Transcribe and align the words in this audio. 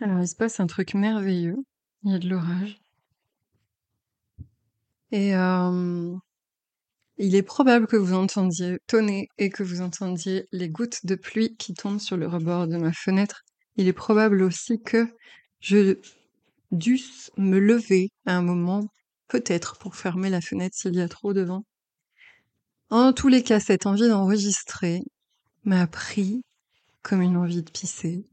Alors, 0.00 0.20
il 0.20 0.28
se 0.28 0.36
passe 0.36 0.60
un 0.60 0.66
truc 0.66 0.94
merveilleux. 0.94 1.56
Il 2.04 2.12
y 2.12 2.14
a 2.14 2.18
de 2.18 2.28
l'orage. 2.28 2.80
Et 5.10 5.34
euh, 5.34 6.14
il 7.16 7.34
est 7.34 7.42
probable 7.42 7.88
que 7.88 7.96
vous 7.96 8.14
entendiez 8.14 8.78
tonner 8.86 9.28
et 9.38 9.50
que 9.50 9.64
vous 9.64 9.80
entendiez 9.80 10.46
les 10.52 10.68
gouttes 10.68 11.04
de 11.04 11.16
pluie 11.16 11.56
qui 11.56 11.74
tombent 11.74 11.98
sur 11.98 12.16
le 12.16 12.28
rebord 12.28 12.68
de 12.68 12.76
ma 12.76 12.92
fenêtre. 12.92 13.42
Il 13.76 13.88
est 13.88 13.92
probable 13.92 14.42
aussi 14.42 14.80
que 14.80 15.08
je 15.60 15.98
dusse 16.70 17.30
me 17.36 17.58
lever 17.58 18.10
à 18.26 18.36
un 18.36 18.42
moment, 18.42 18.84
peut-être 19.26 19.78
pour 19.78 19.96
fermer 19.96 20.30
la 20.30 20.40
fenêtre 20.40 20.76
s'il 20.76 20.94
y 20.94 21.00
a 21.00 21.08
trop 21.08 21.32
de 21.32 21.42
vent. 21.42 21.64
En 22.90 23.12
tous 23.12 23.28
les 23.28 23.42
cas, 23.42 23.58
cette 23.58 23.86
envie 23.86 24.08
d'enregistrer 24.08 25.02
m'a 25.64 25.86
pris 25.86 26.42
comme 27.02 27.22
une 27.22 27.36
envie 27.36 27.62
de 27.62 27.70
pisser 27.70 28.24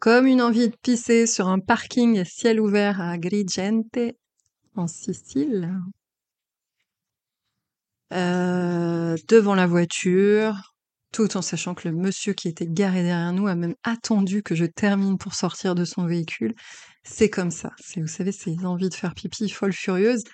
comme 0.00 0.26
une 0.26 0.40
envie 0.40 0.70
de 0.70 0.76
pisser 0.82 1.26
sur 1.26 1.48
un 1.48 1.60
parking 1.60 2.18
à 2.18 2.24
ciel 2.24 2.58
ouvert 2.58 3.02
à 3.02 3.10
Agrigente, 3.10 3.98
en 4.74 4.86
Sicile. 4.86 5.70
Euh, 8.14 9.14
devant 9.28 9.54
la 9.54 9.66
voiture, 9.66 10.74
tout 11.12 11.36
en 11.36 11.42
sachant 11.42 11.74
que 11.74 11.86
le 11.86 11.94
monsieur 11.94 12.32
qui 12.32 12.48
était 12.48 12.66
garé 12.66 13.02
derrière 13.02 13.32
nous 13.34 13.46
a 13.46 13.54
même 13.54 13.74
attendu 13.84 14.42
que 14.42 14.54
je 14.54 14.64
termine 14.64 15.18
pour 15.18 15.34
sortir 15.34 15.74
de 15.74 15.84
son 15.84 16.06
véhicule. 16.06 16.54
C'est 17.04 17.28
comme 17.28 17.50
ça. 17.50 17.70
Vous 17.96 18.06
savez, 18.06 18.32
c'est 18.32 18.64
envie 18.64 18.88
de 18.88 18.94
faire 18.94 19.14
pipi 19.14 19.50
folle 19.50 19.74
furieuse. 19.74 20.24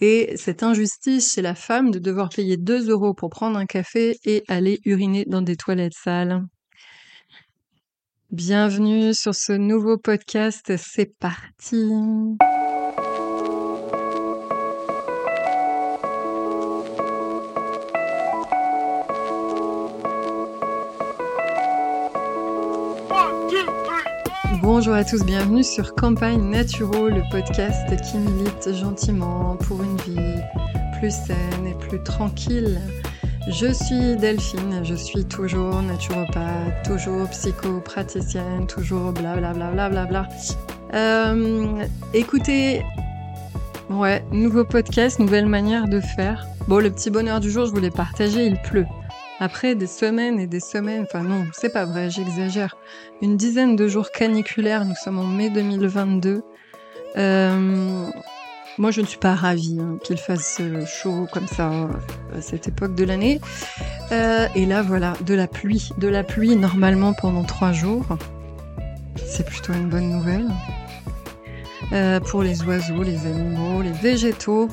Et 0.00 0.36
cette 0.36 0.62
injustice 0.62 1.32
chez 1.32 1.42
la 1.42 1.54
femme 1.54 1.90
de 1.90 1.98
devoir 1.98 2.28
payer 2.28 2.58
2 2.58 2.90
euros 2.90 3.14
pour 3.14 3.30
prendre 3.30 3.58
un 3.58 3.66
café 3.66 4.18
et 4.24 4.44
aller 4.48 4.80
uriner 4.84 5.24
dans 5.24 5.42
des 5.42 5.56
toilettes 5.56 5.94
sales. 5.94 6.44
Bienvenue 8.30 9.14
sur 9.14 9.34
ce 9.34 9.54
nouveau 9.54 9.96
podcast, 9.96 10.74
c'est 10.76 11.18
parti. 11.18 11.90
Bonjour 24.60 24.92
à 24.92 25.04
tous, 25.04 25.24
bienvenue 25.24 25.64
sur 25.64 25.94
Campagne 25.94 26.50
Naturo, 26.50 27.08
le 27.08 27.22
podcast 27.30 27.88
qui 28.02 28.18
milite 28.18 28.74
gentiment 28.74 29.56
pour 29.56 29.82
une 29.82 29.96
vie 30.02 30.42
plus 31.00 31.12
saine 31.12 31.66
et 31.66 31.74
plus 31.88 32.02
tranquille. 32.02 32.78
Je 33.50 33.72
suis 33.72 34.16
Delphine, 34.16 34.84
je 34.84 34.94
suis 34.94 35.24
toujours 35.24 35.80
naturopathe, 35.80 36.84
toujours 36.84 37.26
psychopraticienne, 37.30 38.66
toujours 38.66 39.12
blablabla. 39.12 39.70
Bla 39.70 39.88
bla 39.88 40.04
bla 40.04 40.28
euh, 40.92 41.82
écoutez, 42.12 42.82
ouais, 43.88 44.22
nouveau 44.32 44.66
podcast, 44.66 45.18
nouvelle 45.18 45.46
manière 45.46 45.88
de 45.88 45.98
faire. 45.98 46.46
Bon, 46.66 46.78
le 46.78 46.90
petit 46.90 47.10
bonheur 47.10 47.40
du 47.40 47.50
jour, 47.50 47.64
je 47.64 47.70
voulais 47.70 47.90
partager, 47.90 48.44
il 48.44 48.60
pleut. 48.60 48.86
Après 49.40 49.74
des 49.74 49.86
semaines 49.86 50.38
et 50.38 50.46
des 50.46 50.60
semaines, 50.60 51.04
enfin 51.04 51.22
non, 51.22 51.46
c'est 51.52 51.72
pas 51.72 51.86
vrai, 51.86 52.10
j'exagère. 52.10 52.76
Une 53.22 53.38
dizaine 53.38 53.76
de 53.76 53.88
jours 53.88 54.10
caniculaires, 54.10 54.84
nous 54.84 54.94
sommes 54.94 55.18
en 55.18 55.26
mai 55.26 55.48
2022. 55.48 56.42
Euh, 57.16 58.10
moi, 58.78 58.90
je 58.90 59.00
ne 59.00 59.06
suis 59.06 59.18
pas 59.18 59.34
ravie 59.34 59.78
hein, 59.80 59.98
qu'il 60.04 60.18
fasse 60.18 60.58
euh, 60.60 60.86
chaud 60.86 61.26
comme 61.32 61.46
ça 61.46 61.70
euh, 61.72 61.88
à 62.36 62.40
cette 62.40 62.68
époque 62.68 62.94
de 62.94 63.04
l'année. 63.04 63.40
Euh, 64.12 64.46
et 64.54 64.66
là, 64.66 64.82
voilà, 64.82 65.14
de 65.26 65.34
la 65.34 65.46
pluie. 65.46 65.90
De 65.98 66.08
la 66.08 66.22
pluie 66.22 66.56
normalement 66.56 67.12
pendant 67.12 67.44
trois 67.44 67.72
jours. 67.72 68.06
C'est 69.26 69.44
plutôt 69.44 69.72
une 69.72 69.88
bonne 69.88 70.08
nouvelle. 70.08 70.46
pour 72.26 72.42
les 72.42 72.62
oiseaux, 72.62 73.02
les 73.02 73.26
animaux, 73.26 73.82
les 73.82 73.92
végétaux. 73.92 74.68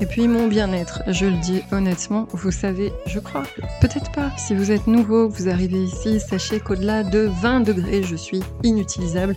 Et 0.00 0.06
puis 0.06 0.26
mon 0.26 0.48
bien-être, 0.48 1.02
je 1.06 1.26
le 1.26 1.36
dis 1.36 1.62
honnêtement, 1.70 2.26
vous 2.32 2.50
savez, 2.50 2.92
je 3.06 3.20
crois, 3.20 3.44
peut-être 3.80 4.10
pas, 4.10 4.32
si 4.36 4.52
vous 4.52 4.72
êtes 4.72 4.88
nouveau, 4.88 5.28
vous 5.28 5.48
arrivez 5.48 5.84
ici, 5.84 6.18
sachez 6.18 6.58
qu'au-delà 6.58 7.04
de 7.04 7.30
20 7.40 7.60
degrés, 7.60 8.02
je 8.02 8.16
suis 8.16 8.40
inutilisable, 8.64 9.36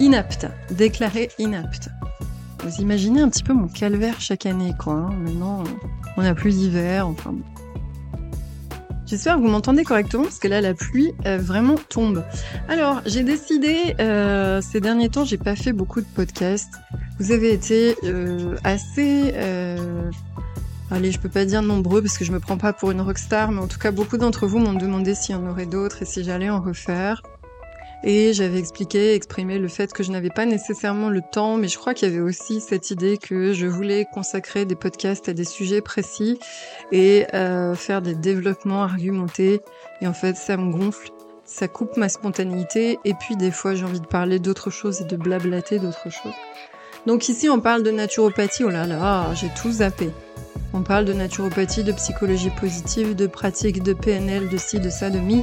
inapte, 0.00 0.46
déclaré 0.70 1.28
inapte. 1.38 1.90
Vous 2.62 2.80
imaginez 2.80 3.20
un 3.20 3.28
petit 3.28 3.42
peu 3.42 3.52
mon 3.52 3.68
calvaire 3.68 4.20
chaque 4.20 4.46
année, 4.46 4.74
quoi. 4.78 4.94
Hein. 4.94 5.10
Maintenant, 5.24 5.64
on 6.16 6.22
n'a 6.22 6.34
plus 6.34 6.56
d'hiver, 6.56 7.08
enfin 7.08 7.34
J'espère 9.10 9.36
que 9.36 9.40
vous 9.40 9.48
m'entendez 9.48 9.82
correctement 9.82 10.22
parce 10.22 10.38
que 10.38 10.46
là 10.46 10.60
la 10.60 10.72
pluie 10.72 11.12
euh, 11.26 11.36
vraiment 11.38 11.74
tombe. 11.74 12.22
Alors 12.68 13.02
j'ai 13.06 13.24
décidé 13.24 13.96
euh, 13.98 14.60
ces 14.62 14.80
derniers 14.80 15.08
temps 15.08 15.24
j'ai 15.24 15.36
pas 15.36 15.56
fait 15.56 15.72
beaucoup 15.72 16.00
de 16.00 16.06
podcasts. 16.06 16.74
Vous 17.18 17.32
avez 17.32 17.52
été 17.52 17.96
euh, 18.04 18.54
assez 18.62 19.34
allez 20.92 21.10
je 21.10 21.18
peux 21.18 21.28
pas 21.28 21.44
dire 21.44 21.60
nombreux 21.60 22.02
parce 22.02 22.16
que 22.16 22.24
je 22.24 22.30
me 22.30 22.38
prends 22.38 22.56
pas 22.56 22.72
pour 22.72 22.92
une 22.92 23.00
rockstar 23.00 23.50
mais 23.50 23.60
en 23.60 23.66
tout 23.66 23.80
cas 23.80 23.90
beaucoup 23.90 24.16
d'entre 24.16 24.46
vous 24.46 24.60
m'ont 24.60 24.74
demandé 24.74 25.16
s'il 25.16 25.34
y 25.34 25.38
en 25.38 25.44
aurait 25.48 25.66
d'autres 25.66 26.02
et 26.02 26.04
si 26.04 26.22
j'allais 26.22 26.48
en 26.48 26.60
refaire. 26.60 27.20
Et 28.02 28.32
j'avais 28.32 28.58
expliqué, 28.58 29.14
exprimé 29.14 29.58
le 29.58 29.68
fait 29.68 29.92
que 29.92 30.02
je 30.02 30.10
n'avais 30.10 30.30
pas 30.30 30.46
nécessairement 30.46 31.10
le 31.10 31.20
temps, 31.20 31.56
mais 31.56 31.68
je 31.68 31.76
crois 31.76 31.92
qu'il 31.92 32.08
y 32.08 32.12
avait 32.12 32.22
aussi 32.22 32.60
cette 32.60 32.90
idée 32.90 33.18
que 33.18 33.52
je 33.52 33.66
voulais 33.66 34.06
consacrer 34.12 34.64
des 34.64 34.74
podcasts 34.74 35.28
à 35.28 35.34
des 35.34 35.44
sujets 35.44 35.82
précis 35.82 36.38
et 36.92 37.26
euh, 37.34 37.74
faire 37.74 38.00
des 38.00 38.14
développements 38.14 38.82
argumentés. 38.82 39.60
Et 40.00 40.06
en 40.06 40.14
fait, 40.14 40.36
ça 40.36 40.56
me 40.56 40.72
gonfle, 40.72 41.10
ça 41.44 41.68
coupe 41.68 41.96
ma 41.98 42.08
spontanéité, 42.08 42.98
et 43.04 43.12
puis 43.12 43.36
des 43.36 43.50
fois 43.50 43.74
j'ai 43.74 43.84
envie 43.84 44.00
de 44.00 44.06
parler 44.06 44.38
d'autres 44.38 44.70
choses 44.70 45.02
et 45.02 45.04
de 45.04 45.16
blablater 45.16 45.78
d'autres 45.78 46.10
choses. 46.10 46.34
Donc 47.06 47.28
ici 47.28 47.48
on 47.48 47.60
parle 47.60 47.82
de 47.82 47.90
naturopathie, 47.90 48.64
oh 48.64 48.70
là 48.70 48.86
là, 48.86 49.34
j'ai 49.34 49.48
tout 49.60 49.72
zappé. 49.72 50.10
On 50.72 50.82
parle 50.82 51.04
de 51.04 51.12
naturopathie, 51.12 51.82
de 51.82 51.92
psychologie 51.92 52.50
positive, 52.50 53.16
de 53.16 53.26
pratique 53.26 53.82
de 53.82 53.92
PNL, 53.92 54.48
de 54.48 54.56
ci, 54.56 54.78
de 54.78 54.88
ça, 54.88 55.10
de 55.10 55.18
mi. 55.18 55.42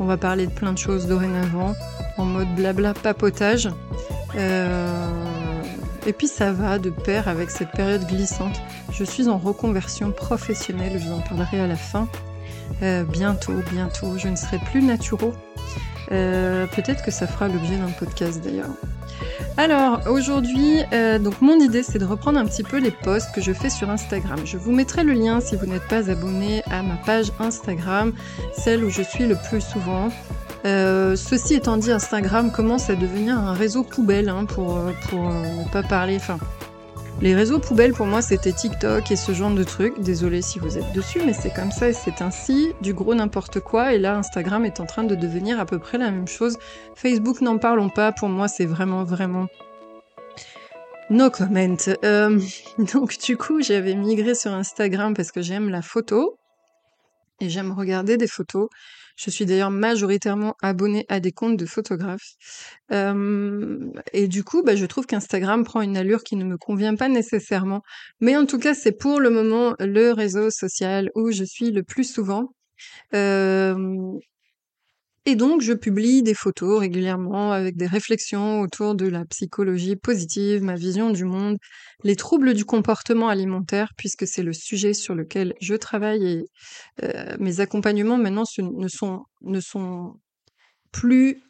On 0.00 0.06
va 0.06 0.16
parler 0.16 0.46
de 0.46 0.50
plein 0.50 0.72
de 0.72 0.78
choses 0.78 1.06
dorénavant, 1.06 1.74
en 2.16 2.24
mode 2.24 2.48
blabla 2.54 2.94
papotage. 2.94 3.68
Euh, 4.34 5.10
et 6.06 6.14
puis 6.14 6.26
ça 6.26 6.52
va 6.52 6.78
de 6.78 6.88
pair 6.88 7.28
avec 7.28 7.50
cette 7.50 7.70
période 7.72 8.06
glissante. 8.06 8.62
Je 8.90 9.04
suis 9.04 9.28
en 9.28 9.36
reconversion 9.36 10.10
professionnelle, 10.10 10.98
je 10.98 11.06
vous 11.06 11.12
en 11.12 11.20
parlerai 11.20 11.60
à 11.60 11.66
la 11.66 11.76
fin. 11.76 12.08
Euh, 12.82 13.04
bientôt, 13.04 13.52
bientôt, 13.70 14.16
je 14.16 14.28
ne 14.28 14.36
serai 14.36 14.58
plus 14.70 14.82
naturo. 14.82 15.34
Euh, 16.12 16.66
peut-être 16.66 17.04
que 17.04 17.10
ça 17.10 17.26
fera 17.26 17.48
l'objet 17.48 17.76
d'un 17.76 17.90
podcast 17.90 18.42
d'ailleurs. 18.42 18.70
Alors 19.56 20.00
aujourd'hui, 20.08 20.80
euh, 20.92 21.18
donc 21.18 21.40
mon 21.40 21.58
idée 21.60 21.82
c'est 21.82 21.98
de 21.98 22.04
reprendre 22.04 22.38
un 22.38 22.46
petit 22.46 22.62
peu 22.62 22.78
les 22.78 22.90
posts 22.90 23.32
que 23.34 23.40
je 23.40 23.52
fais 23.52 23.70
sur 23.70 23.90
Instagram. 23.90 24.38
Je 24.44 24.56
vous 24.56 24.72
mettrai 24.72 25.04
le 25.04 25.12
lien 25.12 25.40
si 25.40 25.56
vous 25.56 25.66
n'êtes 25.66 25.86
pas 25.88 26.10
abonné 26.10 26.62
à 26.70 26.82
ma 26.82 26.96
page 26.96 27.32
Instagram, 27.38 28.12
celle 28.56 28.84
où 28.84 28.90
je 28.90 29.02
suis 29.02 29.26
le 29.26 29.36
plus 29.48 29.60
souvent. 29.60 30.10
Euh, 30.66 31.16
ceci 31.16 31.54
étant 31.54 31.76
dit, 31.76 31.90
Instagram 31.90 32.50
commence 32.50 32.90
à 32.90 32.94
devenir 32.94 33.38
un 33.38 33.54
réseau 33.54 33.82
poubelle 33.82 34.28
hein, 34.28 34.44
pour, 34.44 34.78
ne 34.78 35.70
pas 35.72 35.82
parler, 35.82 36.18
les 37.20 37.34
réseaux 37.34 37.58
poubelles 37.58 37.92
pour 37.92 38.06
moi 38.06 38.22
c'était 38.22 38.52
TikTok 38.52 39.10
et 39.10 39.16
ce 39.16 39.32
genre 39.32 39.50
de 39.52 39.64
trucs. 39.64 40.00
Désolé 40.00 40.42
si 40.42 40.58
vous 40.58 40.78
êtes 40.78 40.92
dessus, 40.92 41.20
mais 41.24 41.34
c'est 41.34 41.52
comme 41.52 41.70
ça 41.70 41.88
et 41.88 41.92
c'est 41.92 42.22
ainsi, 42.22 42.72
du 42.80 42.94
gros 42.94 43.14
n'importe 43.14 43.60
quoi. 43.60 43.92
Et 43.92 43.98
là 43.98 44.16
Instagram 44.16 44.64
est 44.64 44.80
en 44.80 44.86
train 44.86 45.04
de 45.04 45.14
devenir 45.14 45.60
à 45.60 45.66
peu 45.66 45.78
près 45.78 45.98
la 45.98 46.10
même 46.10 46.28
chose. 46.28 46.56
Facebook 46.94 47.40
n'en 47.40 47.58
parlons 47.58 47.88
pas, 47.88 48.12
pour 48.12 48.28
moi 48.28 48.48
c'est 48.48 48.66
vraiment 48.66 49.04
vraiment 49.04 49.48
No 51.10 51.28
comment. 51.28 51.76
Euh, 52.04 52.40
donc 52.92 53.18
du 53.18 53.36
coup, 53.36 53.60
j'avais 53.60 53.96
migré 53.96 54.36
sur 54.36 54.52
Instagram 54.52 55.12
parce 55.12 55.32
que 55.32 55.42
j'aime 55.42 55.68
la 55.68 55.82
photo 55.82 56.38
et 57.40 57.48
j'aime 57.48 57.72
regarder 57.72 58.16
des 58.16 58.28
photos. 58.28 58.68
Je 59.22 59.28
suis 59.28 59.44
d'ailleurs 59.44 59.70
majoritairement 59.70 60.56
abonnée 60.62 61.04
à 61.10 61.20
des 61.20 61.30
comptes 61.30 61.58
de 61.58 61.66
photographes. 61.66 62.36
Euh, 62.90 63.78
et 64.14 64.28
du 64.28 64.44
coup, 64.44 64.62
bah, 64.62 64.76
je 64.76 64.86
trouve 64.86 65.04
qu'Instagram 65.04 65.62
prend 65.62 65.82
une 65.82 65.98
allure 65.98 66.22
qui 66.24 66.36
ne 66.36 66.44
me 66.44 66.56
convient 66.56 66.94
pas 66.96 67.08
nécessairement. 67.10 67.82
Mais 68.20 68.34
en 68.38 68.46
tout 68.46 68.58
cas, 68.58 68.72
c'est 68.72 68.92
pour 68.92 69.20
le 69.20 69.28
moment 69.28 69.74
le 69.78 70.12
réseau 70.12 70.48
social 70.50 71.10
où 71.14 71.30
je 71.32 71.44
suis 71.44 71.70
le 71.70 71.82
plus 71.82 72.04
souvent. 72.04 72.54
Euh, 73.14 73.74
et 75.30 75.36
donc, 75.36 75.60
je 75.60 75.72
publie 75.72 76.24
des 76.24 76.34
photos 76.34 76.80
régulièrement 76.80 77.52
avec 77.52 77.76
des 77.76 77.86
réflexions 77.86 78.60
autour 78.62 78.96
de 78.96 79.06
la 79.06 79.24
psychologie 79.24 79.94
positive, 79.94 80.60
ma 80.60 80.74
vision 80.74 81.10
du 81.10 81.24
monde, 81.24 81.56
les 82.02 82.16
troubles 82.16 82.52
du 82.52 82.64
comportement 82.64 83.28
alimentaire, 83.28 83.92
puisque 83.96 84.26
c'est 84.26 84.42
le 84.42 84.52
sujet 84.52 84.92
sur 84.92 85.14
lequel 85.14 85.54
je 85.60 85.76
travaille 85.76 86.26
et 86.26 86.44
euh, 87.04 87.36
mes 87.38 87.60
accompagnements 87.60 88.16
maintenant 88.16 88.42
ne, 88.58 88.88
sont, 89.60 90.14
plus 90.90 91.40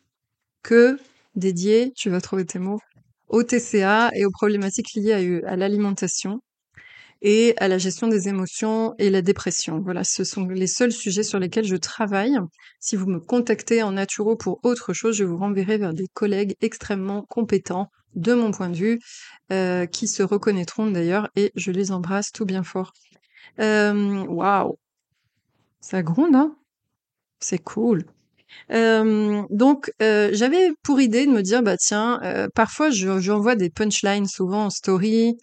que 0.62 0.98
dédiés, 1.34 1.94
tu 1.96 2.10
vas 2.10 2.20
trouver 2.20 2.44
tes 2.44 2.58
mots, 2.58 2.80
au 3.28 3.42
TCA 3.42 4.10
et 4.14 4.26
aux 4.26 4.30
problématiques 4.30 4.92
liées 4.94 5.40
à 5.46 5.56
l'alimentation. 5.56 6.42
Et 7.22 7.54
à 7.58 7.68
la 7.68 7.78
gestion 7.78 8.08
des 8.08 8.28
émotions 8.28 8.94
et 8.98 9.10
la 9.10 9.22
dépression. 9.22 9.80
Voilà, 9.80 10.04
ce 10.04 10.24
sont 10.24 10.46
les 10.46 10.66
seuls 10.66 10.92
sujets 10.92 11.22
sur 11.22 11.38
lesquels 11.38 11.64
je 11.66 11.76
travaille. 11.76 12.36
Si 12.78 12.96
vous 12.96 13.06
me 13.06 13.20
contactez 13.20 13.82
en 13.82 13.92
naturo 13.92 14.36
pour 14.36 14.60
autre 14.62 14.92
chose, 14.92 15.16
je 15.16 15.24
vous 15.24 15.36
renverrai 15.36 15.78
vers 15.78 15.94
des 15.94 16.08
collègues 16.12 16.56
extrêmement 16.60 17.22
compétents 17.28 17.90
de 18.14 18.34
mon 18.34 18.50
point 18.50 18.70
de 18.70 18.76
vue, 18.76 18.98
euh, 19.52 19.86
qui 19.86 20.08
se 20.08 20.22
reconnaîtront 20.22 20.90
d'ailleurs 20.90 21.28
et 21.36 21.52
je 21.54 21.70
les 21.70 21.92
embrasse 21.92 22.32
tout 22.32 22.44
bien 22.44 22.64
fort. 22.64 22.92
Euh, 23.60 24.24
waouh, 24.26 24.78
ça 25.80 26.02
gronde, 26.02 26.34
hein? 26.34 26.56
C'est 27.38 27.58
cool. 27.58 28.04
Euh, 28.70 29.42
donc, 29.50 29.92
j'avais 30.00 30.70
pour 30.82 31.00
idée 31.00 31.26
de 31.26 31.32
me 31.32 31.42
dire, 31.42 31.62
bah 31.62 31.76
tiens, 31.76 32.20
parfois 32.54 32.90
j'envoie 32.90 33.56
des 33.56 33.70
punchlines 33.70 34.26
souvent 34.26 34.66
en 34.66 34.70
story, 34.70 35.36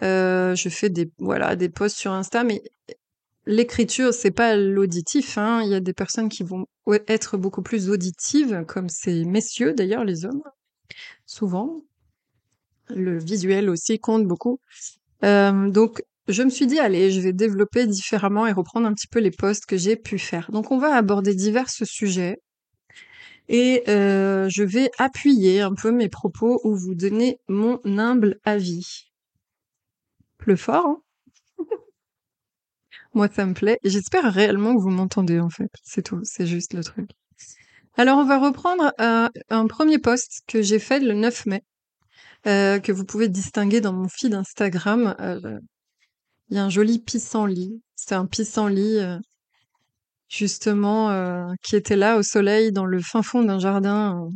je 0.00 0.68
fais 0.70 0.88
des 0.88 1.10
voilà 1.18 1.56
des 1.56 1.68
posts 1.68 1.96
sur 1.96 2.12
Insta, 2.12 2.44
mais 2.44 2.62
l'écriture 3.46 4.14
c'est 4.14 4.30
pas 4.30 4.56
l'auditif. 4.56 5.38
Hein. 5.38 5.62
Il 5.64 5.70
y 5.70 5.74
a 5.74 5.80
des 5.80 5.92
personnes 5.92 6.28
qui 6.28 6.42
vont 6.42 6.66
être 7.08 7.36
beaucoup 7.36 7.62
plus 7.62 7.90
auditives, 7.90 8.64
comme 8.66 8.88
ces 8.88 9.24
messieurs 9.24 9.74
d'ailleurs, 9.74 10.04
les 10.04 10.24
hommes, 10.24 10.42
souvent. 11.26 11.82
Le 12.88 13.18
visuel 13.18 13.70
aussi 13.70 13.98
compte 13.98 14.26
beaucoup. 14.26 14.60
donc, 15.22 16.02
je 16.28 16.42
me 16.42 16.50
suis 16.50 16.66
dit, 16.66 16.78
allez, 16.78 17.10
je 17.10 17.20
vais 17.20 17.32
développer 17.32 17.86
différemment 17.86 18.46
et 18.46 18.52
reprendre 18.52 18.86
un 18.86 18.94
petit 18.94 19.08
peu 19.08 19.18
les 19.18 19.30
posts 19.30 19.66
que 19.66 19.76
j'ai 19.76 19.96
pu 19.96 20.18
faire. 20.18 20.50
Donc, 20.50 20.70
on 20.70 20.78
va 20.78 20.94
aborder 20.94 21.34
divers 21.34 21.68
sujets 21.70 22.38
et 23.48 23.82
euh, 23.88 24.48
je 24.48 24.62
vais 24.62 24.90
appuyer 24.98 25.60
un 25.60 25.74
peu 25.74 25.90
mes 25.90 26.08
propos 26.08 26.60
ou 26.64 26.76
vous 26.76 26.94
donner 26.94 27.38
mon 27.48 27.80
humble 27.84 28.38
avis. 28.44 29.10
Plus 30.38 30.56
fort, 30.56 30.86
hein? 30.86 31.02
Moi, 33.14 33.28
ça 33.28 33.44
me 33.44 33.52
plaît. 33.52 33.78
J'espère 33.84 34.32
réellement 34.32 34.74
que 34.74 34.80
vous 34.80 34.90
m'entendez, 34.90 35.38
en 35.38 35.50
fait. 35.50 35.70
C'est 35.82 36.02
tout. 36.02 36.20
C'est 36.24 36.46
juste 36.46 36.72
le 36.72 36.82
truc. 36.82 37.10
Alors, 37.98 38.18
on 38.18 38.24
va 38.24 38.38
reprendre 38.38 38.90
euh, 39.00 39.28
un 39.50 39.66
premier 39.66 39.98
post 39.98 40.40
que 40.46 40.62
j'ai 40.62 40.78
fait 40.78 41.00
le 41.00 41.12
9 41.12 41.44
mai, 41.46 41.62
euh, 42.46 42.78
que 42.78 42.90
vous 42.90 43.04
pouvez 43.04 43.28
distinguer 43.28 43.82
dans 43.82 43.92
mon 43.92 44.08
feed 44.08 44.32
Instagram. 44.32 45.14
Il 46.52 46.56
y 46.56 46.58
a 46.58 46.64
un 46.64 46.68
joli 46.68 46.98
pissenlit. 46.98 47.80
C'est 47.96 48.14
un 48.14 48.26
pissenlit, 48.26 48.98
euh, 48.98 49.16
justement, 50.28 51.08
euh, 51.08 51.46
qui 51.62 51.76
était 51.76 51.96
là 51.96 52.18
au 52.18 52.22
soleil 52.22 52.72
dans 52.72 52.84
le 52.84 53.00
fin 53.00 53.22
fond 53.22 53.42
d'un 53.42 53.58
jardin 53.58 54.22
euh, 54.22 54.30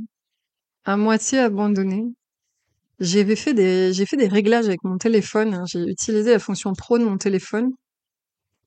à 0.86 0.96
moitié 0.96 1.40
abandonné. 1.40 2.06
J'ai 3.00 3.36
fait 3.36 3.52
des 3.52 4.28
réglages 4.28 4.64
avec 4.64 4.82
mon 4.82 4.96
téléphone. 4.96 5.52
Hein. 5.52 5.64
J'ai 5.66 5.82
utilisé 5.82 6.30
la 6.30 6.38
fonction 6.38 6.72
pro 6.72 6.96
de 6.96 7.04
mon 7.04 7.18
téléphone 7.18 7.72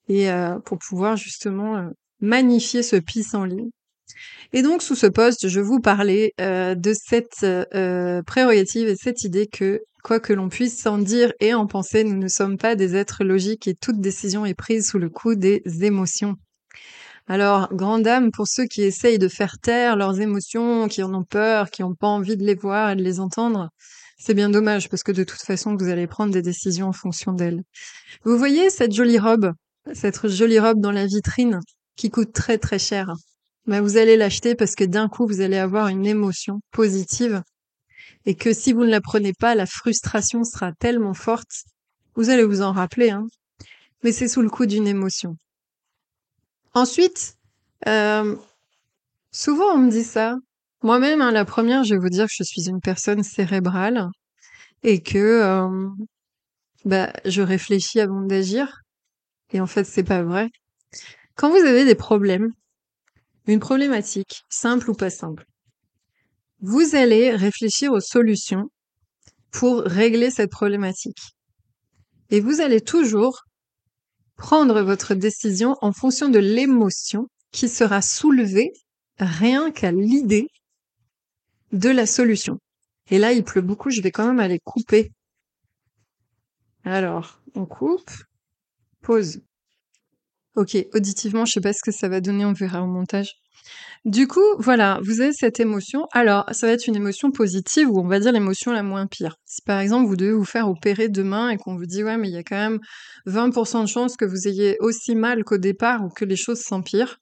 et 0.10 0.30
pour 0.66 0.78
pouvoir 0.78 1.18
justement 1.18 1.90
magnifier 2.20 2.84
ce 2.84 2.98
pissenlit. 2.98 3.72
Et 4.54 4.62
donc, 4.62 4.84
sous 4.84 4.96
ce 4.96 5.08
poste, 5.08 5.48
je 5.48 5.60
vous 5.60 5.80
parlais 5.80 6.34
de 6.38 6.94
cette 6.94 7.44
prérogative 8.28 8.88
et 8.88 8.96
cette 8.96 9.24
idée 9.24 9.48
que 9.48 9.82
Quoi 10.04 10.20
que 10.20 10.34
l'on 10.34 10.50
puisse 10.50 10.80
s'en 10.80 10.98
dire 10.98 11.34
et 11.40 11.54
en 11.54 11.68
penser, 11.68 12.04
nous 12.04 12.18
ne 12.18 12.28
sommes 12.28 12.58
pas 12.58 12.76
des 12.76 12.96
êtres 12.96 13.24
logiques 13.24 13.68
et 13.68 13.76
toute 13.76 14.00
décision 14.00 14.46
est 14.46 14.54
prise 14.54 14.88
sous 14.88 14.98
le 14.98 15.10
coup 15.10 15.36
des 15.36 15.62
émotions. 15.82 16.36
Alors, 17.28 17.68
grande 17.74 18.08
âme 18.08 18.32
pour 18.32 18.48
ceux 18.48 18.66
qui 18.66 18.82
essayent 18.82 19.20
de 19.20 19.28
faire 19.28 19.60
taire 19.60 19.96
leurs 19.96 20.20
émotions, 20.20 20.88
qui 20.88 21.04
en 21.04 21.14
ont 21.14 21.24
peur, 21.24 21.70
qui 21.70 21.84
n'ont 21.84 21.94
pas 21.94 22.08
envie 22.08 22.38
de 22.38 22.44
les 22.44 22.56
voir 22.56 22.92
et 22.92 22.96
de 22.96 23.04
les 23.04 23.20
entendre, 23.20 23.70
c'est 24.18 24.34
bien 24.34 24.50
dommage 24.50 24.90
parce 24.90 25.04
que 25.04 25.12
de 25.12 25.24
toute 25.24 25.42
façon, 25.42 25.76
vous 25.76 25.90
allez 25.90 26.08
prendre 26.08 26.34
des 26.34 26.42
décisions 26.42 26.88
en 26.88 26.94
fonction 26.94 27.32
d'elles. 27.34 27.62
Vous 28.24 28.38
voyez 28.38 28.70
cette 28.70 28.94
jolie 28.94 29.20
robe, 29.20 29.54
cette 29.94 30.28
jolie 30.28 30.60
robe 30.60 30.82
dans 30.82 30.92
la 30.92 31.06
vitrine 31.06 31.60
qui 31.96 32.10
coûte 32.10 32.34
très 32.34 32.58
très 32.58 32.80
cher. 32.80 33.14
Ben, 33.68 33.82
vous 33.82 33.98
allez 33.98 34.18
l'acheter 34.18 34.56
parce 34.56 34.76
que 34.76 34.84
d'un 34.84 35.08
coup, 35.08 35.28
vous 35.28 35.42
allez 35.42 35.58
avoir 35.58 35.90
une 35.90 36.06
émotion 36.06 36.62
positive 36.72 37.44
et 38.30 38.36
que 38.36 38.54
si 38.54 38.74
vous 38.74 38.86
ne 38.86 38.92
la 38.92 39.02
prenez 39.02 39.34
pas, 39.34 39.56
la 39.56 39.66
frustration 39.66 40.44
sera 40.44 40.72
tellement 40.74 41.16
forte, 41.16 41.64
vous 42.14 42.30
allez 42.30 42.44
vous 42.44 42.62
en 42.62 42.72
rappeler, 42.72 43.10
hein, 43.10 43.26
mais 44.04 44.12
c'est 44.12 44.28
sous 44.28 44.44
le 44.44 44.52
coup 44.52 44.68
d'une 44.68 44.86
émotion. 44.86 45.36
Ensuite, 46.76 47.38
euh, 47.88 48.36
souvent 49.32 49.74
on 49.74 49.80
me 49.80 49.90
dit 49.90 50.04
ça. 50.04 50.36
Moi-même, 50.84 51.22
hein, 51.22 51.32
la 51.32 51.44
première, 51.44 51.84
je 51.84 51.96
vais 51.96 52.00
vous 52.00 52.12
dire 52.12 52.26
que 52.26 52.34
je 52.38 52.44
suis 52.44 52.70
une 52.70 52.82
personne 52.82 53.24
cérébrale 53.24 54.10
et 54.84 55.02
que 55.02 55.18
euh, 55.18 55.90
bah, 56.86 57.12
je 57.26 57.42
réfléchis 57.42 58.00
avant 58.00 58.22
d'agir. 58.22 58.82
Et 59.54 59.60
en 59.60 59.66
fait, 59.66 59.86
c'est 59.86 60.04
pas 60.04 60.22
vrai. 60.22 60.52
Quand 61.34 61.50
vous 61.50 61.66
avez 61.66 61.84
des 61.84 61.96
problèmes, 61.96 62.52
une 63.48 63.60
problématique, 63.60 64.44
simple 64.50 64.92
ou 64.92 64.94
pas 64.94 65.10
simple, 65.10 65.48
vous 66.62 66.96
allez 66.96 67.32
réfléchir 67.32 67.92
aux 67.92 68.00
solutions 68.00 68.70
pour 69.52 69.82
régler 69.82 70.30
cette 70.30 70.52
problématique. 70.52 71.20
Et 72.30 72.40
vous 72.40 72.62
allez 72.62 72.82
toujours 72.82 73.44
prendre 74.36 74.82
votre 74.82 75.16
décision 75.16 75.76
en 75.82 75.92
fonction 75.92 76.30
de 76.30 76.40
l'émotion 76.40 77.28
qui 77.52 77.68
sera 77.68 78.02
soulevée 78.02 78.72
rien 79.18 79.72
qu'à 79.72 79.92
l'idée 79.92 80.48
de 81.72 81.90
la 81.90 82.06
solution. 82.06 82.60
Et 83.10 83.20
là, 83.20 83.34
il 83.34 83.44
pleut 83.44 83.62
beaucoup, 83.62 83.90
je 83.90 84.02
vais 84.02 84.12
quand 84.12 84.26
même 84.26 84.40
aller 84.40 84.60
couper. 84.64 85.12
Alors, 86.84 87.42
on 87.56 87.66
coupe, 87.66 88.12
pause. 89.02 89.42
Ok, 90.56 90.78
auditivement, 90.94 91.46
je 91.46 91.54
sais 91.54 91.62
pas 91.62 91.74
ce 91.74 91.82
que 91.84 91.92
ça 91.92 92.08
va 92.08 92.22
donner, 92.22 92.46
on 92.46 92.54
verra 92.54 92.82
au 92.82 92.88
montage. 92.88 93.36
Du 94.06 94.28
coup, 94.28 94.40
voilà, 94.60 95.00
vous 95.04 95.20
avez 95.20 95.34
cette 95.34 95.60
émotion. 95.60 96.08
Alors, 96.14 96.46
ça 96.52 96.68
va 96.68 96.74
être 96.74 96.88
une 96.88 96.96
émotion 96.96 97.32
positive 97.32 97.90
ou 97.90 98.00
on 98.00 98.08
va 98.08 98.20
dire 98.20 98.32
l'émotion 98.32 98.72
la 98.72 98.82
moins 98.82 99.08
pire. 99.08 99.36
Si 99.46 99.62
par 99.62 99.80
exemple 99.80 100.08
vous 100.08 100.16
devez 100.16 100.32
vous 100.32 100.46
faire 100.46 100.70
opérer 100.70 101.10
demain 101.10 101.50
et 101.50 101.58
qu'on 101.58 101.76
vous 101.76 101.86
dit 101.86 102.04
ouais 102.04 102.18
mais 102.18 102.30
il 102.30 102.34
y 102.34 102.38
a 102.38 102.44
quand 102.44 102.56
même 102.56 102.80
20% 103.28 103.82
de 103.84 103.88
chances 103.88 104.16
que 104.16 104.26
vous 104.26 104.48
ayez 104.48 104.78
aussi 104.80 105.16
mal 105.16 105.44
qu'au 105.44 105.58
départ 105.58 106.04
ou 106.06 106.10
que 106.10 106.26
les 106.26 106.38
choses 106.38 106.62
s'empirent. 106.62 107.20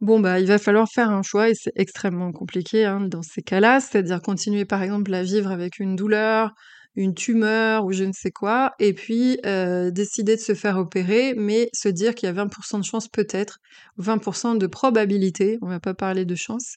Bon 0.00 0.20
bah 0.20 0.40
il 0.40 0.46
va 0.46 0.58
falloir 0.58 0.88
faire 0.88 1.10
un 1.10 1.22
choix 1.22 1.50
et 1.50 1.54
c'est 1.54 1.72
extrêmement 1.76 2.32
compliqué 2.32 2.86
hein, 2.86 3.00
dans 3.00 3.22
ces 3.22 3.42
cas-là, 3.42 3.80
c'est-à-dire 3.80 4.22
continuer 4.22 4.64
par 4.64 4.82
exemple 4.82 5.12
à 5.12 5.22
vivre 5.22 5.50
avec 5.50 5.78
une 5.78 5.96
douleur, 5.96 6.52
une 6.96 7.14
tumeur 7.14 7.84
ou 7.84 7.92
je 7.92 8.04
ne 8.04 8.12
sais 8.12 8.30
quoi, 8.30 8.72
et 8.78 8.92
puis 8.92 9.38
euh, 9.46 9.90
décider 9.90 10.36
de 10.36 10.40
se 10.40 10.54
faire 10.54 10.78
opérer, 10.78 11.34
mais 11.36 11.68
se 11.72 11.88
dire 11.88 12.14
qu'il 12.14 12.28
y 12.28 12.30
a 12.30 12.34
20% 12.34 12.78
de 12.78 12.84
chance 12.84 13.08
peut-être, 13.08 13.58
20% 13.98 14.58
de 14.58 14.66
probabilité, 14.66 15.58
on 15.62 15.68
va 15.68 15.80
pas 15.80 15.94
parler 15.94 16.24
de 16.24 16.34
chance, 16.34 16.74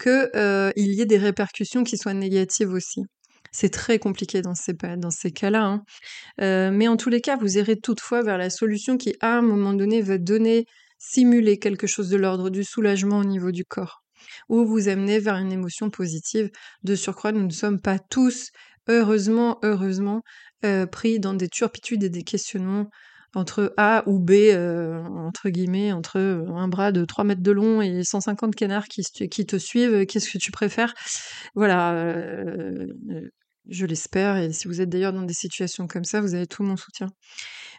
qu'il 0.00 0.30
euh, 0.34 0.72
y 0.76 1.00
ait 1.00 1.06
des 1.06 1.18
répercussions 1.18 1.84
qui 1.84 1.96
soient 1.96 2.14
négatives 2.14 2.72
aussi. 2.72 3.02
C'est 3.54 3.70
très 3.70 3.98
compliqué 3.98 4.40
dans 4.40 4.54
ces, 4.54 4.72
dans 4.72 5.10
ces 5.10 5.30
cas-là. 5.30 5.64
Hein. 5.64 5.84
Euh, 6.40 6.70
mais 6.72 6.88
en 6.88 6.96
tous 6.96 7.10
les 7.10 7.20
cas, 7.20 7.36
vous 7.36 7.58
irez 7.58 7.76
toutefois 7.76 8.22
vers 8.22 8.38
la 8.38 8.48
solution 8.48 8.96
qui, 8.96 9.14
à 9.20 9.36
un 9.36 9.42
moment 9.42 9.74
donné, 9.74 10.00
va 10.00 10.16
donner, 10.16 10.64
simuler 10.98 11.58
quelque 11.58 11.86
chose 11.86 12.08
de 12.08 12.16
l'ordre 12.16 12.48
du 12.48 12.64
soulagement 12.64 13.18
au 13.18 13.24
niveau 13.24 13.52
du 13.52 13.64
corps 13.64 14.02
ou 14.48 14.64
vous 14.64 14.88
amener 14.88 15.18
vers 15.18 15.36
une 15.36 15.52
émotion 15.52 15.90
positive. 15.90 16.50
De 16.82 16.94
surcroît, 16.94 17.32
nous 17.32 17.44
ne 17.44 17.50
sommes 17.50 17.80
pas 17.80 17.98
tous 17.98 18.50
heureusement, 18.88 19.58
heureusement, 19.62 20.22
euh, 20.64 20.86
pris 20.86 21.18
dans 21.20 21.34
des 21.34 21.48
turpitudes 21.48 22.04
et 22.04 22.10
des 22.10 22.22
questionnements 22.22 22.88
entre 23.34 23.72
A 23.78 24.04
ou 24.06 24.20
B, 24.20 24.32
euh, 24.32 25.02
entre 25.04 25.48
guillemets, 25.48 25.92
entre 25.92 26.18
un 26.18 26.68
bras 26.68 26.92
de 26.92 27.04
3 27.04 27.24
mètres 27.24 27.42
de 27.42 27.50
long 27.50 27.80
et 27.80 28.04
150 28.04 28.54
canards 28.54 28.88
qui, 28.88 29.02
te 29.46 29.56
suivent, 29.56 30.04
qu'est-ce 30.06 30.30
que 30.30 30.38
tu 30.38 30.50
préfères? 30.50 30.94
Voilà, 31.54 31.94
euh, 31.94 32.86
je 33.68 33.86
l'espère, 33.86 34.36
et 34.36 34.52
si 34.52 34.68
vous 34.68 34.80
êtes 34.80 34.88
d'ailleurs 34.88 35.12
dans 35.12 35.22
des 35.22 35.34
situations 35.34 35.86
comme 35.86 36.04
ça, 36.04 36.20
vous 36.20 36.34
avez 36.34 36.46
tout 36.46 36.62
mon 36.62 36.76
soutien. 36.76 37.08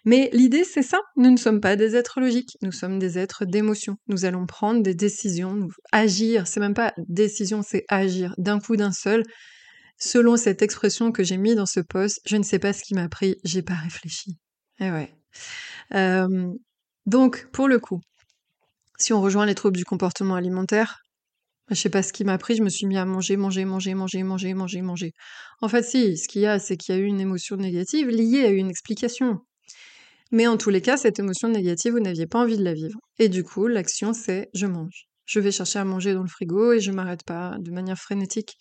Mais 0.06 0.30
l'idée, 0.34 0.64
c'est 0.64 0.82
ça, 0.82 1.00
nous 1.16 1.32
ne 1.32 1.38
sommes 1.38 1.62
pas 1.62 1.76
des 1.76 1.96
êtres 1.96 2.20
logiques, 2.20 2.58
nous 2.62 2.72
sommes 2.72 3.00
des 3.00 3.18
êtres 3.18 3.46
d'émotion. 3.46 3.96
Nous 4.08 4.26
allons 4.26 4.46
prendre 4.46 4.82
des 4.82 4.96
décisions, 4.96 5.68
agir, 5.92 6.48
c'est 6.48 6.60
même 6.60 6.74
pas 6.74 6.94
décision, 6.98 7.62
c'est 7.62 7.86
agir, 7.90 8.34
d'un 8.38 8.60
coup 8.60 8.76
d'un 8.76 8.92
seul, 8.92 9.24
Selon 9.98 10.38
cette 10.38 10.62
expression 10.62 11.12
que 11.12 11.24
j'ai 11.24 11.38
mis 11.38 11.56
dans 11.56 11.66
ce 11.66 11.80
post, 11.80 12.20
je 12.26 12.38
ne 12.38 12.44
sais 12.44 12.60
pas 12.60 12.74
ce 12.74 12.84
qui 12.84 12.94
m'a 12.94 13.10
pris, 13.10 13.38
j'ai 13.44 13.62
pas 13.62 13.76
réfléchi. 13.76 14.38
Eh 14.80 14.92
ouais. 14.92 15.14
donc, 17.06 17.48
pour 17.52 17.68
le 17.68 17.80
coup, 17.80 18.02
si 18.98 19.14
on 19.14 19.22
rejoint 19.22 19.46
les 19.46 19.56
troubles 19.56 19.78
du 19.78 19.86
comportement 19.86 20.36
alimentaire, 20.36 21.04
je 21.70 21.76
sais 21.76 21.90
pas 21.90 22.04
ce 22.04 22.14
qui 22.14 22.26
m'a 22.26 22.38
pris, 22.38 22.56
je 22.56 22.64
me 22.64 22.70
suis 22.70 22.86
mis 22.86 22.98
à 22.98 23.06
manger, 23.06 23.38
manger, 23.38 23.66
manger, 23.66 23.94
manger, 23.94 24.24
manger, 24.24 24.54
manger, 24.54 24.82
manger. 24.82 25.12
En 25.62 25.70
fait, 25.70 25.84
si, 25.84 26.18
ce 26.18 26.28
qu'il 26.28 26.42
y 26.42 26.46
a, 26.46 26.60
c'est 26.60 26.78
qu'il 26.78 26.94
y 26.94 26.98
a 26.98 27.02
eu 27.02 27.06
une 27.06 27.22
émotion 27.22 27.56
négative 27.56 28.10
liée 28.10 28.46
à 28.46 28.50
une 28.50 28.70
explication. 28.70 29.40
Mais 30.32 30.48
en 30.48 30.58
tous 30.58 30.70
les 30.70 30.82
cas, 30.82 30.98
cette 30.98 31.20
émotion 31.20 31.48
négative, 31.48 31.94
vous 31.94 32.00
n'aviez 32.00 32.28
pas 32.28 32.40
envie 32.40 32.58
de 32.58 32.64
la 32.64 32.74
vivre. 32.74 33.00
Et 33.20 33.30
du 33.30 33.44
coup, 33.44 33.68
l'action, 33.68 34.14
c'est 34.14 34.50
je 34.54 34.66
mange. 34.66 35.08
Je 35.26 35.40
vais 35.40 35.52
chercher 35.52 35.80
à 35.80 35.86
manger 35.86 36.14
dans 36.14 36.24
le 36.24 36.28
frigo 36.28 36.74
et 36.74 36.80
je 36.80 36.92
m'arrête 36.92 37.24
pas 37.24 37.56
de 37.60 37.72
manière 37.72 37.98
frénétique 37.98 38.58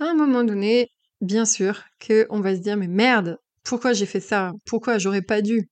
à 0.00 0.10
un 0.10 0.14
moment 0.14 0.44
donné, 0.44 0.90
bien 1.20 1.44
sûr, 1.44 1.84
qu'on 2.04 2.40
va 2.40 2.56
se 2.56 2.60
dire, 2.60 2.76
mais 2.76 2.88
merde, 2.88 3.38
pourquoi 3.62 3.92
j'ai 3.92 4.06
fait 4.06 4.20
ça? 4.20 4.52
Pourquoi 4.64 4.98
j'aurais 4.98 5.22
pas 5.22 5.42
dû? 5.42 5.68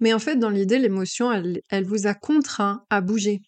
Mais 0.00 0.12
en 0.12 0.18
fait, 0.18 0.36
dans 0.36 0.50
l'idée, 0.50 0.78
l'émotion, 0.78 1.32
elle, 1.32 1.84
vous 1.84 2.06
a 2.06 2.14
contraint 2.14 2.84
à 2.90 3.00
bouger. 3.00 3.40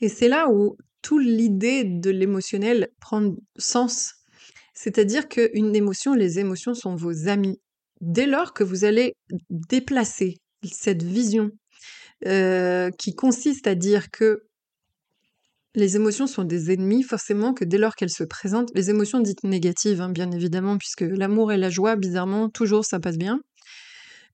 Et 0.00 0.08
c'est 0.08 0.28
là 0.28 0.48
où 0.50 0.76
toute 1.02 1.22
l'idée 1.22 1.84
de 1.84 2.10
l'émotionnel 2.10 2.88
prend 3.00 3.34
sens. 3.58 4.14
C'est-à-dire 4.74 5.28
qu'une 5.28 5.76
émotion, 5.76 6.14
les 6.14 6.38
émotions 6.38 6.74
sont 6.74 6.96
vos 6.96 7.28
amis. 7.28 7.60
Dès 8.00 8.26
lors 8.26 8.54
que 8.54 8.64
vous 8.64 8.84
allez 8.84 9.14
déplacer 9.50 10.38
cette 10.64 11.02
vision 11.02 11.50
euh, 12.26 12.90
qui 12.98 13.14
consiste 13.14 13.66
à 13.66 13.74
dire 13.74 14.10
que 14.10 14.42
les 15.74 15.96
émotions 15.96 16.26
sont 16.26 16.44
des 16.44 16.72
ennemis, 16.72 17.02
forcément 17.02 17.54
que 17.54 17.64
dès 17.64 17.78
lors 17.78 17.94
qu'elles 17.94 18.10
se 18.10 18.24
présentent, 18.24 18.70
les 18.74 18.90
émotions 18.90 19.20
dites 19.20 19.44
négatives, 19.44 20.00
hein, 20.00 20.08
bien 20.08 20.30
évidemment, 20.30 20.78
puisque 20.78 21.02
l'amour 21.02 21.52
et 21.52 21.58
la 21.58 21.70
joie, 21.70 21.96
bizarrement, 21.96 22.48
toujours 22.48 22.84
ça 22.84 22.98
passe 23.00 23.18
bien. 23.18 23.40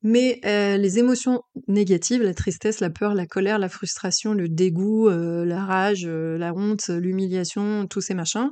Mais 0.02 0.40
euh, 0.44 0.76
les 0.76 0.98
émotions 0.98 1.42
négatives, 1.68 2.22
la 2.22 2.34
tristesse, 2.34 2.80
la 2.80 2.90
peur, 2.90 3.14
la 3.14 3.26
colère, 3.26 3.58
la 3.58 3.68
frustration, 3.68 4.34
le 4.34 4.48
dégoût, 4.48 5.08
euh, 5.08 5.44
la 5.44 5.64
rage, 5.64 6.06
la 6.06 6.54
honte, 6.54 6.88
l'humiliation, 6.88 7.86
tous 7.86 8.00
ces 8.00 8.14
machins, 8.14 8.50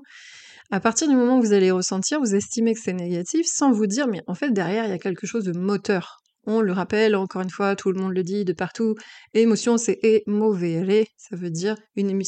à 0.71 0.81
partir 0.81 1.09
du 1.09 1.15
moment 1.15 1.39
où 1.39 1.43
vous 1.43 1.53
allez 1.53 1.71
ressentir, 1.71 2.21
vous 2.21 2.35
estimez 2.35 2.75
que 2.75 2.81
c'est 2.81 2.95
négatif 2.95 3.47
sans 3.47 3.71
vous 3.71 3.87
dire, 3.87 4.09
mais 4.09 4.23
en 4.27 4.35
fait, 4.35 4.51
derrière, 4.51 4.85
il 4.87 4.91
y 4.91 4.95
a 4.95 4.99
quelque 4.99 5.27
chose 5.27 5.45
de 5.45 5.53
moteur. 5.53 6.24
On 6.47 6.61
le 6.61 6.73
rappelle, 6.73 7.17
encore 7.17 7.43
une 7.43 7.51
fois, 7.51 7.77
tout 7.77 7.91
le 7.91 8.01
monde 8.01 8.15
le 8.15 8.23
dit 8.23 8.45
de 8.45 8.53
partout. 8.53 8.95
Émotion, 9.33 9.77
c'est 9.79 9.99
émovere, 10.03 11.05
ça 11.17 11.37
veut 11.37 11.51
dire 11.51 11.77
une 11.97 12.21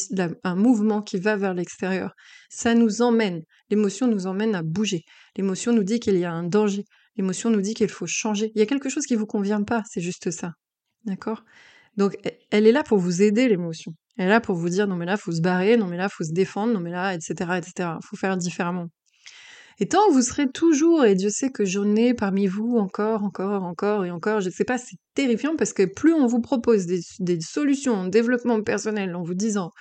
un 0.45 0.55
mouvement 0.55 1.03
qui 1.03 1.19
va 1.19 1.37
vers 1.37 1.55
l'extérieur. 1.55 2.15
Ça 2.49 2.75
nous 2.75 3.03
emmène. 3.03 3.43
L'émotion 3.71 4.07
nous 4.07 4.27
emmène 4.27 4.55
à 4.55 4.63
bouger. 4.63 5.03
L'émotion 5.37 5.73
nous 5.73 5.85
dit 5.85 6.01
qu'il 6.01 6.17
y 6.17 6.25
a 6.25 6.33
un 6.33 6.45
danger. 6.45 6.85
L'émotion 7.17 7.51
nous 7.51 7.61
dit 7.61 7.75
qu'il 7.75 7.89
faut 7.89 8.07
changer. 8.07 8.53
Il 8.55 8.59
y 8.59 8.63
a 8.63 8.67
quelque 8.67 8.89
chose 8.89 9.07
qui 9.07 9.17
vous 9.17 9.27
convient 9.27 9.63
pas, 9.63 9.83
c'est 9.89 10.01
juste 10.01 10.31
ça. 10.31 10.53
D'accord? 11.05 11.45
Donc, 11.97 12.15
e, 12.27 12.31
elle 12.51 12.67
est 12.67 12.73
là 12.73 12.83
pour 12.83 12.99
vous 12.99 13.23
aider, 13.23 13.49
l'émotion. 13.49 13.93
Elle 14.17 14.27
est 14.27 14.31
là 14.31 14.41
pour 14.41 14.57
vous 14.57 14.69
dire 14.69 14.87
non 14.87 14.97
mais 14.97 15.07
là 15.07 15.17
faut 15.17 15.33
se 15.33 15.41
barrer, 15.41 15.77
non 15.77 15.87
mais 15.87 15.97
là 15.97 16.09
faut 16.09 16.25
se 16.25 16.33
défendre, 16.33 16.73
non 16.73 16.81
mais 16.81 16.91
là 16.91 17.15
etc 17.15 17.33
etc. 17.59 17.91
Faut 18.03 18.17
faire 18.17 18.37
différemment. 18.37 18.87
Et 19.78 19.88
tant 19.88 20.11
vous 20.11 20.23
serez 20.23 20.49
toujours, 20.49 21.04
et 21.04 21.14
Dieu 21.14 21.28
sait 21.28 21.50
que 21.50 21.66
j'en 21.66 21.97
ai 21.97 22.14
parmi 22.14 22.47
vous 22.47 22.78
encore, 22.78 23.23
encore, 23.23 23.62
encore 23.62 24.06
et 24.06 24.11
encore, 24.11 24.40
je 24.40 24.47
ne 24.47 24.52
sais 24.52 24.64
pas, 24.64 24.78
c'est 24.78 24.97
terrifiant 25.14 25.54
parce 25.56 25.75
que 25.75 25.83
plus 25.83 26.14
on 26.14 26.26
vous 26.26 26.40
propose 26.40 26.87
des, 26.87 27.40
solutions 27.40 27.92
en 27.92 28.04
développement 28.06 28.62
personnel 28.62 29.14
en 29.14 29.23
vous 29.23 29.35
disant 29.35 29.73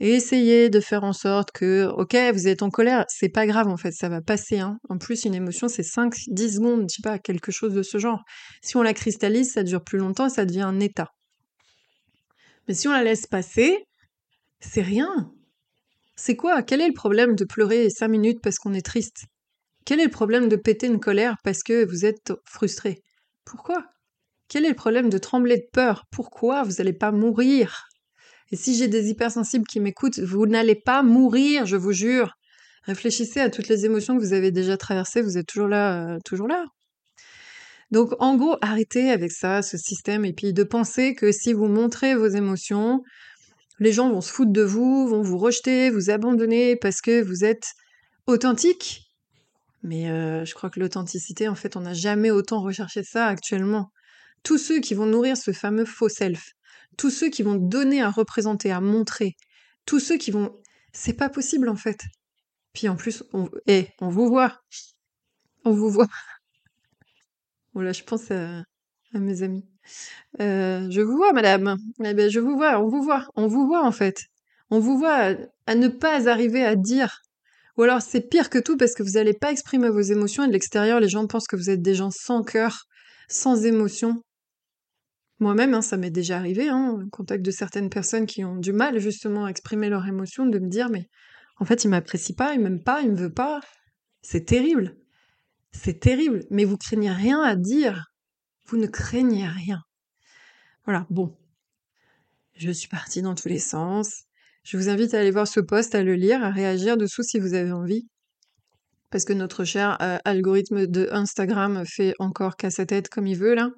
essayez 0.00 0.68
de 0.68 0.80
faire 0.80 1.04
en 1.04 1.14
sorte 1.14 1.50
que, 1.52 1.86
ok, 1.96 2.16
vous 2.34 2.48
êtes 2.48 2.62
en 2.62 2.70
colère, 2.70 3.04
c'est 3.08 3.28
pas 3.30 3.46
grave 3.46 3.68
en 3.68 3.76
fait, 3.76 3.92
ça 3.92 4.08
va 4.08 4.20
passer. 4.20 4.58
Hein. 4.58 4.78
En 4.88 4.98
plus, 4.98 5.24
une 5.24 5.34
émotion, 5.34 5.68
c'est 5.68 5.82
5, 5.82 6.12
10 6.26 6.56
secondes, 6.56 6.90
je 6.90 6.96
sais 6.96 7.02
pas, 7.02 7.18
quelque 7.18 7.52
chose 7.52 7.72
de 7.72 7.82
ce 7.82 7.98
genre. 7.98 8.22
Si 8.62 8.76
on 8.76 8.82
la 8.82 8.94
cristallise, 8.94 9.52
ça 9.52 9.62
dure 9.62 9.82
plus 9.82 9.98
longtemps 9.98 10.28
ça 10.28 10.44
devient 10.44 10.62
un 10.62 10.80
état. 10.80 11.08
Mais 12.68 12.74
si 12.74 12.86
on 12.86 12.92
la 12.92 13.02
laisse 13.02 13.26
passer, 13.26 13.86
c'est 14.60 14.82
rien. 14.82 15.32
C'est 16.24 16.36
quoi? 16.36 16.62
Quel 16.62 16.80
est 16.80 16.86
le 16.86 16.94
problème 16.94 17.34
de 17.34 17.44
pleurer 17.44 17.90
cinq 17.90 18.06
minutes 18.06 18.38
parce 18.40 18.60
qu'on 18.60 18.74
est 18.74 18.86
triste? 18.86 19.24
Quel 19.84 19.98
est 19.98 20.04
le 20.04 20.10
problème 20.10 20.48
de 20.48 20.54
péter 20.54 20.86
une 20.86 21.00
colère 21.00 21.34
parce 21.42 21.64
que 21.64 21.84
vous 21.84 22.04
êtes 22.04 22.32
frustré? 22.44 23.02
Pourquoi? 23.44 23.86
Quel 24.46 24.64
est 24.64 24.68
le 24.68 24.76
problème 24.76 25.10
de 25.10 25.18
trembler 25.18 25.56
de 25.56 25.66
peur? 25.72 26.04
Pourquoi 26.12 26.62
vous 26.62 26.74
n'allez 26.78 26.92
pas 26.92 27.10
mourir? 27.10 27.88
Et 28.52 28.56
si 28.56 28.76
j'ai 28.76 28.86
des 28.86 29.10
hypersensibles 29.10 29.66
qui 29.66 29.80
m'écoutent, 29.80 30.20
vous 30.20 30.46
n'allez 30.46 30.76
pas 30.76 31.02
mourir, 31.02 31.66
je 31.66 31.74
vous 31.74 31.90
jure. 31.90 32.34
Réfléchissez 32.84 33.40
à 33.40 33.50
toutes 33.50 33.66
les 33.66 33.84
émotions 33.84 34.16
que 34.16 34.22
vous 34.22 34.32
avez 34.32 34.52
déjà 34.52 34.76
traversées, 34.76 35.22
vous 35.22 35.38
êtes 35.38 35.48
toujours 35.48 35.66
là, 35.66 36.06
euh, 36.06 36.18
toujours 36.24 36.46
là. 36.46 36.66
Donc 37.90 38.12
en 38.20 38.36
gros, 38.36 38.58
arrêtez 38.62 39.10
avec 39.10 39.32
ça, 39.32 39.60
ce 39.60 39.76
système, 39.76 40.24
et 40.24 40.32
puis 40.32 40.52
de 40.52 40.62
penser 40.62 41.16
que 41.16 41.32
si 41.32 41.52
vous 41.52 41.66
montrez 41.66 42.14
vos 42.14 42.28
émotions, 42.28 43.02
les 43.78 43.92
gens 43.92 44.10
vont 44.10 44.20
se 44.20 44.32
foutre 44.32 44.52
de 44.52 44.62
vous, 44.62 45.08
vont 45.08 45.22
vous 45.22 45.38
rejeter, 45.38 45.90
vous 45.90 46.10
abandonner 46.10 46.76
parce 46.76 47.00
que 47.00 47.22
vous 47.22 47.44
êtes 47.44 47.72
authentique. 48.26 49.12
Mais 49.82 50.10
euh, 50.10 50.44
je 50.44 50.54
crois 50.54 50.70
que 50.70 50.78
l'authenticité, 50.78 51.48
en 51.48 51.54
fait, 51.54 51.76
on 51.76 51.80
n'a 51.80 51.94
jamais 51.94 52.30
autant 52.30 52.62
recherché 52.62 53.02
ça 53.02 53.26
actuellement. 53.26 53.90
Tous 54.42 54.58
ceux 54.58 54.80
qui 54.80 54.94
vont 54.94 55.06
nourrir 55.06 55.36
ce 55.36 55.52
fameux 55.52 55.84
faux 55.84 56.08
self, 56.08 56.52
tous 56.96 57.10
ceux 57.10 57.30
qui 57.30 57.42
vont 57.42 57.56
donner 57.56 58.02
à 58.02 58.10
représenter, 58.10 58.70
à 58.70 58.80
montrer, 58.80 59.36
tous 59.86 60.00
ceux 60.00 60.18
qui 60.18 60.30
vont... 60.30 60.56
C'est 60.92 61.14
pas 61.14 61.30
possible 61.30 61.68
en 61.68 61.76
fait. 61.76 62.00
Puis 62.72 62.88
en 62.88 62.96
plus, 62.96 63.24
on, 63.32 63.48
eh, 63.66 63.88
on 64.00 64.08
vous 64.08 64.28
voit. 64.28 64.62
On 65.64 65.72
vous 65.72 65.90
voit. 65.90 66.08
Voilà, 67.74 67.92
je 67.92 68.02
pense 68.02 68.30
à, 68.30 68.64
mes 69.14 69.42
amis. 69.42 69.66
Euh, 70.40 70.88
je 70.90 71.00
vous 71.00 71.16
vois, 71.16 71.32
madame. 71.32 71.76
Eh 72.04 72.14
ben, 72.14 72.30
je 72.30 72.40
vous 72.40 72.56
vois, 72.56 72.80
on 72.80 72.88
vous 72.88 73.02
voit, 73.02 73.26
on 73.36 73.46
vous 73.46 73.66
voit 73.66 73.84
en 73.84 73.92
fait. 73.92 74.24
On 74.70 74.78
vous 74.78 74.98
voit 74.98 75.34
à, 75.66 75.74
ne 75.74 75.88
pas 75.88 76.28
arriver 76.28 76.64
à 76.64 76.76
dire. 76.76 77.20
Ou 77.76 77.82
alors 77.82 78.02
c'est 78.02 78.28
pire 78.28 78.50
que 78.50 78.58
tout 78.58 78.76
parce 78.76 78.94
que 78.94 79.02
vous 79.02 79.12
n'allez 79.12 79.34
pas 79.34 79.50
exprimer 79.50 79.88
vos 79.88 80.00
émotions 80.00 80.44
et 80.44 80.48
de 80.48 80.52
l'extérieur, 80.52 81.00
les 81.00 81.08
gens 81.08 81.26
pensent 81.26 81.46
que 81.46 81.56
vous 81.56 81.70
êtes 81.70 81.82
des 81.82 81.94
gens 81.94 82.10
sans 82.10 82.42
cœur, 82.42 82.86
sans 83.28 83.64
émotion. 83.64 84.22
Moi-même, 85.40 85.74
hein, 85.74 85.82
ça 85.82 85.96
m'est 85.96 86.10
déjà 86.10 86.36
arrivé, 86.36 86.68
hein, 86.68 87.04
contact 87.10 87.44
de 87.44 87.50
certaines 87.50 87.90
personnes 87.90 88.26
qui 88.26 88.44
ont 88.44 88.56
du 88.56 88.72
mal 88.72 88.98
justement 88.98 89.46
à 89.46 89.50
exprimer 89.50 89.88
leurs 89.88 90.06
émotions, 90.06 90.46
de 90.46 90.58
me 90.58 90.68
dire 90.68 90.88
mais 90.88 91.08
en 91.58 91.64
fait 91.64 91.84
il 91.84 91.88
m'apprécie 91.88 92.34
pas, 92.34 92.54
il 92.54 92.60
m'aime 92.60 92.82
pas, 92.82 93.00
il 93.02 93.10
me 93.10 93.16
veut 93.16 93.32
pas. 93.32 93.60
C'est 94.22 94.44
terrible. 94.44 94.96
C'est 95.72 96.00
terrible, 96.00 96.44
mais 96.50 96.64
vous 96.64 96.76
craignez 96.76 97.10
rien 97.10 97.40
à 97.40 97.56
dire. 97.56 98.11
Ne 98.76 98.86
craignez 98.86 99.46
rien. 99.46 99.82
Voilà, 100.84 101.06
bon. 101.10 101.36
Je 102.54 102.70
suis 102.70 102.88
partie 102.88 103.22
dans 103.22 103.34
tous 103.34 103.48
les 103.48 103.58
sens. 103.58 104.24
Je 104.64 104.76
vous 104.76 104.88
invite 104.88 105.14
à 105.14 105.20
aller 105.20 105.30
voir 105.30 105.46
ce 105.46 105.60
post, 105.60 105.94
à 105.94 106.02
le 106.02 106.14
lire, 106.14 106.42
à 106.42 106.50
réagir 106.50 106.96
dessous 106.96 107.22
si 107.22 107.38
vous 107.38 107.54
avez 107.54 107.72
envie. 107.72 108.06
Parce 109.10 109.24
que 109.24 109.32
notre 109.32 109.64
cher 109.64 109.98
euh, 110.00 110.18
algorithme 110.24 110.86
de 110.86 111.08
Instagram 111.12 111.84
fait 111.84 112.14
encore 112.18 112.56
qu'à 112.56 112.70
sa 112.70 112.86
tête 112.86 113.08
comme 113.08 113.26
il 113.26 113.36
veut 113.36 113.54
là. 113.54 113.70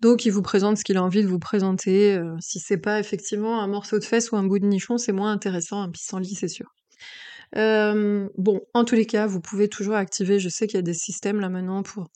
Donc 0.00 0.26
il 0.26 0.30
vous 0.30 0.42
présente 0.42 0.78
ce 0.78 0.84
qu'il 0.84 0.96
a 0.96 1.02
envie 1.02 1.22
de 1.22 1.28
vous 1.28 1.38
présenter. 1.38 2.14
Euh, 2.14 2.36
si 2.40 2.60
c'est 2.60 2.78
pas 2.78 3.00
effectivement 3.00 3.60
un 3.60 3.66
morceau 3.66 3.98
de 3.98 4.04
fesse 4.04 4.30
ou 4.30 4.36
un 4.36 4.44
bout 4.44 4.58
de 4.58 4.66
nichon, 4.66 4.98
c'est 4.98 5.12
moins 5.12 5.32
intéressant. 5.32 5.82
Un 5.82 5.90
pissenlit, 5.90 6.34
c'est 6.34 6.48
sûr. 6.48 6.74
Euh, 7.56 8.28
bon, 8.36 8.60
en 8.74 8.84
tous 8.84 8.94
les 8.94 9.06
cas, 9.06 9.26
vous 9.26 9.40
pouvez 9.40 9.68
toujours 9.68 9.94
activer, 9.94 10.38
je 10.38 10.48
sais 10.48 10.66
qu'il 10.66 10.76
y 10.76 10.78
a 10.78 10.82
des 10.82 10.94
systèmes 10.94 11.40
là 11.40 11.48
maintenant 11.48 11.82
pour 11.82 12.08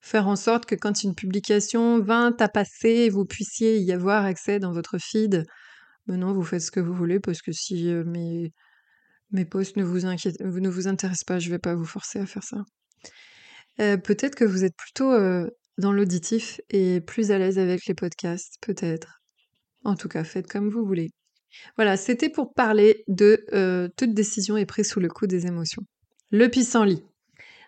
faire 0.00 0.28
en 0.28 0.36
sorte 0.36 0.66
que 0.66 0.74
quand 0.74 1.02
une 1.02 1.14
publication 1.14 2.00
vint 2.00 2.34
à 2.38 2.48
passer, 2.48 3.08
vous 3.08 3.24
puissiez 3.24 3.78
y 3.78 3.92
avoir 3.92 4.24
accès 4.24 4.58
dans 4.58 4.72
votre 4.72 4.98
feed. 4.98 5.44
Maintenant, 6.06 6.32
vous 6.32 6.42
faites 6.42 6.62
ce 6.62 6.70
que 6.70 6.80
vous 6.80 6.94
voulez 6.94 7.20
parce 7.20 7.42
que 7.42 7.52
si 7.52 7.90
euh, 7.90 8.04
mes, 8.04 8.52
mes 9.30 9.44
posts 9.44 9.76
ne 9.76 9.84
vous, 9.84 10.00
ne 10.00 10.68
vous 10.68 10.88
intéressent 10.88 11.24
pas, 11.24 11.38
je 11.38 11.48
ne 11.48 11.54
vais 11.54 11.58
pas 11.58 11.74
vous 11.74 11.84
forcer 11.84 12.18
à 12.18 12.26
faire 12.26 12.44
ça. 12.44 12.58
Euh, 13.80 13.96
peut-être 13.96 14.34
que 14.34 14.44
vous 14.44 14.64
êtes 14.64 14.76
plutôt 14.76 15.12
dans 15.78 15.92
l'auditif 15.92 16.60
et 16.70 17.00
plus 17.00 17.30
à 17.30 17.38
l'aise 17.38 17.58
avec 17.58 17.86
les 17.86 17.94
podcasts, 17.94 18.54
peut-être. 18.60 19.20
En 19.84 19.94
tout 19.94 20.08
cas, 20.08 20.24
faites 20.24 20.48
comme 20.48 20.70
vous 20.70 20.84
voulez. 20.84 21.10
Voilà, 21.76 21.96
c'était 21.96 22.28
pour 22.28 22.52
parler 22.52 23.04
de 23.08 23.44
euh, 23.52 23.88
toute 23.96 24.12
décision 24.12 24.56
est 24.56 24.66
prise 24.66 24.90
sous 24.90 25.00
le 25.00 25.08
coup 25.08 25.26
des 25.26 25.46
émotions. 25.46 25.82
Le 26.30 26.48
pissenlit. 26.48 27.02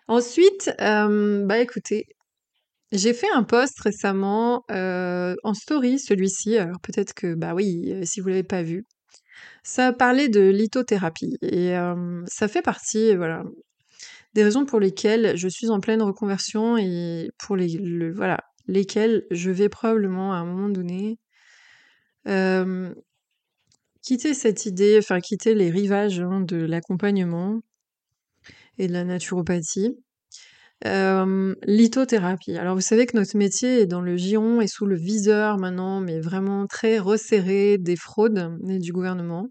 Ensuite, 0.07 0.71
euh, 0.81 1.45
bah 1.45 1.59
écoutez, 1.59 2.05
j'ai 2.91 3.13
fait 3.13 3.29
un 3.33 3.43
post 3.43 3.79
récemment 3.79 4.63
euh, 4.71 5.35
en 5.43 5.53
story, 5.53 5.99
celui-ci. 5.99 6.57
Alors 6.57 6.79
peut-être 6.81 7.13
que, 7.13 7.35
bah 7.35 7.53
oui, 7.53 7.93
si 8.03 8.19
vous 8.19 8.29
l'avez 8.29 8.43
pas 8.43 8.63
vu, 8.63 8.85
ça 9.63 9.93
parlait 9.93 10.29
de 10.29 10.41
lithothérapie 10.41 11.37
et 11.41 11.73
ça 12.27 12.47
fait 12.47 12.61
partie, 12.61 13.13
des 14.33 14.43
raisons 14.43 14.65
pour 14.65 14.79
lesquelles 14.79 15.37
je 15.37 15.47
suis 15.47 15.69
en 15.69 15.79
pleine 15.79 16.01
reconversion 16.01 16.77
et 16.77 17.29
pour 17.37 17.55
les, 17.55 18.11
voilà, 18.11 18.39
lesquelles 18.67 19.25
je 19.31 19.51
vais 19.51 19.69
probablement 19.69 20.33
à 20.33 20.37
un 20.37 20.45
moment 20.45 20.69
donné 20.69 21.17
quitter 24.01 24.33
cette 24.33 24.65
idée, 24.65 24.97
enfin 24.97 25.19
quitter 25.19 25.53
les 25.53 25.69
rivages 25.69 26.19
hein, 26.19 26.41
de 26.41 26.57
l'accompagnement 26.57 27.61
et 28.77 28.87
de 28.87 28.93
la 28.93 29.03
naturopathie. 29.03 29.95
Lithothérapie. 30.83 32.57
Alors 32.57 32.75
vous 32.75 32.81
savez 32.81 33.05
que 33.05 33.15
notre 33.15 33.37
métier 33.37 33.81
est 33.81 33.85
dans 33.85 34.01
le 34.01 34.17
giron 34.17 34.61
et 34.61 34.67
sous 34.67 34.85
le 34.85 34.95
viseur 34.95 35.57
maintenant, 35.57 36.01
mais 36.01 36.19
vraiment 36.19 36.65
très 36.67 36.97
resserré 36.97 37.77
des 37.77 37.95
fraudes 37.95 38.57
et 38.67 38.79
du 38.79 38.91
gouvernement, 38.91 39.47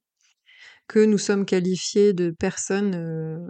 que 0.88 1.04
nous 1.04 1.18
sommes 1.18 1.46
qualifiés 1.46 2.12
de 2.12 2.30
personnes 2.30 3.48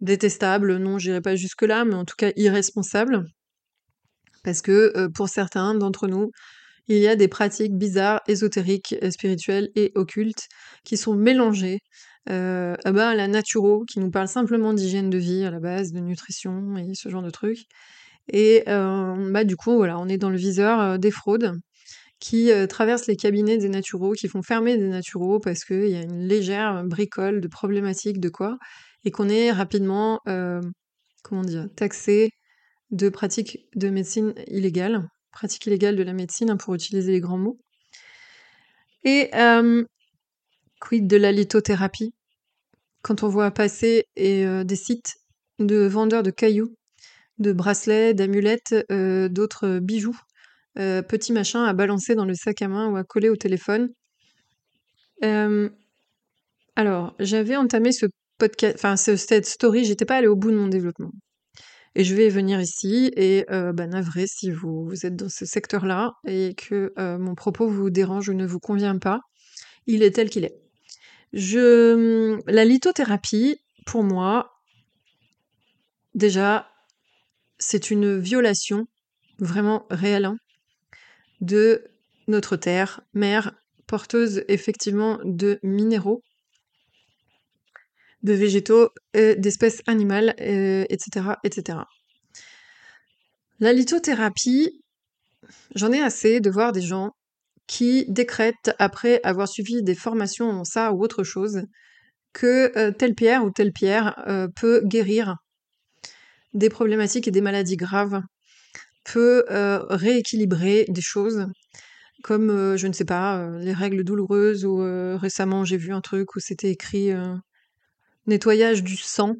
détestables, 0.00 0.76
non, 0.76 0.98
j'irai 0.98 1.20
pas 1.20 1.36
jusque-là, 1.36 1.84
mais 1.84 1.94
en 1.94 2.04
tout 2.04 2.16
cas 2.16 2.30
irresponsables, 2.36 3.24
parce 4.44 4.62
que 4.62 4.92
euh, 4.96 5.08
pour 5.08 5.28
certains 5.28 5.74
d'entre 5.74 6.06
nous, 6.06 6.30
il 6.88 6.98
y 6.98 7.08
a 7.08 7.16
des 7.16 7.28
pratiques 7.28 7.76
bizarres, 7.76 8.20
ésotériques, 8.28 8.94
spirituelles 9.10 9.70
et 9.74 9.90
occultes 9.96 10.46
qui 10.84 10.96
sont 10.96 11.14
mélangées 11.14 11.80
euh, 12.28 12.74
ah 12.84 12.92
ben, 12.92 13.14
la 13.14 13.28
Naturo 13.28 13.84
qui 13.84 14.00
nous 14.00 14.10
parle 14.10 14.28
simplement 14.28 14.72
d'hygiène 14.74 15.10
de 15.10 15.18
vie 15.18 15.44
à 15.44 15.50
la 15.50 15.60
base, 15.60 15.92
de 15.92 16.00
nutrition 16.00 16.76
et 16.76 16.94
ce 16.94 17.08
genre 17.08 17.22
de 17.22 17.30
trucs. 17.30 17.66
Et 18.28 18.64
euh, 18.68 19.30
bah, 19.30 19.44
du 19.44 19.56
coup, 19.56 19.76
voilà, 19.76 19.98
on 19.98 20.08
est 20.08 20.18
dans 20.18 20.30
le 20.30 20.36
viseur 20.36 20.80
euh, 20.80 20.98
des 20.98 21.10
fraudes 21.10 21.52
qui 22.18 22.50
traversent 22.70 23.08
les 23.08 23.16
cabinets 23.16 23.58
des 23.58 23.68
naturaux, 23.68 24.12
qui 24.12 24.26
font 24.26 24.42
fermer 24.42 24.78
des 24.78 24.88
naturaux 24.88 25.38
parce 25.38 25.64
qu'il 25.66 25.88
y 25.88 25.96
a 25.96 26.00
une 26.00 26.26
légère 26.26 26.82
bricole 26.84 27.42
de 27.42 27.46
problématiques 27.46 28.20
de 28.20 28.30
quoi, 28.30 28.56
et 29.04 29.10
qu'on 29.10 29.28
est 29.28 29.52
rapidement, 29.52 30.20
comment 31.22 31.42
dire, 31.42 31.68
taxé 31.76 32.30
de 32.90 33.10
pratiques 33.10 33.68
de 33.74 33.90
médecine 33.90 34.32
illégale, 34.46 35.06
pratique 35.30 35.66
illégale 35.66 35.94
de 35.94 36.02
la 36.02 36.14
médecine, 36.14 36.48
hein, 36.48 36.56
pour 36.56 36.74
utiliser 36.74 37.12
les 37.12 37.20
grands 37.20 37.36
mots. 37.36 37.58
Et 39.04 39.30
quid 40.80 41.06
de 41.06 41.16
la 41.16 41.32
lithothérapie? 41.32 42.14
Quand 43.02 43.22
on 43.22 43.28
voit 43.28 43.50
passer 43.50 44.06
des 44.16 44.76
sites 44.76 45.16
de 45.58 45.86
vendeurs 45.86 46.22
de 46.22 46.30
cailloux, 46.30 46.74
de 47.38 47.52
bracelets, 47.52 48.14
d'amulettes, 48.14 48.74
d'autres 48.90 49.78
bijoux, 49.78 50.18
petits 50.74 51.32
machins 51.32 51.60
à 51.60 51.72
balancer 51.72 52.14
dans 52.14 52.24
le 52.24 52.34
sac 52.34 52.62
à 52.62 52.68
main 52.68 52.88
ou 52.88 52.96
à 52.96 53.04
coller 53.04 53.28
au 53.28 53.36
téléphone. 53.36 53.90
alors, 55.22 57.14
j'avais 57.20 57.56
entamé 57.56 57.92
ce 57.92 58.06
podcast, 58.38 58.74
enfin 58.76 58.96
cette 58.96 59.46
story, 59.46 59.84
j'étais 59.84 60.04
pas 60.04 60.16
allée 60.16 60.26
au 60.26 60.36
bout 60.36 60.50
de 60.50 60.56
mon 60.56 60.68
développement. 60.68 61.12
Et 61.98 62.04
je 62.04 62.14
vais 62.14 62.28
venir 62.28 62.60
ici 62.60 63.10
et 63.16 63.46
euh, 63.50 63.72
bah, 63.72 63.86
si 64.26 64.50
vous, 64.50 64.92
êtes 65.02 65.16
dans 65.16 65.30
ce 65.30 65.46
secteur-là 65.46 66.12
et 66.26 66.54
que 66.54 66.92
mon 67.16 67.34
propos 67.34 67.68
vous 67.68 67.88
dérange 67.88 68.28
ou 68.28 68.34
ne 68.34 68.46
vous 68.46 68.60
convient 68.60 68.98
pas, 68.98 69.20
il 69.86 70.02
est 70.02 70.10
tel 70.10 70.28
qu'il 70.28 70.44
est. 70.44 70.65
Je, 71.32 72.40
la 72.46 72.64
lithothérapie, 72.64 73.60
pour 73.84 74.02
moi, 74.02 74.60
déjà, 76.14 76.70
c'est 77.58 77.90
une 77.90 78.18
violation 78.18 78.86
vraiment 79.38 79.86
réelle 79.90 80.24
hein, 80.24 80.38
de 81.40 81.84
notre 82.28 82.56
terre, 82.56 83.00
mère, 83.14 83.52
porteuse 83.86 84.44
effectivement 84.48 85.18
de 85.24 85.60
minéraux, 85.62 86.22
de 88.22 88.32
végétaux, 88.32 88.90
d'espèces 89.14 89.82
animales, 89.86 90.34
etc., 90.38 91.34
etc. 91.44 91.78
La 93.60 93.72
lithothérapie, 93.72 94.82
j'en 95.74 95.92
ai 95.92 96.00
assez 96.00 96.40
de 96.40 96.50
voir 96.50 96.72
des 96.72 96.82
gens 96.82 97.14
qui 97.66 98.06
décrètent, 98.08 98.74
après 98.78 99.20
avoir 99.24 99.48
suivi 99.48 99.82
des 99.82 99.94
formations 99.94 100.50
en 100.50 100.64
ça 100.64 100.92
ou 100.92 101.02
autre 101.02 101.24
chose, 101.24 101.62
que 102.32 102.76
euh, 102.76 102.92
telle 102.92 103.14
pierre 103.14 103.44
ou 103.44 103.50
telle 103.50 103.72
pierre 103.72 104.22
euh, 104.28 104.46
peut 104.54 104.82
guérir 104.84 105.36
des 106.54 106.68
problématiques 106.68 107.26
et 107.28 107.30
des 107.30 107.40
maladies 107.40 107.76
graves, 107.76 108.20
peut 109.04 109.44
euh, 109.50 109.84
rééquilibrer 109.88 110.86
des 110.88 111.00
choses, 111.00 111.46
comme, 112.22 112.76
je 112.76 112.86
ne 112.86 112.92
sais 112.92 113.04
pas, 113.04 113.48
les 113.58 113.72
règles 113.72 114.04
douloureuses, 114.04 114.64
ou 114.64 114.78
récemment 115.18 115.64
j'ai 115.64 115.76
vu 115.76 115.92
un 115.92 116.00
truc 116.00 116.34
où 116.34 116.40
c'était 116.40 116.70
écrit 116.70 117.10
nettoyage 118.26 118.82
du 118.82 118.96
sang. 118.96 119.36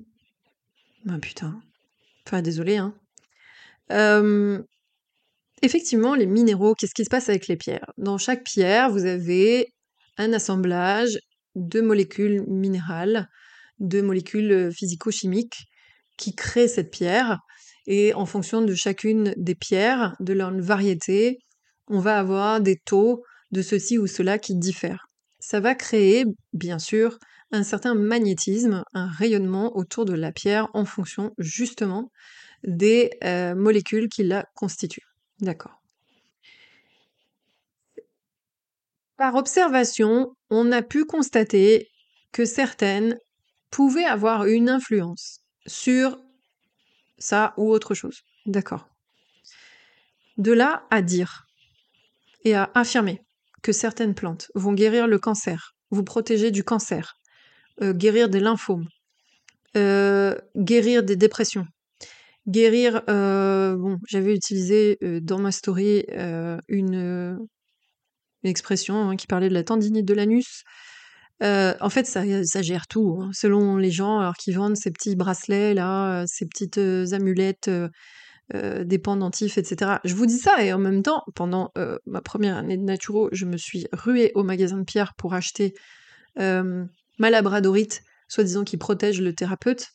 Ah 1.09 1.18
putain. 1.18 1.61
Enfin, 2.26 2.42
désolé, 2.42 2.76
hein. 2.76 2.95
Effectivement, 5.63 6.15
les 6.15 6.27
minéraux, 6.27 6.75
qu'est-ce 6.75 6.95
qui 6.95 7.05
se 7.05 7.11
passe 7.11 7.29
avec 7.29 7.49
les 7.49 7.57
pierres? 7.57 7.91
Dans 7.97 8.19
chaque 8.19 8.45
pierre, 8.45 8.91
vous 8.91 9.07
avez 9.07 9.73
un 10.19 10.33
assemblage 10.33 11.19
de 11.55 11.81
molécules 11.81 12.45
minérales, 12.47 13.29
de 13.79 14.03
molécules 14.03 14.53
euh, 14.53 14.71
physico-chimiques 14.71 15.67
qui 16.19 16.35
créent 16.35 16.69
cette 16.69 16.91
pierre. 16.91 17.39
Et 17.87 18.13
en 18.15 18.27
fonction 18.27 18.63
de 18.63 18.75
chacune 18.75 19.33
des 19.37 19.55
pierres, 19.55 20.15
de 20.21 20.33
leur 20.33 20.53
variété, 20.53 21.39
on 21.89 22.01
va 22.01 22.19
avoir 22.19 22.61
des 22.61 22.77
taux 22.77 23.23
de 23.53 23.63
ceci 23.63 23.97
ou 23.97 24.07
cela 24.07 24.39
qui 24.39 24.57
diffèrent. 24.57 25.07
Ça 25.39 25.61
va 25.61 25.75
créer, 25.75 26.25
bien 26.53 26.79
sûr, 26.79 27.19
un 27.53 27.63
certain 27.63 27.95
magnétisme, 27.95 28.83
un 28.93 29.07
rayonnement 29.07 29.77
autour 29.77 30.05
de 30.05 30.15
la 30.15 30.33
pierre 30.33 30.69
en 30.75 30.85
fonction 30.85 31.33
justement 31.39 32.11
des 32.65 33.11
euh, 33.23 33.55
molécules 33.55 34.09
qui 34.09 34.25
la 34.25 34.47
constituent. 34.55 35.07
D'accord. 35.40 35.81
Par 39.16 39.35
observation, 39.35 40.35
on 40.51 40.72
a 40.72 40.83
pu 40.83 41.05
constater 41.05 41.88
que 42.33 42.44
certaines 42.44 43.18
pouvaient 43.70 44.05
avoir 44.05 44.44
une 44.44 44.68
influence 44.68 45.40
sur 45.66 46.18
ça 47.18 47.55
ou 47.57 47.70
autre 47.70 47.94
chose. 47.94 48.22
D'accord. 48.44 48.88
De 50.37 50.53
là 50.53 50.85
à 50.90 51.01
dire 51.03 51.46
et 52.44 52.55
à 52.55 52.70
affirmer 52.75 53.22
que 53.62 53.72
certaines 53.72 54.14
plantes 54.14 54.51
vont 54.55 54.75
guérir 54.75 55.07
le 55.07 55.18
cancer, 55.18 55.75
vous 55.90 56.05
protéger 56.05 56.51
du 56.51 56.62
cancer, 56.62 57.16
euh, 57.83 57.92
guérir 57.92 58.29
des 58.29 58.40
lymphomes, 58.40 58.87
euh, 59.77 60.37
guérir 60.57 61.03
des 61.03 61.16
dépressions, 61.16 61.66
Guérir, 62.46 63.02
euh, 63.09 63.76
bon, 63.76 63.98
j'avais 64.06 64.32
utilisé 64.32 64.98
euh, 65.02 65.20
dans 65.20 65.40
ma 65.40 65.50
story 65.50 66.04
euh, 66.12 66.59
une, 66.68 67.38
expression 68.44 69.11
hein, 69.11 69.16
qui 69.16 69.26
parlait 69.26 69.48
de 69.48 69.54
la 69.54 69.64
tendinite 69.64 70.06
de 70.06 70.14
l'anus. 70.14 70.62
en 71.40 71.90
fait, 71.90 72.06
ça, 72.06 72.22
gère 72.62 72.87
tout, 72.87 73.18
hein, 73.20 73.30
selon 73.32 73.76
les 73.76 73.90
gens, 73.90 74.20
alors 74.20 74.37
qui 74.37 74.52
vendent 74.52 74.76
ces 74.76 74.92
petits 74.92 75.16
bracelets 75.16 75.74
là, 75.74 76.24
ces 76.28 76.46
petites 76.46 76.78
amulettes, 77.12 77.68
des 78.54 78.98
pendentifs, 78.98 79.59
etc. 79.59 79.98
Je 80.04 80.14
vous 80.14 80.26
dis 80.26 80.38
ça 80.38 80.62
et 80.62 80.72
en 80.72 80.78
même 80.78 81.02
temps, 81.02 81.24
pendant 81.35 81.72
ma 82.06 82.20
première 82.20 82.56
année 82.56 82.76
de 82.76 82.85
naturo, 82.85 83.28
je 83.32 83.46
me 83.46 83.56
suis 83.56 83.88
ruée 83.92 84.30
au 84.37 84.44
magasin 84.44 84.78
de 84.78 84.85
pierre 84.85 85.14
pour 85.14 85.35
acheter 85.35 85.74
ma 86.37 87.30
labradorite, 87.30 88.04
soi-disant 88.28 88.62
qui 88.62 88.76
protège 88.76 89.20
le 89.20 89.35
thérapeute 89.35 89.88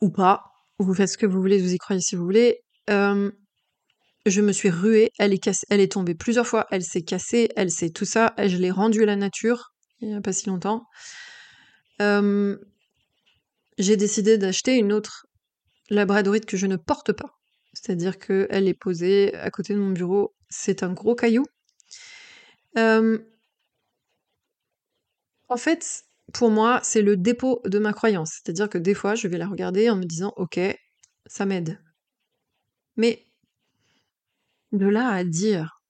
ou 0.00 0.10
pas, 0.10 0.47
vous 0.78 0.94
faites 0.94 1.08
ce 1.08 1.18
que 1.18 1.26
vous 1.26 1.40
voulez, 1.40 1.60
vous 1.60 1.72
y 1.72 1.78
croyez 1.78 2.00
si 2.00 2.16
vous 2.16 2.24
voulez. 2.24 2.60
je 2.88 4.40
me 4.40 4.52
suis 4.52 4.70
ruée, 4.70 5.10
elle 5.18 5.32
est, 5.32 5.38
cassée, 5.38 5.66
elle 5.70 5.80
est 5.80 5.92
tombée 5.92 6.14
plusieurs 6.14 6.46
fois, 6.46 6.66
elle 6.70 6.82
s'est 6.82 7.02
cassée, 7.02 7.48
elle 7.56 7.70
s'est 7.70 7.90
tout 7.90 8.04
ça, 8.04 8.34
je 8.38 8.56
l'ai 8.56 8.70
rendue 8.70 9.02
à 9.02 9.06
la 9.06 9.16
nature 9.16 9.72
il 10.00 10.08
n'y 10.08 10.14
a 10.14 10.20
pas 10.20 10.32
si 10.32 10.46
longtemps. 10.46 10.86
j'ai 12.00 13.96
décidé 13.96 14.38
d'acheter 14.38 14.76
une 14.76 14.92
autre 14.92 15.26
labradorite 15.90 16.46
que 16.46 16.56
je 16.56 16.66
ne 16.66 16.76
porte 16.76 17.12
pas. 17.12 17.38
C'est-à-dire 17.72 18.18
qu'elle 18.18 18.68
est 18.68 18.74
posée 18.74 19.34
à 19.34 19.50
côté 19.50 19.74
de 19.74 19.78
mon 19.78 19.90
bureau. 19.90 20.34
C'est 20.48 20.82
un 20.82 20.92
gros 20.92 21.14
caillou. 21.14 21.44
en 22.76 23.18
fait, 25.56 26.04
pour 26.32 26.50
moi, 26.50 26.80
c'est 26.82 27.02
le 27.02 27.16
dépôt 27.16 27.60
de 27.64 27.78
ma 27.78 27.92
croyance. 27.92 28.32
C'est-à-dire 28.32 28.68
que 28.68 28.78
des 28.78 28.94
fois, 28.94 29.14
je 29.14 29.28
vais 29.28 29.38
la 29.38 29.48
regarder 29.48 29.88
en 29.90 29.96
me 29.96 30.04
disant, 30.04 30.32
ok, 30.36 30.60
ça 31.26 31.46
m'aide. 31.46 31.80
Mais 32.96 33.24
de 34.72 34.86
là 34.86 35.08
à 35.08 35.24
dire, 35.24 35.80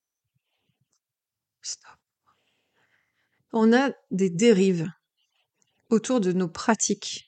stop. 1.61 1.91
On 3.51 3.73
a 3.73 3.91
des 4.11 4.29
dérives 4.29 4.87
autour 5.89 6.21
de 6.21 6.31
nos 6.31 6.47
pratiques 6.47 7.25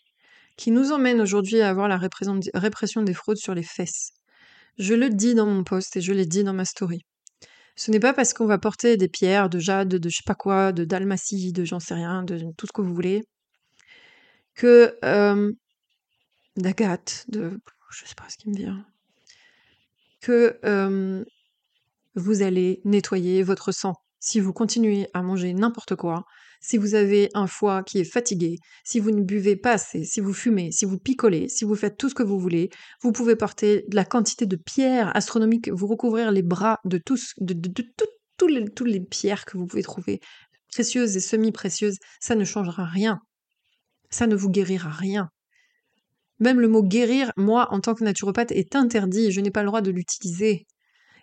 qui 0.55 0.71
nous 0.71 0.91
emmènent 0.91 1.21
aujourd'hui 1.21 1.61
à 1.61 1.69
avoir 1.69 1.87
la 1.87 1.97
répression 1.97 3.01
des 3.03 3.13
fraudes 3.13 3.37
sur 3.37 3.55
les 3.55 3.63
fesses. 3.63 4.11
Je 4.77 4.93
le 4.93 5.09
dis 5.09 5.35
dans 5.35 5.47
mon 5.47 5.63
post 5.63 5.97
et 5.97 6.01
je 6.01 6.13
l'ai 6.13 6.25
dit 6.25 6.43
dans 6.43 6.53
ma 6.53 6.65
story. 6.65 7.05
Ce 7.81 7.89
n'est 7.89 7.99
pas 7.99 8.13
parce 8.13 8.35
qu'on 8.35 8.45
va 8.45 8.59
porter 8.59 8.95
des 8.95 9.07
pierres 9.07 9.49
de 9.49 9.57
jade, 9.57 9.87
de 9.87 10.07
je 10.07 10.17
sais 10.17 10.23
pas 10.23 10.35
quoi, 10.35 10.71
de 10.71 10.85
dalmatie, 10.85 11.51
de 11.51 11.65
j'en 11.65 11.79
sais 11.79 11.95
rien, 11.95 12.21
de 12.21 12.51
tout 12.55 12.67
ce 12.67 12.71
que 12.71 12.81
vous 12.83 12.93
voulez, 12.93 13.23
que 14.53 14.99
euh, 15.03 15.51
d'agate, 16.57 17.25
de 17.29 17.59
je 17.89 18.05
sais 18.05 18.13
pas 18.13 18.29
ce 18.29 18.37
qui 18.37 18.49
me 18.51 18.55
vient, 18.55 18.85
que 20.21 20.59
euh, 20.63 21.25
vous 22.13 22.43
allez 22.43 22.81
nettoyer 22.85 23.41
votre 23.41 23.71
sang. 23.71 23.95
Si 24.19 24.39
vous 24.39 24.53
continuez 24.53 25.09
à 25.15 25.23
manger 25.23 25.51
n'importe 25.51 25.95
quoi, 25.95 26.25
si 26.61 26.77
vous 26.77 26.93
avez 26.95 27.29
un 27.33 27.47
foie 27.47 27.83
qui 27.83 27.97
est 27.97 28.05
fatigué, 28.05 28.57
si 28.83 28.99
vous 28.99 29.11
ne 29.11 29.21
buvez 29.21 29.55
pas 29.55 29.73
assez, 29.73 30.05
si 30.05 30.21
vous 30.21 30.33
fumez, 30.33 30.71
si 30.71 30.85
vous 30.85 30.97
picolez, 30.99 31.49
si 31.49 31.65
vous 31.65 31.75
faites 31.75 31.97
tout 31.97 32.07
ce 32.07 32.15
que 32.15 32.23
vous 32.23 32.39
voulez, 32.39 32.69
vous 33.01 33.11
pouvez 33.11 33.35
porter 33.35 33.83
de 33.87 33.95
la 33.95 34.05
quantité 34.05 34.45
de 34.45 34.55
pierres 34.55 35.11
astronomiques, 35.15 35.69
vous 35.69 35.87
recouvrir 35.87 36.31
les 36.31 36.43
bras 36.43 36.79
de 36.85 36.99
tous, 36.99 37.33
de, 37.39 37.55
tous 38.37 38.47
les, 38.47 38.65
toutes 38.65 38.87
les 38.87 39.01
pierres 39.01 39.45
que 39.45 39.57
vous 39.57 39.65
pouvez 39.65 39.83
trouver, 39.83 40.19
précieuses 40.71 41.17
et 41.17 41.19
semi-précieuses, 41.19 41.97
ça 42.19 42.35
ne 42.35 42.45
changera 42.45 42.85
rien. 42.85 43.19
Ça 44.09 44.27
ne 44.27 44.35
vous 44.35 44.49
guérira 44.49 44.89
rien. 44.89 45.29
Même 46.39 46.59
le 46.59 46.67
mot 46.67 46.83
guérir, 46.83 47.31
moi, 47.37 47.67
en 47.71 47.79
tant 47.79 47.93
que 47.93 48.03
naturopathe, 48.03 48.51
est 48.51 48.75
interdit. 48.75 49.31
Je 49.31 49.41
n'ai 49.41 49.51
pas 49.51 49.61
le 49.61 49.67
droit 49.67 49.81
de 49.81 49.91
l'utiliser. 49.91 50.65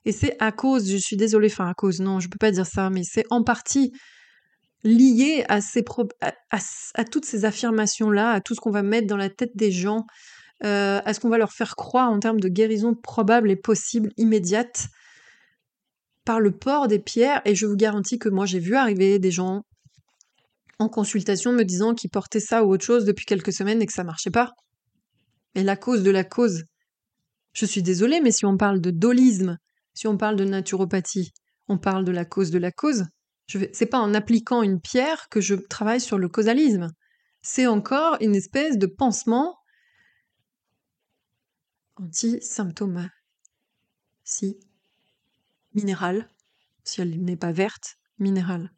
Et 0.04 0.12
c'est 0.12 0.36
à 0.38 0.52
cause, 0.52 0.90
je 0.90 0.96
suis 0.96 1.16
désolée, 1.16 1.48
enfin 1.50 1.68
à 1.68 1.74
cause, 1.74 2.00
non, 2.00 2.20
je 2.20 2.28
peux 2.28 2.38
pas 2.38 2.52
dire 2.52 2.66
ça, 2.66 2.88
mais 2.88 3.02
c'est 3.04 3.24
en 3.30 3.42
partie 3.42 3.92
lié 4.84 5.44
à, 5.48 5.60
toutes 7.04 7.24
ces 7.24 7.44
affirmations-là, 7.44 8.32
à 8.32 8.40
tout 8.40 8.54
ce 8.54 8.60
qu'on 8.60 8.70
va 8.70 8.82
mettre 8.82 9.06
dans 9.06 9.16
la 9.16 9.30
tête 9.30 9.56
des 9.56 9.72
gens, 9.72 10.06
euh, 10.64 11.00
à 11.04 11.14
ce 11.14 11.20
qu'on 11.20 11.28
va 11.28 11.38
leur 11.38 11.52
faire 11.52 11.76
croire 11.76 12.10
en 12.10 12.18
termes 12.18 12.40
de 12.40 12.48
guérison 12.48 12.94
probable 12.94 13.50
et 13.50 13.56
possible, 13.56 14.10
immédiate, 14.16 14.88
par 16.24 16.40
le 16.40 16.50
port 16.50 16.88
des 16.88 16.98
pierres. 16.98 17.42
Et 17.44 17.54
je 17.54 17.66
vous 17.66 17.76
garantis 17.76 18.18
que 18.18 18.28
moi, 18.28 18.46
j'ai 18.46 18.58
vu 18.58 18.76
arriver 18.76 19.18
des 19.18 19.30
gens 19.30 19.62
en 20.78 20.88
consultation 20.88 21.52
me 21.52 21.64
disant 21.64 21.94
qu'ils 21.94 22.10
portaient 22.10 22.40
ça 22.40 22.64
ou 22.64 22.72
autre 22.72 22.84
chose 22.84 23.04
depuis 23.04 23.26
quelques 23.26 23.52
semaines 23.52 23.82
et 23.82 23.86
que 23.86 23.92
ça 23.92 24.04
marchait 24.04 24.30
pas. 24.30 24.52
Et 25.54 25.62
la 25.64 25.76
cause 25.76 26.02
de 26.02 26.10
la 26.10 26.24
cause. 26.24 26.64
Je 27.52 27.66
suis 27.66 27.82
désolée, 27.82 28.20
mais 28.20 28.30
si 28.30 28.46
on 28.46 28.56
parle 28.56 28.80
de 28.80 28.90
dolisme, 28.90 29.58
si 29.94 30.06
on 30.06 30.16
parle 30.16 30.36
de 30.36 30.44
naturopathie, 30.44 31.32
on 31.66 31.78
parle 31.78 32.04
de 32.04 32.12
la 32.12 32.24
cause 32.24 32.50
de 32.52 32.58
la 32.58 32.70
cause. 32.70 33.04
Ce 33.48 33.58
n'est 33.58 33.90
pas 33.90 33.98
en 33.98 34.14
appliquant 34.14 34.62
une 34.62 34.80
pierre 34.80 35.28
que 35.30 35.40
je 35.40 35.54
travaille 35.54 36.00
sur 36.00 36.18
le 36.18 36.28
causalisme. 36.28 36.92
C'est 37.40 37.66
encore 37.66 38.18
une 38.20 38.34
espèce 38.34 38.76
de 38.76 38.86
pansement 38.86 39.56
anti-symptomat. 41.96 43.10
Si. 44.24 44.58
Minéral. 45.74 46.28
Si 46.84 47.00
elle 47.00 47.22
n'est 47.22 47.36
pas 47.36 47.52
verte, 47.52 47.96
minérale. 48.18 48.70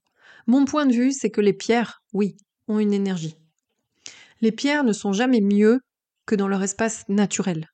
Mon 0.47 0.65
point 0.65 0.87
de 0.87 0.93
vue, 0.93 1.13
c'est 1.13 1.31
que 1.31 1.41
les 1.41 1.53
pierres, 1.53 2.03
oui, 2.13 2.37
ont 2.69 2.79
une 2.79 2.93
énergie. 2.93 3.37
Les 4.41 4.53
pierres 4.53 4.85
ne 4.85 4.93
sont 4.93 5.13
jamais 5.13 5.41
mieux 5.41 5.81
que 6.27 6.35
dans 6.35 6.49
leur 6.49 6.63
espace 6.63 7.09
naturel. 7.09 7.69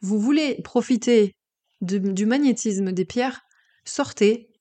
Vous 0.00 0.18
voulez 0.18 0.60
profiter 0.62 1.34
du 1.80 2.26
magnétisme 2.26 2.92
des 2.92 3.04
pierres, 3.04 3.40
sortez, 3.84 4.53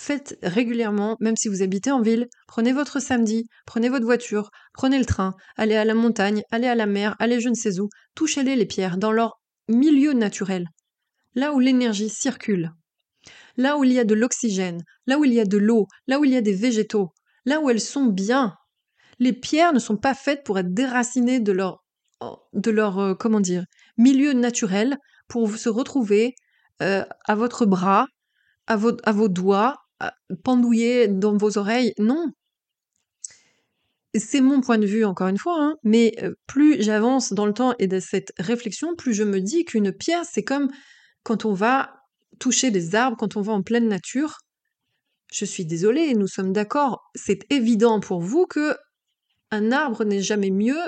faites 0.00 0.38
régulièrement, 0.42 1.18
même 1.20 1.36
si 1.36 1.48
vous 1.48 1.62
habitez 1.62 1.90
en 1.90 2.00
ville, 2.00 2.26
prenez 2.48 2.72
votre 2.72 3.00
samedi, 3.00 3.44
prenez 3.66 3.90
votre 3.90 4.06
voiture, 4.06 4.50
prenez 4.72 4.98
le 4.98 5.04
train, 5.04 5.34
allez 5.56 5.76
à 5.76 5.84
la 5.84 5.92
montagne, 5.92 6.42
allez 6.50 6.68
à 6.68 6.74
la 6.74 6.86
mer, 6.86 7.16
allez 7.18 7.38
je 7.38 7.50
ne 7.50 7.54
sais 7.54 7.80
où, 7.80 7.90
touchez-les 8.14 8.56
les 8.56 8.64
pierres 8.64 8.96
dans 8.96 9.12
leur 9.12 9.42
milieu 9.68 10.14
naturel, 10.14 10.68
là 11.34 11.52
où 11.52 11.60
l'énergie 11.60 12.08
circule, 12.08 12.70
là 13.58 13.76
où 13.76 13.84
il 13.84 13.92
y 13.92 13.98
a 13.98 14.04
de 14.04 14.14
l'oxygène, 14.14 14.82
là 15.06 15.18
où 15.18 15.24
il 15.26 15.34
y 15.34 15.40
a 15.40 15.44
de 15.44 15.58
l'eau, 15.58 15.86
là 16.06 16.18
où 16.18 16.24
il 16.24 16.32
y 16.32 16.36
a 16.36 16.40
des 16.40 16.54
végétaux, 16.54 17.12
là 17.44 17.60
où 17.60 17.68
elles 17.68 17.80
sont 17.80 18.06
bien. 18.06 18.54
Les 19.18 19.34
pierres 19.34 19.74
ne 19.74 19.78
sont 19.78 19.98
pas 19.98 20.14
faites 20.14 20.44
pour 20.44 20.58
être 20.58 20.72
déracinées 20.72 21.40
de 21.40 21.52
leur, 21.52 21.84
de 22.54 22.70
euh, 22.70 23.64
milieu 23.98 24.32
naturel 24.32 24.96
pour 25.28 25.54
se 25.56 25.68
retrouver 25.68 26.34
euh, 26.80 27.04
à 27.26 27.34
votre 27.34 27.66
bras, 27.66 28.06
à 28.66 28.76
vos, 28.76 28.96
à 29.04 29.12
vos 29.12 29.28
doigts, 29.28 29.76
pendouillés 30.44 31.08
dans 31.08 31.36
vos 31.36 31.58
oreilles. 31.58 31.92
Non. 31.98 32.26
C'est 34.14 34.40
mon 34.40 34.60
point 34.60 34.78
de 34.78 34.86
vue, 34.86 35.04
encore 35.04 35.28
une 35.28 35.38
fois, 35.38 35.56
hein, 35.56 35.76
mais 35.84 36.14
euh, 36.22 36.34
plus 36.46 36.82
j'avance 36.82 37.32
dans 37.32 37.46
le 37.46 37.52
temps 37.52 37.74
et 37.78 37.86
de 37.86 38.00
cette 38.00 38.32
réflexion, 38.38 38.96
plus 38.96 39.14
je 39.14 39.22
me 39.22 39.40
dis 39.40 39.64
qu'une 39.64 39.92
pierre, 39.92 40.24
c'est 40.24 40.42
comme 40.42 40.68
quand 41.22 41.44
on 41.44 41.52
va 41.52 41.94
toucher 42.40 42.72
des 42.72 42.96
arbres, 42.96 43.16
quand 43.16 43.36
on 43.36 43.40
va 43.40 43.52
en 43.52 43.62
pleine 43.62 43.86
nature. 43.86 44.38
Je 45.32 45.44
suis 45.44 45.64
désolée, 45.64 46.14
nous 46.14 46.26
sommes 46.26 46.52
d'accord, 46.52 47.08
c'est 47.14 47.46
évident 47.52 48.00
pour 48.00 48.20
vous 48.20 48.46
que 48.46 48.74
un 49.52 49.70
arbre 49.70 50.04
n'est 50.04 50.22
jamais 50.22 50.50
mieux 50.50 50.80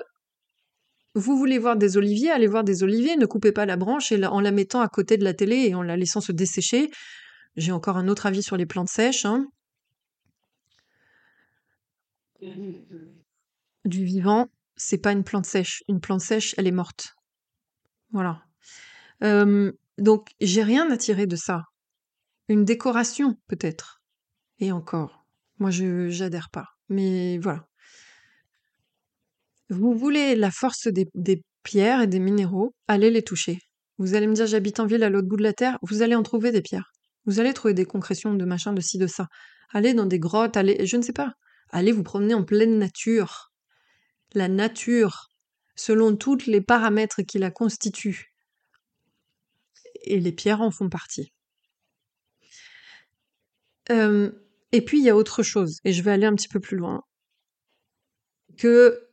vous 1.14 1.36
voulez 1.36 1.58
voir 1.58 1.76
des 1.76 1.96
oliviers, 1.96 2.30
allez 2.30 2.46
voir 2.46 2.64
des 2.64 2.82
oliviers, 2.82 3.16
ne 3.16 3.26
coupez 3.26 3.52
pas 3.52 3.66
la 3.66 3.76
branche 3.76 4.12
en 4.12 4.40
la 4.40 4.50
mettant 4.50 4.80
à 4.80 4.88
côté 4.88 5.16
de 5.18 5.24
la 5.24 5.34
télé 5.34 5.66
et 5.68 5.74
en 5.74 5.82
la 5.82 5.96
laissant 5.96 6.20
se 6.20 6.32
dessécher. 6.32 6.90
J'ai 7.56 7.72
encore 7.72 7.96
un 7.96 8.08
autre 8.08 8.26
avis 8.26 8.42
sur 8.42 8.56
les 8.56 8.66
plantes 8.66 8.88
sèches. 8.88 9.24
Hein. 9.24 9.46
Du 13.84 14.04
vivant, 14.04 14.48
c'est 14.76 14.98
pas 14.98 15.12
une 15.12 15.24
plante 15.24 15.46
sèche. 15.46 15.82
Une 15.88 16.00
plante 16.00 16.20
sèche, 16.20 16.54
elle 16.58 16.66
est 16.66 16.72
morte. 16.72 17.14
Voilà. 18.10 18.42
donc, 19.98 20.28
j'ai 20.40 20.62
rien 20.62 20.90
à 20.90 20.96
tirer 20.96 21.26
de 21.26 21.36
ça. 21.36 21.64
Une 22.48 22.64
décoration, 22.64 23.38
peut-être. 23.48 24.02
Et 24.58 24.72
encore. 24.72 25.24
Moi, 25.58 25.70
je 25.70 26.08
j'adhère 26.08 26.50
pas. 26.50 26.66
Mais 26.88 27.38
voilà. 27.38 27.66
Vous 29.70 29.94
voulez 29.94 30.36
la 30.36 30.50
force 30.50 30.88
des, 30.88 31.08
pierres 31.62 32.02
et 32.02 32.06
des 32.06 32.18
minéraux, 32.18 32.74
allez 32.88 33.10
les 33.10 33.22
toucher. 33.22 33.58
Vous 33.96 34.14
allez 34.14 34.26
me 34.26 34.34
dire 34.34 34.46
j'habite 34.46 34.80
en 34.80 34.86
ville 34.86 35.02
à 35.02 35.08
l'autre 35.08 35.28
bout 35.28 35.36
de 35.36 35.42
la 35.42 35.52
terre, 35.52 35.78
vous 35.82 36.02
allez 36.02 36.14
en 36.14 36.22
trouver 36.22 36.52
des 36.52 36.60
pierres. 36.60 36.92
Vous 37.26 37.40
allez 37.40 37.52
trouver 37.54 37.74
des 37.74 37.84
concrétions 37.84 38.34
de 38.34 38.44
machin, 38.44 38.72
de 38.72 38.80
ci, 38.80 38.98
de 38.98 39.06
ça. 39.06 39.28
Allez 39.70 39.94
dans 39.94 40.06
des 40.06 40.18
grottes, 40.18 40.56
allez, 40.56 40.84
je 40.86 40.96
ne 40.96 41.02
sais 41.02 41.12
pas. 41.12 41.34
Allez 41.70 41.92
vous 41.92 42.02
promener 42.02 42.34
en 42.34 42.44
pleine 42.44 42.78
nature. 42.78 43.52
La 44.34 44.48
nature, 44.48 45.30
selon 45.76 46.16
tous 46.16 46.46
les 46.46 46.60
paramètres 46.60 47.22
qui 47.22 47.38
la 47.38 47.50
constituent. 47.50 48.34
Et 50.04 50.20
les 50.20 50.32
pierres 50.32 50.60
en 50.60 50.70
font 50.70 50.88
partie. 50.88 51.32
Euh, 53.90 54.30
et 54.72 54.84
puis 54.84 54.98
il 54.98 55.04
y 55.04 55.10
a 55.10 55.16
autre 55.16 55.42
chose, 55.42 55.80
et 55.84 55.92
je 55.92 56.02
vais 56.02 56.12
aller 56.12 56.26
un 56.26 56.34
petit 56.34 56.48
peu 56.48 56.60
plus 56.60 56.76
loin, 56.76 57.02
que 58.56 59.11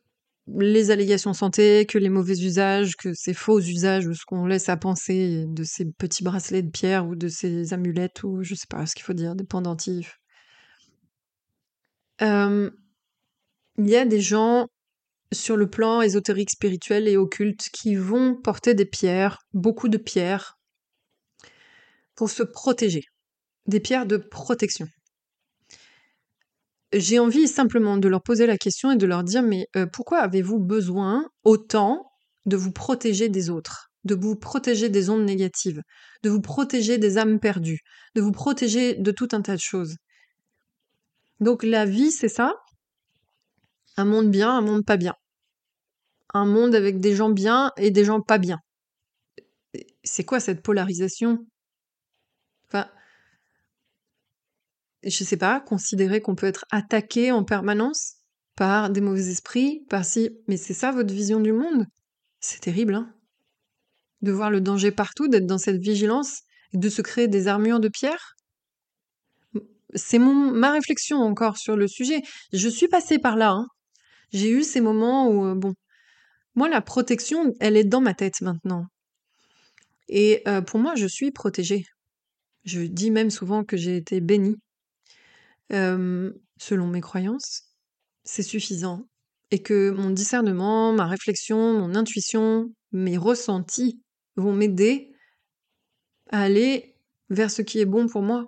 les 0.57 0.91
allégations 0.91 1.33
santé, 1.33 1.85
que 1.85 1.97
les 1.97 2.09
mauvais 2.09 2.39
usages, 2.39 2.95
que 2.95 3.13
ces 3.13 3.33
faux 3.33 3.59
usages, 3.59 4.11
ce 4.11 4.25
qu'on 4.25 4.45
laisse 4.45 4.69
à 4.69 4.77
penser 4.77 5.45
de 5.47 5.63
ces 5.63 5.85
petits 5.85 6.23
bracelets 6.23 6.63
de 6.63 6.69
pierre 6.69 7.07
ou 7.07 7.15
de 7.15 7.27
ces 7.27 7.73
amulettes, 7.73 8.23
ou 8.23 8.43
je 8.43 8.55
sais 8.55 8.67
pas 8.69 8.85
ce 8.85 8.95
qu'il 8.95 9.03
faut 9.03 9.13
dire, 9.13 9.35
des 9.35 9.43
pendentifs. 9.43 10.19
Euh, 12.21 12.69
il 13.77 13.89
y 13.89 13.95
a 13.95 14.05
des 14.05 14.21
gens 14.21 14.67
sur 15.31 15.55
le 15.55 15.69
plan 15.69 16.01
ésotérique, 16.01 16.49
spirituel 16.49 17.07
et 17.07 17.17
occulte 17.17 17.69
qui 17.71 17.95
vont 17.95 18.35
porter 18.35 18.73
des 18.73 18.85
pierres, 18.85 19.39
beaucoup 19.53 19.87
de 19.87 19.97
pierres, 19.97 20.57
pour 22.15 22.29
se 22.29 22.43
protéger. 22.43 23.03
Des 23.67 23.79
pierres 23.79 24.07
de 24.07 24.17
protection 24.17 24.87
j'ai 26.91 27.19
envie 27.19 27.47
simplement 27.47 27.97
de 27.97 28.07
leur 28.07 28.23
poser 28.23 28.47
la 28.47 28.57
question 28.57 28.91
et 28.91 28.95
de 28.95 29.05
leur 29.05 29.23
dire 29.23 29.43
mais 29.43 29.67
euh, 29.75 29.85
pourquoi 29.85 30.19
avez-vous 30.19 30.59
besoin 30.59 31.25
autant 31.43 32.11
de 32.45 32.57
vous 32.57 32.71
protéger 32.71 33.29
des 33.29 33.49
autres, 33.49 33.91
de 34.05 34.15
vous 34.15 34.35
protéger 34.35 34.89
des 34.89 35.09
ondes 35.09 35.25
négatives, 35.25 35.81
de 36.23 36.29
vous 36.29 36.41
protéger 36.41 36.97
des 36.97 37.17
âmes 37.17 37.39
perdues, 37.39 37.81
de 38.15 38.21
vous 38.21 38.31
protéger 38.31 38.95
de 38.95 39.11
tout 39.11 39.27
un 39.33 39.41
tas 39.41 39.55
de 39.55 39.61
choses? 39.61 39.95
Donc 41.39 41.63
la 41.63 41.85
vie, 41.85 42.11
c'est 42.11 42.29
ça? 42.29 42.55
Un 43.97 44.05
monde 44.05 44.31
bien, 44.31 44.51
un 44.51 44.61
monde 44.61 44.85
pas 44.85 44.97
bien. 44.97 45.13
Un 46.33 46.45
monde 46.45 46.75
avec 46.75 46.99
des 46.99 47.15
gens 47.15 47.29
bien 47.29 47.71
et 47.77 47.91
des 47.91 48.05
gens 48.05 48.21
pas 48.21 48.37
bien. 48.37 48.59
C'est 50.03 50.25
quoi 50.25 50.39
cette 50.39 50.61
polarisation? 50.61 51.45
Je 55.03 55.23
sais 55.23 55.37
pas, 55.37 55.59
considérer 55.61 56.21
qu'on 56.21 56.35
peut 56.35 56.47
être 56.47 56.65
attaqué 56.71 57.31
en 57.31 57.43
permanence 57.43 58.15
par 58.55 58.89
des 58.89 59.01
mauvais 59.01 59.29
esprits, 59.29 59.85
par 59.89 60.03
si. 60.03 60.29
Mais 60.47 60.57
c'est 60.57 60.73
ça 60.73 60.91
votre 60.91 61.13
vision 61.13 61.39
du 61.39 61.53
monde? 61.53 61.85
C'est 62.41 62.61
terrible, 62.61 62.93
hein 62.93 63.13
De 64.21 64.31
voir 64.31 64.51
le 64.51 64.61
danger 64.61 64.91
partout, 64.91 65.27
d'être 65.27 65.45
dans 65.45 65.57
cette 65.57 65.81
vigilance 65.81 66.41
de 66.73 66.89
se 66.89 67.01
créer 67.01 67.27
des 67.27 67.47
armures 67.47 67.79
de 67.79 67.87
pierre? 67.87 68.35
C'est 69.95 70.19
ma 70.19 70.71
réflexion 70.71 71.17
encore 71.17 71.57
sur 71.57 71.75
le 71.75 71.87
sujet. 71.87 72.21
Je 72.53 72.69
suis 72.69 72.87
passée 72.87 73.17
par 73.17 73.35
là. 73.35 73.51
Hein. 73.51 73.67
J'ai 74.31 74.51
eu 74.51 74.63
ces 74.63 74.81
moments 74.81 75.29
où, 75.29 75.45
euh, 75.45 75.55
bon, 75.55 75.73
moi, 76.53 76.69
la 76.69 76.81
protection, 76.81 77.53
elle 77.59 77.77
est 77.77 77.85
dans 77.85 78.01
ma 78.01 78.13
tête 78.13 78.41
maintenant. 78.41 78.85
Et 80.09 80.43
euh, 80.47 80.61
pour 80.61 80.79
moi, 80.79 80.93
je 80.95 81.07
suis 81.07 81.31
protégée. 81.31 81.85
Je 82.65 82.81
dis 82.81 83.09
même 83.09 83.29
souvent 83.31 83.63
que 83.63 83.77
j'ai 83.77 83.95
été 83.95 84.19
bénie 84.21 84.57
selon 85.71 86.87
mes 86.87 87.01
croyances, 87.01 87.63
c'est 88.23 88.43
suffisant. 88.43 89.07
Et 89.51 89.63
que 89.63 89.89
mon 89.89 90.11
discernement, 90.11 90.93
ma 90.93 91.07
réflexion, 91.07 91.73
mon 91.73 91.95
intuition, 91.95 92.71
mes 92.91 93.17
ressentis 93.17 93.99
vont 94.35 94.53
m'aider 94.53 95.11
à 96.29 96.41
aller 96.41 96.95
vers 97.29 97.49
ce 97.49 97.63
qui 97.63 97.79
est 97.79 97.85
bon 97.85 98.07
pour 98.07 98.21
moi. 98.21 98.45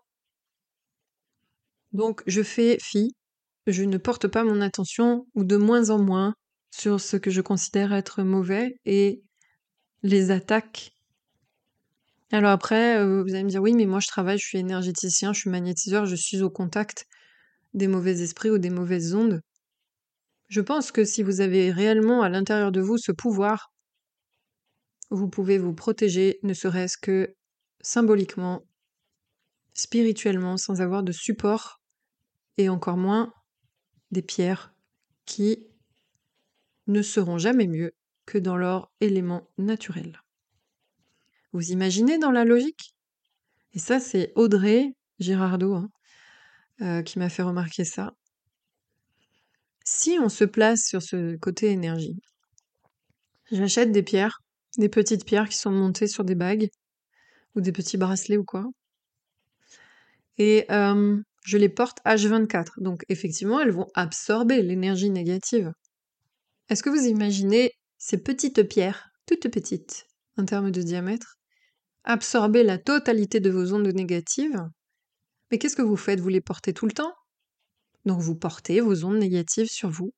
Donc 1.92 2.22
je 2.28 2.44
fais 2.44 2.78
fi, 2.80 3.16
je 3.66 3.84
ne 3.84 3.98
porte 3.98 4.28
pas 4.28 4.44
mon 4.44 4.62
attention, 4.62 5.26
ou 5.34 5.44
de 5.44 5.58
moins 5.58 5.90
en 5.90 6.00
moins, 6.00 6.36
sur 6.70 7.02
ce 7.02 7.18
que 7.18 7.32
je 7.32 7.42
considère 7.42 7.94
être 7.94 8.24
mauvais 8.24 8.76
et 8.86 9.24
les 10.04 10.32
attaques 10.32 10.92
alors 12.32 12.52
après, 12.52 12.98
euh, 13.00 13.24
vous 13.24 13.34
allez 13.34 13.44
me 13.44 13.50
dire: 13.50 13.62
«Oui, 13.62 13.74
mais 13.74 13.86
moi 13.86 14.00
je 14.00 14.08
travaille, 14.08 14.38
je 14.38 14.46
suis 14.46 14.58
énergéticien, 14.58 15.34
je 15.34 15.40
suis 15.42 15.50
magnétiseur, 15.50 16.06
je 16.06 16.16
suis 16.16 16.42
au 16.42 16.50
contact 16.50 17.06
des 17.74 17.88
mauvais 17.88 18.22
esprits 18.22 18.52
ou 18.52 18.58
des 18.60 18.70
mauvaises 18.72 19.16
ondes». 19.16 19.42
Je 20.50 20.62
pense 20.62 20.92
que 20.92 21.04
si 21.04 21.24
vous 21.24 21.42
avez 21.42 21.72
réellement 21.72 22.22
à 22.22 22.30
l'intérieur 22.30 22.72
de 22.72 22.80
vous 22.80 23.00
ce 23.00 23.12
pouvoir, 23.12 23.72
vous 25.10 25.28
pouvez 25.30 25.58
vous 25.58 25.74
protéger, 25.74 26.40
ne 26.44 26.54
serait-ce 26.54 26.98
que 26.98 27.36
symboliquement, 27.82 28.66
spirituellement, 29.74 30.58
sans 30.58 30.82
avoir 30.82 31.04
de 31.04 31.12
support 31.12 31.82
et 32.58 32.70
encore 32.70 32.98
moins 32.98 33.34
des 34.12 34.22
pierres 34.22 34.74
qui 35.26 35.68
ne 36.86 37.02
seront 37.02 37.40
jamais 37.40 37.66
mieux 37.66 37.94
que 38.28 38.38
dans 38.38 38.56
leur 38.56 38.92
élément 39.02 39.50
naturel. 39.58 40.22
Vous 41.54 41.72
imaginez 41.72 42.18
dans 42.18 42.32
la 42.32 42.46
logique? 42.46 42.94
Et 43.74 43.80
ça, 43.80 44.00
c'est 44.00 44.32
Audrey 44.36 44.94
Girardot 45.20 45.76
hein, 45.76 45.90
euh, 46.82 47.02
qui 47.04 47.20
m'a 47.20 47.30
fait 47.30 47.44
remarquer 47.44 47.86
ça. 47.86 48.14
Si 49.84 50.18
on 50.22 50.30
se 50.30 50.44
place 50.44 50.86
sur 50.86 51.02
ce 51.02 51.36
côté 51.38 51.72
énergie, 51.72 52.18
j'achète 53.52 53.92
des 53.92 54.04
pierres, 54.04 54.40
des 54.78 54.90
petites 54.90 55.26
pierres 55.26 55.50
qui 55.50 55.58
sont 55.58 55.72
montées 55.72 56.08
sur 56.08 56.24
des 56.24 56.36
bagues 56.36 56.70
ou 57.56 57.62
des 57.62 57.72
petits 57.72 57.98
bracelets 57.98 58.38
ou 58.38 58.46
quoi, 58.46 58.66
et 60.38 60.66
euh, 60.72 61.22
je 61.44 61.58
les 61.58 61.70
porte 61.70 62.00
H24. 62.06 62.82
Donc 62.82 63.04
effectivement, 63.10 63.60
elles 63.60 63.72
vont 63.72 63.88
absorber 63.94 64.62
l'énergie 64.62 65.10
négative. 65.10 65.72
Est-ce 66.70 66.84
que 66.84 66.90
vous 66.90 67.06
imaginez 67.06 67.72
ces 67.98 68.18
petites 68.18 68.64
pierres, 68.64 69.10
toutes 69.28 69.50
petites, 69.50 70.08
en 70.38 70.46
termes 70.46 70.72
de 70.72 70.82
diamètre, 70.82 71.38
absorber 72.04 72.64
la 72.64 72.78
totalité 72.78 73.40
de 73.40 73.50
vos 73.50 73.74
ondes 73.74 73.88
négatives 73.88 74.62
Mais 75.50 75.58
qu'est-ce 75.58 75.76
que 75.76 75.82
vous 75.82 75.98
faites? 75.98 76.20
Vous 76.20 76.30
les 76.30 76.42
portez 76.42 76.74
tout 76.74 76.86
le 76.86 76.94
temps? 76.94 77.14
Donc 78.06 78.20
vous 78.22 78.36
portez 78.36 78.82
vos 78.82 79.06
ondes 79.06 79.18
négatives 79.20 79.70
sur 79.70 79.90
vous. 79.90 80.14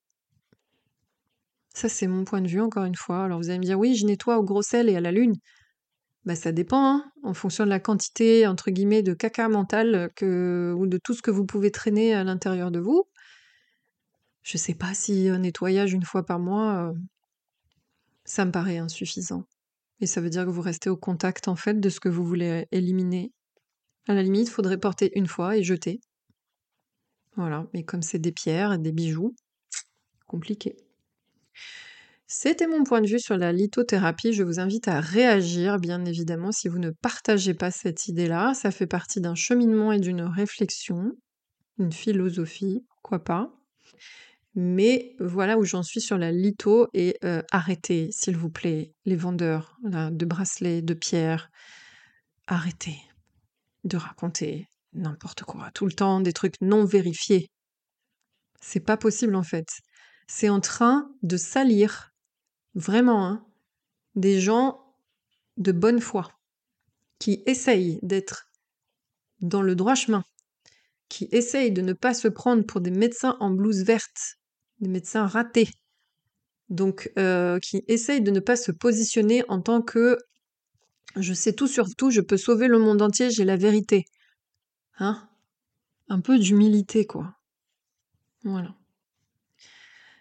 Ça, 1.74 1.90
c'est 1.90 2.08
mon 2.08 2.24
point 2.24 2.42
de 2.42 2.48
vue, 2.48 2.62
encore 2.62 2.86
une 2.86 2.96
fois. 2.96 3.24
Alors 3.26 3.40
vous 3.40 3.50
allez 3.50 3.60
me 3.60 3.64
dire, 3.64 3.80
oui, 3.80 3.96
je 3.96 4.06
nettoie 4.06 4.38
au 4.38 4.44
gros 4.44 4.62
sel 4.62 4.90
et 4.90 4.96
à 4.96 5.02
la 5.02 5.12
lune. 5.12 5.36
Bah, 6.26 6.36
ça 6.36 6.52
dépend, 6.52 6.86
hein, 6.86 7.12
en 7.24 7.34
fonction 7.34 7.66
de 7.66 7.70
la 7.70 7.80
quantité, 7.80 8.48
entre 8.48 8.72
guillemets, 8.72 9.04
de 9.04 9.14
caca 9.14 9.50
mental 9.50 10.10
ou 10.22 10.88
de 10.88 11.00
tout 11.04 11.14
ce 11.14 11.22
que 11.22 11.32
vous 11.32 11.46
pouvez 11.46 11.72
traîner 11.72 12.14
à 12.14 12.24
l'intérieur 12.24 12.72
de 12.72 12.80
vous. 12.80 13.06
Je 14.44 14.58
sais 14.58 14.74
pas 14.76 14.94
si 14.94 15.30
un 15.30 15.40
nettoyage 15.40 15.94
une 15.94 16.04
fois 16.04 16.26
par 16.26 16.40
mois, 16.40 16.90
euh, 16.90 16.94
ça 18.26 18.46
me 18.46 18.52
paraît 18.52 18.78
insuffisant. 18.78 19.46
Et 20.00 20.06
ça 20.06 20.22
veut 20.22 20.30
dire 20.30 20.46
que 20.46 20.50
vous 20.50 20.62
restez 20.62 20.90
au 20.90 20.98
contact, 20.98 21.48
en 21.48 21.56
fait, 21.56 21.80
de 21.80 21.90
ce 21.90 22.00
que 22.00 22.10
vous 22.10 22.26
voulez 22.26 22.68
éliminer. 22.72 23.32
À 24.08 24.14
la 24.14 24.24
limite, 24.24 24.48
il 24.48 24.52
faudrait 24.52 24.78
porter 24.78 25.18
une 25.18 25.28
fois 25.28 25.58
et 25.58 25.64
jeter. 25.64 26.02
Voilà, 27.36 27.68
mais 27.74 27.84
comme 27.84 28.02
c'est 28.02 28.20
des 28.20 28.32
pierres 28.32 28.74
et 28.74 28.78
des 28.78 28.92
bijoux, 28.92 29.36
compliqué. 30.28 30.76
C'était 32.28 32.68
mon 32.68 32.84
point 32.84 33.02
de 33.02 33.08
vue 33.08 33.20
sur 33.20 33.38
la 33.38 33.52
lithothérapie. 33.52 34.34
Je 34.34 34.44
vous 34.44 34.60
invite 34.60 34.88
à 34.88 35.00
réagir, 35.00 35.80
bien 35.80 36.04
évidemment, 36.06 36.52
si 36.52 36.68
vous 36.68 36.80
ne 36.80 36.90
partagez 36.90 37.54
pas 37.54 37.72
cette 37.72 38.08
idée-là. 38.08 38.54
Ça 38.54 38.72
fait 38.72 38.88
partie 38.88 39.22
d'un 39.22 39.36
cheminement 39.36 39.92
et 39.92 40.00
d'une 40.00 40.24
réflexion, 40.24 41.12
une 41.78 41.92
philosophie, 41.92 42.86
pourquoi 42.90 43.24
pas. 43.24 43.54
Mais 44.56 45.16
voilà 45.20 45.58
où 45.58 45.64
j'en 45.64 45.84
suis 45.84 46.02
sur 46.02 46.18
la 46.18 46.32
litho 46.32 46.88
et 46.94 47.18
euh, 47.24 47.42
arrêtez, 47.52 48.10
s'il 48.12 48.38
vous 48.38 48.50
plaît, 48.50 48.94
les 49.06 49.16
vendeurs 49.16 49.78
de 49.84 50.26
bracelets, 50.26 50.82
de 50.82 50.94
pierres. 50.94 51.50
Arrêtez 52.48 52.98
de 53.84 53.98
raconter 53.98 54.68
n'importe 54.94 55.44
quoi, 55.44 55.72
tout 55.74 55.86
le 55.86 55.92
temps 55.92 56.20
des 56.20 56.34
trucs 56.34 56.62
non 56.62 56.86
vérifiés. 56.86 57.50
C'est 58.62 58.80
pas 58.80 58.98
possible 58.98 59.36
en 59.36 59.44
fait. 59.44 59.68
C'est 60.28 60.50
en 60.50 60.62
train 60.62 61.10
de 61.24 61.36
salir 61.36 62.14
Vraiment, 62.76 63.28
hein. 63.28 63.46
Des 64.16 64.40
gens 64.40 64.96
de 65.58 65.72
bonne 65.72 66.00
foi, 66.00 66.32
qui 67.20 67.44
essayent 67.46 68.00
d'être 68.02 68.48
dans 69.42 69.62
le 69.62 69.76
droit 69.76 69.96
chemin, 69.96 70.24
qui 71.08 71.28
essayent 71.32 71.72
de 71.72 71.82
ne 71.82 71.94
pas 71.94 72.14
se 72.14 72.28
prendre 72.28 72.66
pour 72.66 72.82
des 72.82 72.92
médecins 72.92 73.38
en 73.40 73.52
blouse 73.52 73.84
verte, 73.84 74.38
des 74.84 74.90
médecins 74.90 75.26
ratés, 75.26 75.70
donc 76.70 77.12
euh, 77.18 77.60
qui 77.60 77.84
essayent 77.88 78.22
de 78.22 78.32
ne 78.32 78.40
pas 78.40 78.56
se 78.56 78.72
positionner 78.72 79.44
en 79.48 79.62
tant 79.62 79.82
que 79.82 80.18
je 81.16 81.34
sais 81.34 81.54
tout 81.54 81.68
sur 81.68 81.88
tout, 81.96 82.10
je 82.10 82.22
peux 82.22 82.38
sauver 82.38 82.68
le 82.68 82.80
monde 82.80 83.02
entier, 83.02 83.30
j'ai 83.30 83.46
la 83.46 83.58
vérité. 83.58 84.06
Hein? 84.98 85.28
Un 86.08 86.22
peu 86.22 86.40
d'humilité, 86.40 87.06
quoi. 87.06 87.36
Voilà. 88.44 88.76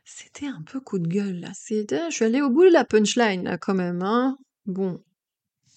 C'était 0.05 0.47
un 0.47 0.63
peu 0.63 0.81
coup 0.81 0.99
de 0.99 1.09
gueule, 1.09 1.41
là. 1.41 1.53
Je 1.69 2.11
suis 2.11 2.25
allée 2.25 2.43
au 2.43 2.51
bout 2.51 2.65
de 2.65 2.71
la 2.71 2.85
punchline, 2.85 3.57
quand 3.61 3.75
même, 3.75 4.03
hein. 4.03 4.37
Bon, 4.67 5.03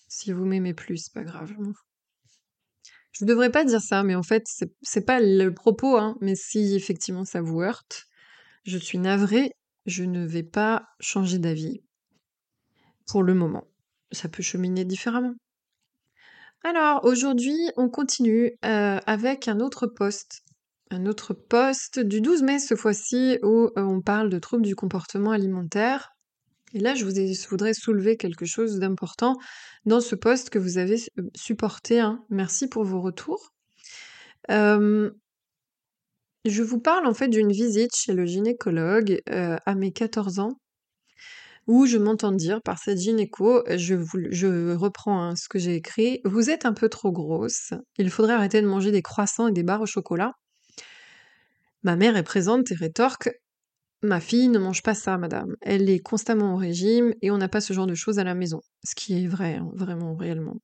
si 0.10 0.32
vous 0.32 0.45
m'aimez 0.45 0.74
plus, 0.74 0.98
c'est 0.98 1.13
pas 1.13 1.24
grave. 1.24 1.54
Je 3.12 3.24
ne 3.24 3.30
devrais 3.30 3.52
pas 3.52 3.63
dire 3.63 3.82
ça, 3.82 4.04
mais 4.04 4.15
en 4.15 4.24
fait, 4.24 4.45
c'est 4.82 5.06
pas 5.06 5.19
le 5.21 5.54
propos, 5.54 5.98
hein. 5.98 6.17
Mais 6.19 6.36
si 6.36 6.76
effectivement 6.76 7.24
ça 7.24 7.41
vous 7.41 7.62
heurte, 7.62 8.08
je 8.65 8.78
suis 8.78 8.97
navrée, 8.97 9.51
je 9.86 10.04
ne 10.04 10.25
vais 10.25 10.43
pas 10.43 10.88
changer 10.99 11.39
d'avis. 11.39 11.82
Pour 13.08 13.23
le 13.23 13.34
moment. 13.34 13.67
Ça 14.12 14.30
peut 14.30 14.43
cheminer 14.43 14.84
différemment. 14.84 15.36
Alors, 16.63 17.06
aujourd'hui, 17.06 17.58
on 17.78 17.89
continue 17.89 18.51
euh, 18.65 18.99
avec 19.06 19.47
un 19.47 19.60
autre 19.60 19.86
poste 19.86 20.41
un 20.91 21.06
autre 21.06 21.34
post 21.34 21.99
du 21.99 22.21
12 22.21 22.43
mai 22.43 22.60
ce 22.60 22.75
fois-ci 22.75 23.39
où 23.43 23.69
euh, 23.78 23.82
on 23.82 24.01
parle 24.01 24.30
de 24.30 24.39
troubles 24.39 24.65
du 24.65 24.75
comportement 24.75 25.32
alimentaire. 25.32 26.12
Et 26.73 26.80
là, 26.80 26.93
je, 26.93 27.06
vous 27.06 27.13
voudrais 27.49 27.73
soulever 27.73 28.17
quelque 28.17 28.45
chose 28.45 28.80
d'important 28.80 29.36
dans 29.86 30.01
ce 30.01 30.15
post 30.15 30.49
que 30.49 30.60
vous 30.60 30.78
avez 30.78 30.97
euh, 31.17 31.23
supporté. 31.36 31.99
Hein. 31.99 32.23
Merci 32.30 32.67
pour 32.67 32.84
vos 32.84 33.01
retours. 33.01 33.54
Je 36.45 36.63
vous 36.63 36.79
parle 36.79 37.08
en 37.08 37.13
fait 37.13 37.27
d'une 37.27 37.51
visite 37.51 37.95
chez 37.95 38.13
le 38.13 38.25
gynécologue 38.25 39.21
euh, 39.29 39.58
à 39.65 39.75
mes 39.75 39.91
14 39.91 40.39
ans 40.39 40.60
où 41.67 41.86
je 41.88 41.97
m'entends 41.97 42.31
dire 42.31 42.62
par 42.62 42.77
cette 42.77 42.99
gynéco, 42.99 43.63
je, 43.67 44.75
reprends 44.75 45.23
hein, 45.23 45.36
ce 45.36 45.49
que 45.49 45.58
j'ai 45.58 45.75
écrit, 45.75 46.21
vous 46.23 46.49
êtes 46.51 46.65
un 46.65 46.73
peu 46.73 46.89
trop 46.89 47.12
grosse, 47.12 47.73
il 47.97 48.12
faudrait 48.12 48.36
arrêter 48.36 48.62
de 48.62 48.67
manger 48.67 48.91
des 48.91 49.01
croissants 49.01 49.47
et 49.47 49.51
des 49.51 49.63
barres 49.63 49.81
au 49.81 49.88
chocolat. 49.88 50.34
Ma 51.84 51.95
mère 51.95 52.17
est 52.17 52.23
présente 52.23 52.71
et 52.71 52.75
rétorque 52.75 53.29
Ma 54.01 54.19
fille 54.19 54.49
ne 54.49 54.60
mange 54.60 54.84
pas 54.84 54.93
ça, 54.93 55.17
madame. 55.17 55.55
Elle 55.62 55.89
est 55.89 55.99
constamment 55.99 56.53
au 56.53 56.58
régime 56.58 57.15
et 57.23 57.31
on 57.31 57.38
n'a 57.38 57.47
pas 57.47 57.62
ce 57.62 57.73
genre 57.73 57.88
de 57.88 57.95
choses 57.95 58.19
à 58.19 58.23
la 58.23 58.36
maison. 58.36 58.62
Ce 58.84 58.93
qui 58.93 59.23
est 59.23 59.27
vrai, 59.27 59.55
hein, 59.55 59.71
vraiment, 59.73 60.15
réellement. 60.15 60.58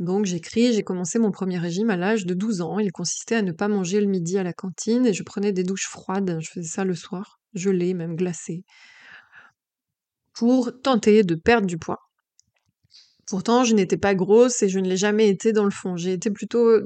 Donc 0.00 0.24
j'écris, 0.24 0.72
j'ai 0.72 0.82
commencé 0.82 1.18
mon 1.18 1.30
premier 1.30 1.58
régime 1.58 1.90
à 1.90 1.96
l'âge 1.96 2.24
de 2.24 2.32
12 2.32 2.62
ans. 2.62 2.78
Il 2.78 2.90
consistait 2.90 3.36
à 3.36 3.42
ne 3.42 3.52
pas 3.52 3.68
manger 3.68 4.00
le 4.00 4.06
midi 4.06 4.38
à 4.38 4.42
la 4.42 4.54
cantine 4.54 5.04
et 5.04 5.12
je 5.12 5.22
prenais 5.22 5.52
des 5.52 5.62
douches 5.62 5.88
froides. 5.88 6.38
Je 6.40 6.50
faisais 6.50 6.68
ça 6.68 6.84
le 6.84 6.94
soir, 6.94 7.38
gelées, 7.52 7.92
même 7.92 8.16
glacées, 8.16 8.64
pour 10.32 10.72
tenter 10.82 11.22
de 11.22 11.34
perdre 11.34 11.66
du 11.66 11.76
poids. 11.76 12.00
Pourtant, 13.26 13.62
je 13.62 13.74
n'étais 13.74 13.98
pas 13.98 14.14
grosse 14.14 14.62
et 14.62 14.70
je 14.70 14.78
ne 14.78 14.88
l'ai 14.88 14.96
jamais 14.96 15.28
été 15.28 15.52
dans 15.52 15.64
le 15.64 15.70
fond. 15.70 15.96
J'ai 15.96 16.14
été 16.14 16.30
plutôt, 16.30 16.80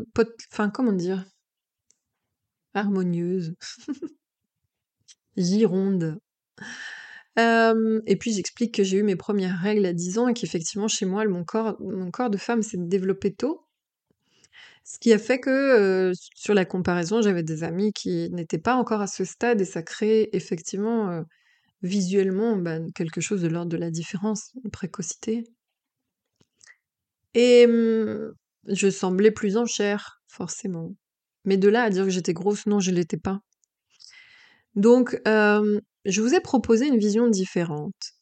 enfin, 0.52 0.68
comment 0.68 0.92
dire, 0.92 1.24
harmonieuse, 2.74 3.54
gironde. 5.36 6.18
Et 7.36 8.16
puis 8.18 8.32
j'explique 8.32 8.74
que 8.74 8.84
j'ai 8.84 8.98
eu 8.98 9.02
mes 9.02 9.16
premières 9.16 9.58
règles 9.60 9.86
à 9.86 9.92
10 9.92 10.18
ans 10.18 10.28
et 10.28 10.34
qu'effectivement 10.34 10.88
chez 10.88 11.06
moi 11.06 11.24
mon 11.26 11.44
corps, 11.44 11.76
mon 11.80 12.10
corps 12.10 12.30
de 12.30 12.36
femme 12.38 12.62
s'est 12.62 12.78
développé 12.78 13.34
tôt. 13.34 13.66
Ce 14.84 14.98
qui 14.98 15.12
a 15.12 15.18
fait 15.18 15.40
que 15.40 16.12
sur 16.34 16.52
la 16.54 16.64
comparaison, 16.64 17.22
j'avais 17.22 17.42
des 17.42 17.64
amis 17.64 17.92
qui 17.92 18.28
n'étaient 18.30 18.58
pas 18.58 18.74
encore 18.74 19.00
à 19.00 19.06
ce 19.06 19.24
stade 19.24 19.60
et 19.60 19.64
ça 19.64 19.82
crée 19.82 20.28
effectivement 20.32 21.24
visuellement 21.82 22.56
bah, 22.56 22.78
quelque 22.94 23.20
chose 23.20 23.42
de 23.42 23.48
l'ordre 23.48 23.70
de 23.70 23.76
la 23.76 23.90
différence, 23.90 24.52
une 24.62 24.70
précocité. 24.70 25.44
Et 27.34 27.66
je 27.66 28.90
semblais 28.90 29.30
plus 29.30 29.56
en 29.56 29.66
chair, 29.66 30.22
forcément. 30.28 30.94
Mais 31.44 31.56
de 31.56 31.68
là 31.68 31.82
à 31.82 31.90
dire 31.90 32.04
que 32.04 32.10
j'étais 32.10 32.32
grosse, 32.32 32.66
non, 32.66 32.80
je 32.80 32.90
ne 32.90 32.96
l'étais 32.96 33.16
pas. 33.16 33.40
Donc, 34.74 35.20
je 36.04 36.20
vous 36.22 36.34
ai 36.34 36.40
proposé 36.40 36.86
une 36.86 36.98
vision 36.98 37.28
différente. 37.28 38.14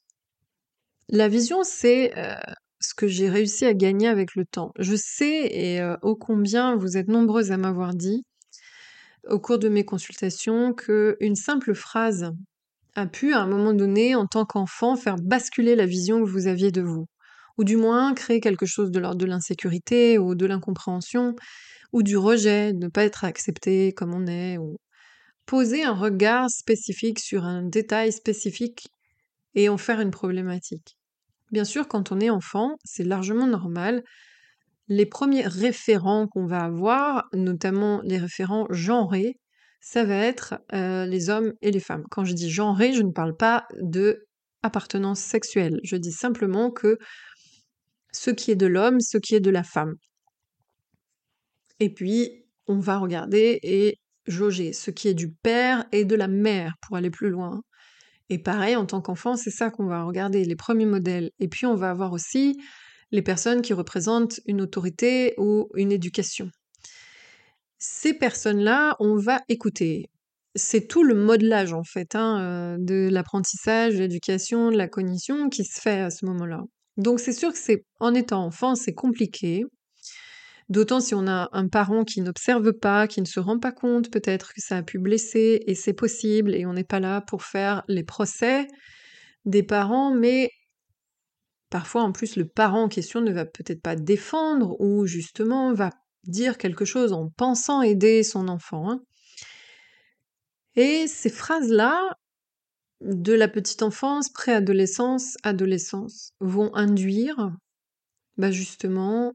La 1.09 1.29
vision, 1.29 1.63
c'est 1.63 2.17
euh, 2.17 2.35
ce 2.81 2.95
que 2.95 3.07
j'ai 3.07 3.29
réussi 3.29 3.65
à 3.65 3.75
gagner 3.75 4.09
avec 4.09 4.35
le 4.35 4.45
temps. 4.45 4.73
Je 4.79 4.95
sais, 4.97 5.47
et 5.47 5.81
euh, 5.81 5.97
ô 6.03 6.17
combien 6.17 6.77
vous 6.77 6.97
êtes 6.97 7.09
nombreuses 7.09 7.53
à 7.53 7.57
m'avoir 7.57 7.95
dit 7.95 8.25
au 9.29 9.39
cours 9.39 9.59
de 9.59 9.69
mes 9.69 9.85
consultations, 9.85 10.75
qu'une 10.75 11.37
simple 11.37 11.75
phrase 11.75 12.33
a 12.95 13.07
pu, 13.07 13.33
à 13.33 13.41
un 13.41 13.47
moment 13.47 13.73
donné, 13.73 14.15
en 14.15 14.27
tant 14.27 14.45
qu'enfant, 14.45 14.97
faire 14.97 15.17
basculer 15.17 15.77
la 15.77 15.87
vision 15.87 16.23
que 16.25 16.29
vous 16.29 16.47
aviez 16.47 16.71
de 16.73 16.83
vous. 16.83 17.07
Ou 17.59 17.65
du 17.65 17.77
moins 17.77 18.15
créer 18.15 18.41
quelque 18.41 18.67
chose 18.67 18.91
de 18.91 18.99
l'ordre 18.99 19.19
de 19.19 19.27
l'insécurité 19.27 20.19
ou 20.19 20.35
de 20.35 20.47
l'incompréhension 20.47 21.35
ou 21.93 22.03
du 22.03 22.17
rejet, 22.17 22.73
ne 22.73 22.89
pas 22.89 23.05
être 23.05 23.25
accepté 23.25 23.93
comme 23.93 24.15
on 24.15 24.27
est, 24.27 24.57
poser 25.47 25.85
un 25.85 25.95
regard 25.95 26.51
spécifique 26.51 27.19
sur 27.19 27.45
un 27.45 27.63
détail 27.63 28.13
spécifique 28.13 28.89
et 29.55 29.69
en 29.69 29.77
faire 29.77 30.01
une 30.01 30.11
problématique. 30.11 30.97
Bien 31.51 31.65
sûr, 31.65 31.87
quand 31.89 32.13
on 32.13 32.21
est 32.21 32.31
enfant, 32.31 32.77
c'est 32.85 33.05
largement 33.05 33.47
normal. 33.47 34.03
Les 34.89 35.07
premiers 35.07 35.47
référents 35.47 36.27
qu'on 36.27 36.47
va 36.47 36.65
avoir, 36.65 37.29
notamment 37.35 38.01
les 38.05 38.19
référents 38.19 38.67
genrés, 38.71 39.39
ça 39.81 40.05
va 40.05 40.17
être 40.17 40.55
euh, 40.73 41.05
les 41.07 41.29
hommes 41.29 41.53
et 41.61 41.71
les 41.71 41.81
femmes. 41.81 42.05
Quand 42.11 42.25
je 42.25 42.35
dis 42.35 42.51
genré, 42.51 42.93
je 42.93 43.03
ne 43.03 43.11
parle 43.11 43.37
pas 43.37 43.67
de 43.81 44.25
appartenance 44.63 45.21
sexuelle. 45.21 45.81
Je 45.83 45.97
dis 45.97 46.13
simplement 46.13 46.71
que 46.71 46.99
ce 48.13 48.31
qui 48.31 48.51
est 48.51 48.57
de 48.57 48.67
l'homme, 48.67 49.01
ce 49.01 49.19
qui 49.19 49.35
est 49.35 49.41
de 49.41 49.51
la 49.51 49.65
femme. 49.65 49.95
Et 51.81 51.93
puis, 51.93 52.45
on 52.67 52.79
va 52.79 52.99
regarder 52.99 53.59
et 53.63 53.99
jauger 54.27 54.73
ce 54.73 54.91
qui 54.91 55.09
est 55.09 55.15
du 55.15 55.31
père 55.31 55.85
et 55.93 56.05
de 56.05 56.15
la 56.15 56.29
mère 56.29 56.75
pour 56.81 56.97
aller 56.97 57.11
plus 57.11 57.31
loin. 57.31 57.63
Et 58.31 58.39
pareil, 58.39 58.77
en 58.77 58.87
tant 58.87 59.01
qu'enfant, 59.01 59.37
c'est 59.37 59.51
ça 59.51 59.71
qu'on 59.71 59.87
va 59.87 60.05
regarder, 60.05 60.45
les 60.45 60.57
premiers 60.57 60.87
modèles. 60.87 61.31
Et 61.39 61.49
puis, 61.49 61.67
on 61.67 61.75
va 61.75 61.91
avoir 61.91 62.13
aussi 62.13 62.59
les 63.11 63.23
personnes 63.23 63.63
qui 63.63 63.75
représentent 63.75 64.41
une 64.47 64.63
autorité 64.63 65.35
ou 65.37 65.69
une 65.75 65.93
éducation. 65.93 66.51
Ces 67.79 68.15
personnes-là, 68.15 68.97
on 69.01 69.17
va 69.17 69.43
écouter. 69.49 70.09
C'est 70.55 70.87
tout 70.87 71.03
le 71.03 71.15
modelage, 71.15 71.73
en 71.73 71.85
fait, 71.85 72.15
hein, 72.15 72.41
euh, 72.41 72.77
de 72.79 73.09
l'apprentissage, 73.11 73.95
de 73.95 73.99
l'éducation, 73.99 74.71
de 74.71 74.77
la 74.77 74.89
cognition 74.89 75.49
qui 75.49 75.65
se 75.65 75.81
fait 75.81 76.01
à 76.01 76.11
ce 76.11 76.25
moment-là. 76.27 76.63
Donc, 76.97 77.21
c'est 77.21 77.33
sûr 77.33 77.53
que 77.53 77.59
c'est, 77.59 77.85
en 78.01 78.15
étant 78.15 78.45
enfant, 78.45 78.75
c'est 78.75 78.95
compliqué. 78.95 79.65
D'autant 80.69 81.01
si 81.01 81.15
on 81.15 81.27
a 81.27 81.49
un 81.53 81.69
parent 81.69 82.05
qui 82.05 82.21
n'observe 82.21 82.73
pas, 82.73 83.07
qui 83.07 83.21
ne 83.21 83.27
se 83.27 83.41
rend 83.41 83.59
pas 83.59 83.73
compte 83.73 84.11
peut-être 84.11 84.55
que 84.55 84.61
ça 84.61 84.79
a 84.79 84.83
pu 84.83 84.99
blesser, 84.99 85.63
et 85.67 85.75
c'est 85.75 85.93
possible, 85.93 86.55
et 86.55 86.67
on 86.67 86.73
n'est 86.73 86.85
pas 86.85 87.01
là 87.01 87.21
pour 87.21 87.43
faire 87.43 87.83
les 87.89 88.05
procès 88.05 88.67
des 89.45 89.63
parents, 89.63 90.15
mais 90.15 90.51
parfois 91.71 92.03
en 92.03 92.13
plus 92.13 92.37
le 92.37 92.47
parent 92.47 92.85
en 92.85 92.89
question 92.89 93.21
ne 93.21 93.33
va 93.33 93.45
peut-être 93.45 93.83
pas 93.83 93.97
défendre 93.97 94.79
ou 94.81 95.07
justement 95.07 95.73
va 95.73 95.91
dire 96.25 96.59
quelque 96.59 96.85
chose 96.85 97.13
en 97.13 97.29
pensant 97.31 97.83
aider 97.83 98.23
son 98.23 98.49
enfant. 98.49 98.91
Hein. 98.91 99.01
Et 100.77 101.07
ces 101.07 101.31
phrases-là, 101.31 102.17
de 103.01 103.33
la 103.33 103.49
petite 103.49 103.83
enfance, 103.83 104.31
préadolescence, 104.31 105.37
adolescence, 105.43 106.33
vont 106.41 106.73
induire 106.75 107.51
bah 108.39 108.51
justement 108.51 109.33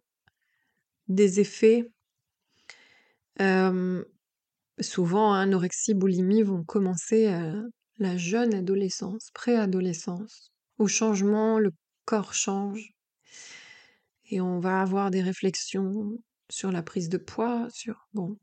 des 1.08 1.40
effets. 1.40 1.90
souvent, 4.80 5.34
anorexie, 5.34 5.94
boulimie 5.94 6.44
vont 6.44 6.64
commencer 6.64 7.28
à 7.28 7.54
la 8.00 8.18
jeune 8.18 8.54
adolescence, 8.54 9.32
préadolescence. 9.34 10.52
Au 10.78 10.88
changement, 10.88 11.60
le 11.60 11.72
corps 12.06 12.34
change. 12.34 12.92
Et 14.30 14.42
on 14.42 14.60
va 14.60 14.82
avoir 14.82 15.10
des 15.12 15.22
réflexions 15.22 16.18
sur 16.50 16.72
la 16.72 16.84
prise 16.84 17.10
de 17.10 17.18
poids, 17.18 17.68
sur... 17.72 18.08
Bon. 18.14 18.38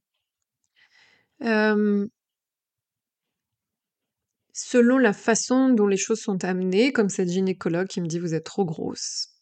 selon 4.55 4.99
la 4.99 5.13
façon 5.13 5.69
dont 5.71 5.87
les 5.87 5.97
choses 5.97 6.21
sont 6.21 6.45
amenées, 6.45 6.93
comme 6.93 7.09
cette 7.11 7.29
gynécologue 7.29 7.89
qui 7.89 8.01
me 8.01 8.07
dit 8.07 8.19
vous 8.19 8.35
êtes 8.35 8.45
trop 8.45 8.65
grosse. 8.65 9.34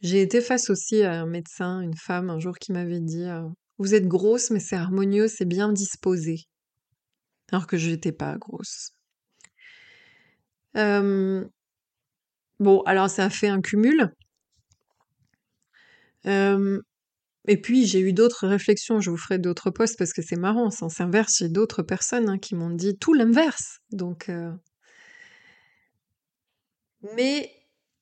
J'ai 0.00 0.20
été 0.20 0.40
face 0.40 0.70
aussi 0.70 1.02
à 1.02 1.22
un 1.22 1.26
médecin, 1.26 1.80
une 1.80 1.96
femme, 1.96 2.30
un 2.30 2.38
jour 2.38 2.58
qui 2.58 2.72
m'avait 2.72 3.00
dit 3.00 3.24
euh, 3.24 3.48
Vous 3.78 3.94
êtes 3.94 4.06
grosse, 4.06 4.50
mais 4.50 4.60
c'est 4.60 4.76
harmonieux, 4.76 5.28
c'est 5.28 5.44
bien 5.44 5.72
disposé. 5.72 6.44
Alors 7.52 7.66
que 7.66 7.76
je 7.76 7.90
n'étais 7.90 8.12
pas 8.12 8.36
grosse. 8.36 8.92
bon, 10.74 11.50
alors 12.86 13.10
ça 13.10 13.26
a 13.26 13.30
fait 13.30 13.48
un 13.48 13.60
cumul. 13.60 14.12
et 17.46 17.60
puis 17.60 17.86
j'ai 17.86 18.00
eu 18.00 18.12
d'autres 18.12 18.48
réflexions, 18.48 19.00
je 19.00 19.10
vous 19.10 19.16
ferai 19.16 19.38
d'autres 19.38 19.70
posts 19.70 19.98
parce 19.98 20.12
que 20.12 20.22
c'est 20.22 20.36
marrant, 20.36 20.70
sans 20.70 20.88
s'inverse, 20.88 21.38
j'ai 21.38 21.48
d'autres 21.48 21.82
personnes 21.82 22.28
hein, 22.28 22.38
qui 22.38 22.54
m'ont 22.54 22.70
dit 22.70 22.96
tout 22.98 23.14
l'inverse. 23.14 23.80
Donc, 23.92 24.28
euh 24.28 24.52
mais 27.16 27.50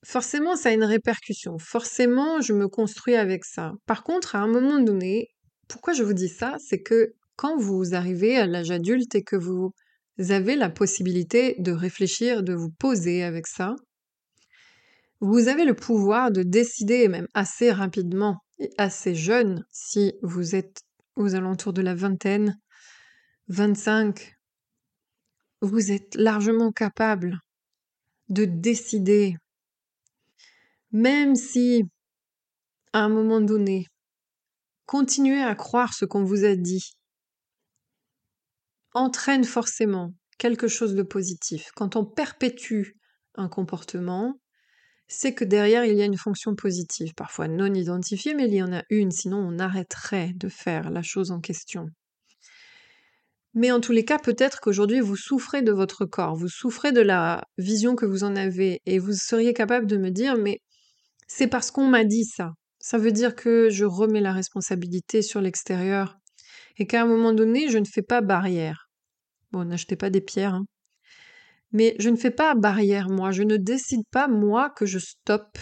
forcément, 0.04 0.56
ça 0.56 0.70
a 0.70 0.72
une 0.72 0.84
répercussion. 0.84 1.58
Forcément, 1.58 2.40
je 2.40 2.52
me 2.52 2.68
construis 2.68 3.14
avec 3.14 3.44
ça. 3.44 3.72
Par 3.86 4.02
contre, 4.02 4.36
à 4.36 4.40
un 4.40 4.48
moment 4.48 4.80
donné, 4.80 5.28
pourquoi 5.68 5.92
je 5.92 6.02
vous 6.02 6.14
dis 6.14 6.28
ça? 6.28 6.56
C'est 6.58 6.82
que 6.82 7.14
quand 7.36 7.56
vous 7.56 7.94
arrivez 7.94 8.36
à 8.36 8.46
l'âge 8.46 8.70
adulte 8.70 9.14
et 9.14 9.22
que 9.22 9.36
vous 9.36 9.72
avez 10.18 10.56
la 10.56 10.70
possibilité 10.70 11.56
de 11.58 11.72
réfléchir, 11.72 12.42
de 12.42 12.54
vous 12.54 12.70
poser 12.70 13.22
avec 13.22 13.46
ça, 13.46 13.74
vous 15.20 15.48
avez 15.48 15.64
le 15.64 15.74
pouvoir 15.74 16.32
de 16.32 16.42
décider, 16.42 17.08
même 17.08 17.28
assez 17.32 17.70
rapidement 17.70 18.38
et 18.58 18.70
assez 18.76 19.14
jeune, 19.14 19.64
si 19.70 20.14
vous 20.22 20.56
êtes 20.56 20.82
aux 21.16 21.34
alentours 21.34 21.72
de 21.72 21.82
la 21.82 21.94
vingtaine, 21.94 22.58
25, 23.48 24.34
vous 25.60 25.92
êtes 25.92 26.14
largement 26.16 26.72
capable 26.72 27.38
de 28.28 28.44
décider 28.44 29.36
même 30.92 31.34
si, 31.34 31.84
à 32.92 33.00
un 33.00 33.08
moment 33.08 33.40
donné, 33.40 33.86
continuer 34.86 35.42
à 35.42 35.54
croire 35.54 35.94
ce 35.94 36.04
qu'on 36.04 36.24
vous 36.24 36.44
a 36.44 36.54
dit 36.54 36.92
entraîne 38.94 39.44
forcément 39.44 40.12
quelque 40.38 40.68
chose 40.68 40.94
de 40.94 41.02
positif. 41.02 41.70
Quand 41.74 41.96
on 41.96 42.04
perpétue 42.04 42.90
un 43.36 43.48
comportement, 43.48 44.38
c'est 45.08 45.34
que 45.34 45.44
derrière 45.44 45.84
il 45.84 45.96
y 45.96 46.02
a 46.02 46.06
une 46.06 46.18
fonction 46.18 46.54
positive, 46.54 47.14
parfois 47.14 47.48
non 47.48 47.72
identifiée, 47.72 48.34
mais 48.34 48.46
il 48.48 48.54
y 48.54 48.62
en 48.62 48.72
a 48.72 48.82
une, 48.90 49.10
sinon 49.10 49.38
on 49.38 49.58
arrêterait 49.58 50.32
de 50.34 50.48
faire 50.48 50.90
la 50.90 51.02
chose 51.02 51.30
en 51.30 51.40
question. 51.40 51.86
Mais 53.54 53.70
en 53.70 53.80
tous 53.80 53.92
les 53.92 54.04
cas, 54.04 54.18
peut-être 54.18 54.60
qu'aujourd'hui 54.60 55.00
vous 55.00 55.16
souffrez 55.16 55.62
de 55.62 55.72
votre 55.72 56.06
corps, 56.06 56.34
vous 56.34 56.48
souffrez 56.48 56.92
de 56.92 57.02
la 57.02 57.44
vision 57.58 57.94
que 57.94 58.06
vous 58.06 58.24
en 58.24 58.36
avez, 58.36 58.80
et 58.86 58.98
vous 58.98 59.12
seriez 59.12 59.52
capable 59.52 59.86
de 59.86 59.98
me 59.98 60.10
dire, 60.10 60.36
mais 60.36 60.60
c'est 61.34 61.46
parce 61.46 61.70
qu'on 61.70 61.88
m'a 61.88 62.04
dit 62.04 62.26
ça. 62.26 62.52
Ça 62.78 62.98
veut 62.98 63.10
dire 63.10 63.34
que 63.34 63.70
je 63.70 63.86
remets 63.86 64.20
la 64.20 64.34
responsabilité 64.34 65.22
sur 65.22 65.40
l'extérieur 65.40 66.18
et 66.76 66.86
qu'à 66.86 67.00
un 67.00 67.06
moment 67.06 67.32
donné, 67.32 67.70
je 67.70 67.78
ne 67.78 67.86
fais 67.86 68.02
pas 68.02 68.20
barrière. 68.20 68.90
Bon, 69.50 69.64
n'achetez 69.64 69.96
pas 69.96 70.10
des 70.10 70.20
pierres. 70.20 70.54
Hein. 70.54 70.66
Mais 71.72 71.96
je 71.98 72.10
ne 72.10 72.16
fais 72.16 72.30
pas 72.30 72.54
barrière, 72.54 73.08
moi. 73.08 73.30
Je 73.30 73.44
ne 73.44 73.56
décide 73.56 74.02
pas, 74.10 74.28
moi, 74.28 74.68
que 74.68 74.84
je 74.84 74.98
stoppe. 74.98 75.58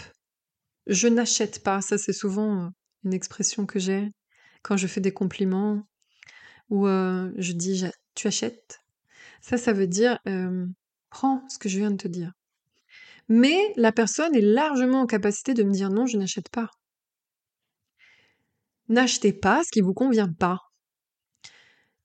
Je 0.87 1.07
n'achète 1.07 1.63
pas. 1.63 1.79
Ça, 1.79 1.97
c'est 1.97 2.11
souvent 2.11 2.65
euh, 2.65 2.69
une 3.05 3.13
expression 3.13 3.65
que 3.65 3.79
j'ai 3.79 4.09
quand 4.63 4.75
je 4.75 4.87
fais 4.87 5.01
des 5.01 5.13
compliments 5.13 5.83
ou 6.69 6.85
euh, 6.85 7.31
je 7.37 7.53
dis 7.53 7.85
tu 8.13 8.27
achètes? 8.27 8.79
Ça, 9.41 9.57
ça 9.57 9.71
veut 9.71 9.87
dire 9.87 10.19
euh, 10.27 10.65
prends 11.09 11.47
ce 11.47 11.57
que 11.57 11.69
je 11.69 11.79
viens 11.79 11.91
de 11.91 11.97
te 11.97 12.09
dire. 12.09 12.33
Mais 13.29 13.73
la 13.75 13.91
personne 13.91 14.35
est 14.35 14.41
largement 14.41 15.01
en 15.01 15.05
capacité 15.05 15.53
de 15.53 15.63
me 15.63 15.71
dire 15.71 15.89
non, 15.89 16.05
je 16.05 16.17
n'achète 16.17 16.49
pas. 16.49 16.69
N'achetez 18.89 19.33
pas 19.33 19.63
ce 19.63 19.71
qui 19.71 19.81
vous 19.81 19.93
convient 19.93 20.31
pas. 20.31 20.59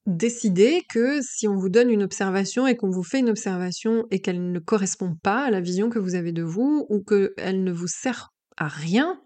Décidez 0.06 0.84
que 0.88 1.20
si 1.20 1.48
on 1.48 1.56
vous 1.56 1.68
donne 1.68 1.90
une 1.90 2.04
observation 2.04 2.68
et 2.68 2.76
qu'on 2.76 2.90
vous 2.90 3.02
fait 3.02 3.18
une 3.18 3.30
observation 3.30 4.06
et 4.12 4.20
qu'elle 4.20 4.52
ne 4.52 4.58
correspond 4.60 5.16
pas 5.16 5.44
à 5.46 5.50
la 5.50 5.60
vision 5.60 5.90
que 5.90 5.98
vous 5.98 6.14
avez 6.14 6.30
de 6.30 6.44
vous 6.44 6.86
ou 6.88 7.02
qu'elle 7.02 7.64
ne 7.64 7.72
vous 7.72 7.88
sert 7.88 8.32
à 8.56 8.68
rien 8.68 9.20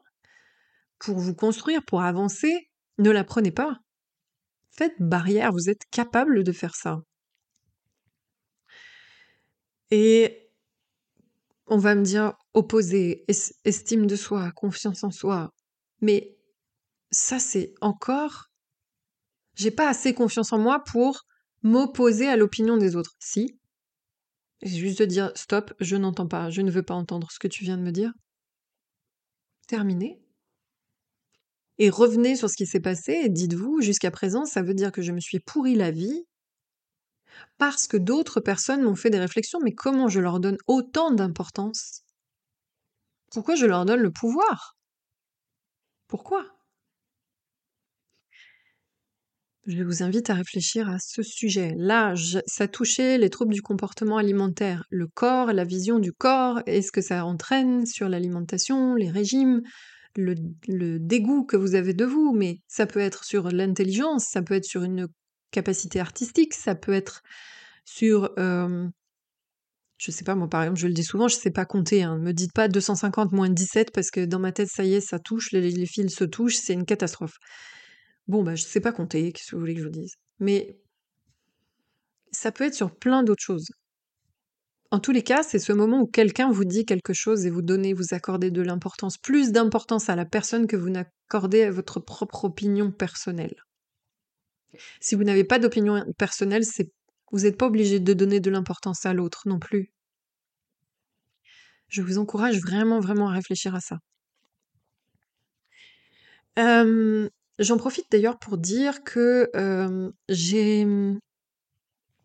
pour 0.98 1.18
vous 1.18 1.34
construire, 1.34 1.84
pour 1.84 2.02
avancer, 2.02 2.70
ne 2.98 3.10
la 3.10 3.24
prenez 3.24 3.50
pas. 3.50 3.76
Faites 4.70 4.94
barrière, 4.98 5.52
vous 5.52 5.68
êtes 5.68 5.84
capable 5.90 6.44
de 6.44 6.52
faire 6.52 6.74
ça. 6.74 7.02
Et 9.90 10.49
on 11.70 11.78
va 11.78 11.94
me 11.94 12.02
dire 12.02 12.34
opposé, 12.52 13.24
estime 13.64 14.06
de 14.06 14.16
soi, 14.16 14.50
confiance 14.52 15.04
en 15.04 15.12
soi. 15.12 15.54
Mais 16.00 16.36
ça, 17.12 17.38
c'est 17.38 17.72
encore. 17.80 18.46
J'ai 19.54 19.70
pas 19.70 19.88
assez 19.88 20.12
confiance 20.12 20.52
en 20.52 20.58
moi 20.58 20.82
pour 20.84 21.22
m'opposer 21.62 22.26
à 22.26 22.36
l'opinion 22.36 22.76
des 22.76 22.96
autres. 22.96 23.14
Si. 23.20 23.56
C'est 24.62 24.68
juste 24.68 24.98
de 24.98 25.04
dire 25.06 25.32
stop, 25.36 25.72
je 25.80 25.96
n'entends 25.96 26.26
pas, 26.26 26.50
je 26.50 26.60
ne 26.60 26.70
veux 26.70 26.82
pas 26.82 26.94
entendre 26.94 27.30
ce 27.30 27.38
que 27.38 27.48
tu 27.48 27.64
viens 27.64 27.78
de 27.78 27.82
me 27.82 27.92
dire. 27.92 28.12
Terminé. 29.68 30.20
Et 31.78 31.88
revenez 31.88 32.36
sur 32.36 32.50
ce 32.50 32.56
qui 32.56 32.66
s'est 32.66 32.80
passé 32.80 33.12
et 33.12 33.28
dites-vous, 33.28 33.80
jusqu'à 33.80 34.10
présent, 34.10 34.44
ça 34.44 34.60
veut 34.60 34.74
dire 34.74 34.92
que 34.92 35.02
je 35.02 35.12
me 35.12 35.20
suis 35.20 35.40
pourri 35.40 35.76
la 35.76 35.92
vie 35.92 36.26
parce 37.58 37.86
que 37.86 37.96
d'autres 37.96 38.40
personnes 38.40 38.82
m'ont 38.82 38.96
fait 38.96 39.10
des 39.10 39.18
réflexions, 39.18 39.60
mais 39.62 39.74
comment 39.74 40.08
je 40.08 40.20
leur 40.20 40.40
donne 40.40 40.58
autant 40.66 41.10
d'importance? 41.10 42.02
Pourquoi 43.30 43.54
je 43.54 43.66
leur 43.66 43.84
donne 43.84 44.00
le 44.00 44.10
pouvoir? 44.10 44.76
Pourquoi? 46.08 46.44
Je 49.66 49.84
vous 49.84 50.02
invite 50.02 50.30
à 50.30 50.34
réfléchir 50.34 50.88
à 50.88 50.98
ce 50.98 51.22
sujet. 51.22 51.74
Là, 51.76 52.14
ça 52.46 52.66
touchait 52.66 53.18
les 53.18 53.30
troubles 53.30 53.54
du 53.54 53.62
comportement 53.62 54.16
alimentaire, 54.16 54.84
le 54.90 55.06
corps, 55.06 55.52
la 55.52 55.64
vision 55.64 55.98
du 55.98 56.12
corps, 56.12 56.60
est 56.66 56.82
ce 56.82 56.90
que 56.90 57.02
ça 57.02 57.24
entraîne 57.24 57.86
sur 57.86 58.08
l'alimentation, 58.08 58.94
les 58.94 59.10
régimes, 59.10 59.62
le, 60.16 60.34
le, 60.66 60.98
dégoût 60.98 61.44
que 61.44 61.56
vous 61.56 61.74
avez 61.74 61.94
de 61.94 62.04
vous, 62.04 62.32
mais 62.32 62.58
ça 62.66 62.86
peut 62.86 63.00
être 63.00 63.22
sur 63.24 63.50
l'intelligence, 63.50 64.24
ça 64.24 64.42
peut 64.42 64.54
être 64.54 64.64
sur 64.64 64.82
une 64.82 65.06
capacité 65.50 66.00
artistique, 66.00 66.54
ça 66.54 66.74
peut 66.74 66.92
être 66.92 67.22
sur, 67.84 68.32
euh, 68.38 68.88
je 69.98 70.10
sais 70.10 70.24
pas, 70.24 70.34
moi 70.34 70.48
par 70.48 70.62
exemple, 70.62 70.80
je 70.80 70.86
le 70.86 70.94
dis 70.94 71.04
souvent, 71.04 71.28
je 71.28 71.36
sais 71.36 71.50
pas 71.50 71.64
compter. 71.64 72.02
Hein. 72.02 72.18
Ne 72.18 72.22
me 72.24 72.32
dites 72.32 72.52
pas 72.52 72.68
250 72.68 73.32
moins 73.32 73.48
17 73.48 73.92
parce 73.92 74.10
que 74.10 74.24
dans 74.24 74.38
ma 74.38 74.52
tête, 74.52 74.68
ça 74.68 74.84
y 74.84 74.94
est, 74.94 75.00
ça 75.00 75.18
touche, 75.18 75.52
les, 75.52 75.70
les 75.70 75.86
fils 75.86 76.14
se 76.14 76.24
touchent, 76.24 76.56
c'est 76.56 76.74
une 76.74 76.86
catastrophe. 76.86 77.36
Bon, 78.28 78.42
bah, 78.42 78.54
je 78.54 78.62
sais 78.62 78.80
pas 78.80 78.92
compter, 78.92 79.32
qu'est-ce 79.32 79.50
que 79.50 79.56
vous 79.56 79.60
voulez 79.60 79.74
que 79.74 79.80
je 79.80 79.86
vous 79.86 79.90
dise? 79.90 80.14
Mais 80.38 80.78
ça 82.32 82.52
peut 82.52 82.64
être 82.64 82.74
sur 82.74 82.94
plein 82.94 83.22
d'autres 83.22 83.42
choses. 83.42 83.68
En 84.92 84.98
tous 84.98 85.12
les 85.12 85.22
cas, 85.22 85.42
c'est 85.44 85.60
ce 85.60 85.72
moment 85.72 86.00
où 86.00 86.06
quelqu'un 86.06 86.50
vous 86.50 86.64
dit 86.64 86.84
quelque 86.84 87.12
chose 87.12 87.46
et 87.46 87.50
vous 87.50 87.62
donnez, 87.62 87.92
vous 87.92 88.12
accordez 88.12 88.50
de 88.50 88.62
l'importance, 88.62 89.18
plus 89.18 89.52
d'importance 89.52 90.08
à 90.08 90.16
la 90.16 90.24
personne 90.24 90.66
que 90.66 90.76
vous 90.76 90.90
n'accordez 90.90 91.62
à 91.62 91.70
votre 91.70 92.00
propre 92.00 92.44
opinion 92.44 92.90
personnelle. 92.90 93.54
Si 95.00 95.14
vous 95.14 95.24
n'avez 95.24 95.44
pas 95.44 95.58
d'opinion 95.58 96.04
personnelle, 96.18 96.62
vous 97.32 97.40
n'êtes 97.40 97.56
pas 97.56 97.66
obligé 97.66 98.00
de 98.00 98.12
donner 98.12 98.40
de 98.40 98.50
l'importance 98.50 99.06
à 99.06 99.12
l'autre 99.14 99.42
non 99.46 99.58
plus. 99.58 99.92
Je 101.88 102.02
vous 102.02 102.18
encourage 102.18 102.60
vraiment, 102.60 103.00
vraiment 103.00 103.28
à 103.28 103.32
réfléchir 103.32 103.74
à 103.74 103.80
ça. 103.80 103.98
j'en 107.58 107.76
profite 107.76 108.06
d'ailleurs 108.10 108.38
pour 108.38 108.58
dire 108.58 109.02
que 109.02 109.50
j'ai 110.28 110.86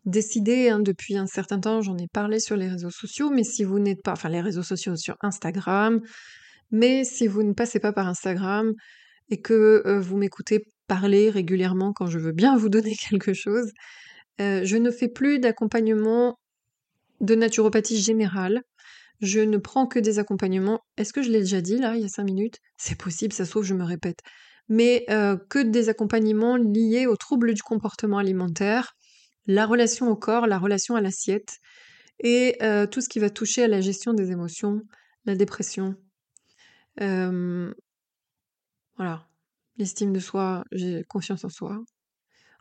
décidé 0.04 0.68
hein, 0.68 0.78
depuis 0.78 1.16
un 1.16 1.26
certain 1.26 1.58
temps, 1.58 1.82
j'en 1.82 1.98
ai 1.98 2.06
parlé 2.06 2.38
sur 2.38 2.56
les 2.56 2.68
réseaux 2.68 2.90
sociaux, 2.90 3.28
mais 3.30 3.42
si 3.42 3.64
vous 3.64 3.80
n'êtes 3.80 4.02
pas, 4.02 4.12
enfin 4.12 4.28
les 4.28 4.40
réseaux 4.40 4.62
sociaux 4.62 4.96
sur 4.96 5.16
Instagram, 5.20 6.00
mais 6.70 7.04
si 7.04 7.26
vous 7.26 7.42
ne 7.42 7.52
passez 7.52 7.80
pas 7.80 7.92
par 7.92 8.06
Instagram 8.06 8.72
et 9.30 9.40
que 9.40 9.98
vous 9.98 10.16
m'écoutez 10.16 10.64
parler 10.86 11.30
régulièrement 11.30 11.92
quand 11.92 12.06
je 12.06 12.18
veux 12.18 12.32
bien 12.32 12.56
vous 12.56 12.68
donner 12.68 12.94
quelque 13.08 13.34
chose, 13.34 13.72
euh, 14.40 14.62
je 14.64 14.76
ne 14.76 14.90
fais 14.90 15.08
plus 15.08 15.38
d'accompagnement 15.38 16.38
de 17.20 17.34
naturopathie 17.34 18.00
générale. 18.00 18.62
Je 19.20 19.40
ne 19.40 19.56
prends 19.56 19.86
que 19.86 19.98
des 19.98 20.18
accompagnements. 20.18 20.80
Est-ce 20.98 21.12
que 21.14 21.22
je 21.22 21.30
l'ai 21.30 21.40
déjà 21.40 21.62
dit 21.62 21.78
là, 21.78 21.96
il 21.96 22.02
y 22.02 22.04
a 22.04 22.08
cinq 22.08 22.24
minutes? 22.24 22.58
C'est 22.76 22.98
possible, 22.98 23.32
ça 23.32 23.46
trouve, 23.46 23.64
je 23.64 23.74
me 23.74 23.84
répète. 23.84 24.20
Mais 24.68 25.06
euh, 25.08 25.36
que 25.48 25.58
des 25.60 25.88
accompagnements 25.88 26.56
liés 26.56 27.06
aux 27.06 27.16
troubles 27.16 27.54
du 27.54 27.62
comportement 27.62 28.18
alimentaire, 28.18 28.94
la 29.46 29.64
relation 29.64 30.10
au 30.10 30.16
corps, 30.16 30.46
la 30.46 30.58
relation 30.58 30.96
à 30.96 31.00
l'assiette 31.00 31.60
et 32.20 32.56
euh, 32.62 32.86
tout 32.86 33.00
ce 33.00 33.08
qui 33.08 33.20
va 33.20 33.30
toucher 33.30 33.64
à 33.64 33.68
la 33.68 33.80
gestion 33.80 34.12
des 34.12 34.32
émotions, 34.32 34.82
la 35.24 35.34
dépression. 35.34 35.94
voilà. 38.98 39.26
L'estime 39.78 40.12
de 40.12 40.20
soi, 40.20 40.64
j'ai 40.72 41.04
confiance 41.04 41.44
en 41.44 41.48
soi. 41.48 41.84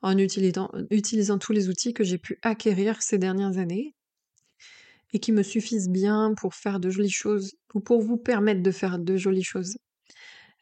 En 0.01 0.17
utilisant, 0.17 0.69
utilisant 0.91 1.37
tous 1.37 1.53
les 1.53 1.69
outils 1.69 1.93
que 1.93 2.03
j'ai 2.03 2.17
pu 2.17 2.37
acquérir 2.43 3.01
ces 3.01 3.17
dernières 3.17 3.57
années 3.57 3.95
et 5.13 5.19
qui 5.19 5.31
me 5.31 5.41
suffisent 5.41 5.89
bien 5.89 6.33
pour 6.37 6.53
faire 6.53 6.79
de 6.79 6.89
jolies 6.89 7.09
choses 7.09 7.55
ou 7.73 7.79
pour 7.79 8.01
vous 8.01 8.17
permettre 8.17 8.61
de 8.61 8.71
faire 8.71 8.99
de 8.99 9.17
jolies 9.17 9.43
choses 9.43 9.77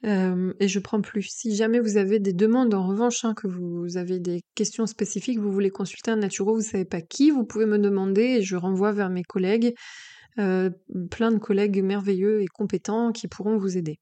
et 0.03 0.67
je 0.67 0.79
prends 0.79 1.01
plus. 1.01 1.23
Si 1.29 1.55
jamais 1.55 1.79
vous 1.79 1.97
avez 1.97 2.19
des 2.19 2.33
demandes 2.33 2.73
en 2.73 2.85
revanche, 2.87 3.23
hein, 3.23 3.33
que 3.33 3.47
vous 3.47 3.95
avez 3.95 4.19
des 4.19 4.41
questions 4.53 4.85
spécifiques, 4.85 5.39
vous 5.39 5.51
voulez 5.51 5.69
consulter 5.69 6.11
un 6.11 6.17
naturo, 6.17 6.51
vous 6.51 6.59
ne 6.59 6.63
savez 6.63 6.85
pas 6.85 7.01
qui, 7.01 7.31
vous 7.31 7.45
pouvez 7.45 7.65
me 7.65 7.79
demander 7.79 8.23
et 8.23 8.41
je 8.41 8.57
renvoie 8.57 8.91
vers 8.91 9.09
mes 9.09 9.23
collègues, 9.23 9.73
plein 10.35 11.31
de 11.31 11.37
collègues 11.37 11.81
merveilleux 11.81 12.41
et 12.41 12.47
compétents 12.47 13.11
qui 13.11 13.27
pourront 13.27 13.57
vous 13.57 13.77
aider. 13.77 13.99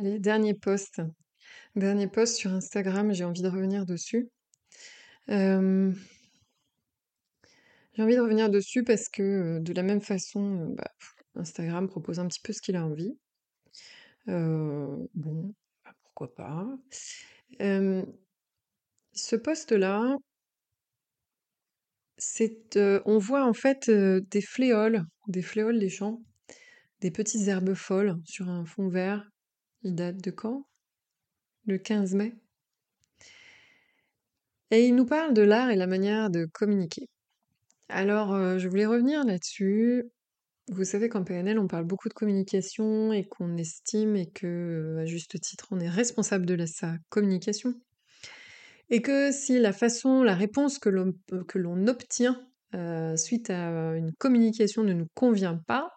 Allez, 0.00 0.18
dernier 0.18 0.54
post. 0.54 1.02
Dernier 1.76 2.08
post 2.08 2.36
sur 2.36 2.50
Instagram, 2.54 3.12
j'ai 3.12 3.24
envie 3.24 3.42
de 3.42 3.48
revenir 3.48 3.84
dessus. 3.84 4.30
J'ai 5.28 5.34
envie 7.98 8.16
de 8.16 8.20
revenir 8.20 8.48
dessus 8.48 8.82
parce 8.82 9.10
que 9.10 9.58
de 9.58 9.72
la 9.74 9.82
même 9.82 10.00
façon, 10.00 10.74
bah, 10.74 10.90
Instagram 11.34 11.86
propose 11.86 12.18
un 12.18 12.26
petit 12.28 12.40
peu 12.40 12.54
ce 12.54 12.62
qu'il 12.62 12.76
a 12.76 12.84
envie 12.84 13.18
bon, 14.26 15.54
bah, 15.84 15.92
pourquoi 16.02 16.34
pas. 16.34 16.66
ce 17.58 19.36
poste-là 19.36 20.16
c'est, 22.16 22.78
on 23.04 23.18
voit 23.18 23.44
en 23.44 23.52
fait, 23.52 23.90
des 23.90 24.40
fléoles, 24.40 25.04
des 25.28 25.42
fléoles 25.42 25.78
des 25.78 25.90
champs, 25.90 26.22
des 27.00 27.10
petites 27.10 27.48
herbes 27.48 27.74
folles 27.74 28.16
sur 28.24 28.48
un 28.48 28.64
fond 28.64 28.88
vert. 28.88 29.29
Il 29.82 29.94
date 29.94 30.18
de 30.18 30.30
quand? 30.30 30.66
Le 31.66 31.78
15 31.78 32.14
mai. 32.14 32.34
Et 34.70 34.86
il 34.86 34.94
nous 34.94 35.06
parle 35.06 35.34
de 35.34 35.42
l'art 35.42 35.70
et 35.70 35.76
la 35.76 35.86
manière 35.86 36.30
de 36.30 36.46
communiquer. 36.46 37.08
Alors, 37.88 38.58
je 38.58 38.68
voulais 38.68 38.86
revenir 38.86 39.24
là-dessus 39.24 40.10
vous 40.70 40.84
savez 40.84 41.08
qu'en 41.08 41.24
PNL, 41.24 41.58
on 41.58 41.66
parle 41.66 41.84
beaucoup 41.84 42.08
de 42.08 42.14
communication 42.14 43.12
et 43.12 43.24
qu'on 43.24 43.56
estime 43.56 44.14
et 44.14 44.30
que, 44.30 44.98
à 45.00 45.04
juste 45.04 45.40
titre, 45.40 45.66
on 45.72 45.80
est 45.80 45.88
responsable 45.88 46.46
de 46.46 46.64
sa 46.64 46.94
communication. 47.08 47.74
Et 48.88 49.02
que 49.02 49.32
si 49.32 49.58
la 49.58 49.72
façon, 49.72 50.22
la 50.22 50.34
réponse 50.34 50.78
que 50.78 50.88
l'on, 50.88 51.12
que 51.48 51.58
l'on 51.58 51.88
obtient 51.88 52.40
euh, 52.74 53.16
suite 53.16 53.50
à 53.50 53.96
une 53.96 54.12
communication 54.14 54.84
ne 54.84 54.92
nous 54.92 55.08
convient 55.14 55.56
pas, 55.56 55.90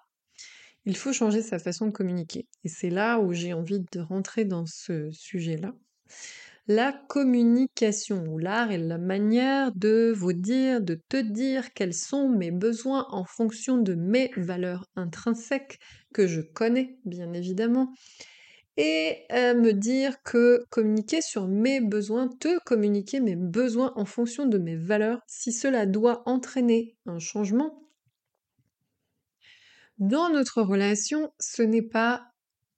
il 0.86 0.98
faut 0.98 1.14
changer 1.14 1.42
sa 1.42 1.60
façon 1.60 1.88
de 1.88 1.92
communiquer. 1.92 2.48
Et 2.64 2.70
c'est 2.70 2.90
là 2.90 3.20
où 3.20 3.34
j'ai 3.34 3.54
envie 3.54 3.84
de 3.92 4.00
rentrer 4.00 4.46
dans 4.46 4.66
ce 4.66 5.12
sujet-là 5.12 5.74
la 6.68 6.94
communication, 6.94 8.24
ou 8.28 8.38
l'art 8.38 8.72
est 8.72 8.78
la 8.78 8.98
manière 8.98 9.74
de 9.76 10.14
vous 10.16 10.34
dire, 10.34 10.82
de 10.82 11.00
te 11.10 11.18
dire 11.18 11.74
quels 11.74 11.94
sont 11.94 12.30
mes 12.30 12.52
besoins 12.52 13.06
en 13.10 13.26
fonction 13.26 13.78
de 13.78 13.96
mes 13.96 14.32
valeurs 14.38 14.86
intrinsèques 14.96 15.80
que 16.14 16.26
je 16.26 16.40
connais, 16.40 16.98
bien 17.04 17.34
évidemment, 17.34 17.92
et 18.78 19.18
euh, 19.34 19.54
me 19.54 19.74
dire 19.74 20.24
que 20.24 20.66
communiquer 20.70 21.22
sur 21.22 21.48
mes 21.48 21.82
besoins, 21.82 22.30
te 22.40 22.58
communiquer 22.64 23.20
mes 23.20 23.36
besoins 23.36 23.92
en 23.96 24.06
fonction 24.06 24.46
de 24.46 24.58
mes 24.58 24.78
valeurs, 24.78 25.20
si 25.28 25.52
cela 25.52 25.86
doit 25.86 26.24
entraîner 26.28 26.96
un 27.06 27.20
changement, 27.20 27.83
dans 29.98 30.30
notre 30.30 30.62
relation, 30.62 31.32
ce 31.39 31.62
n'est 31.62 31.82
pas 31.82 32.28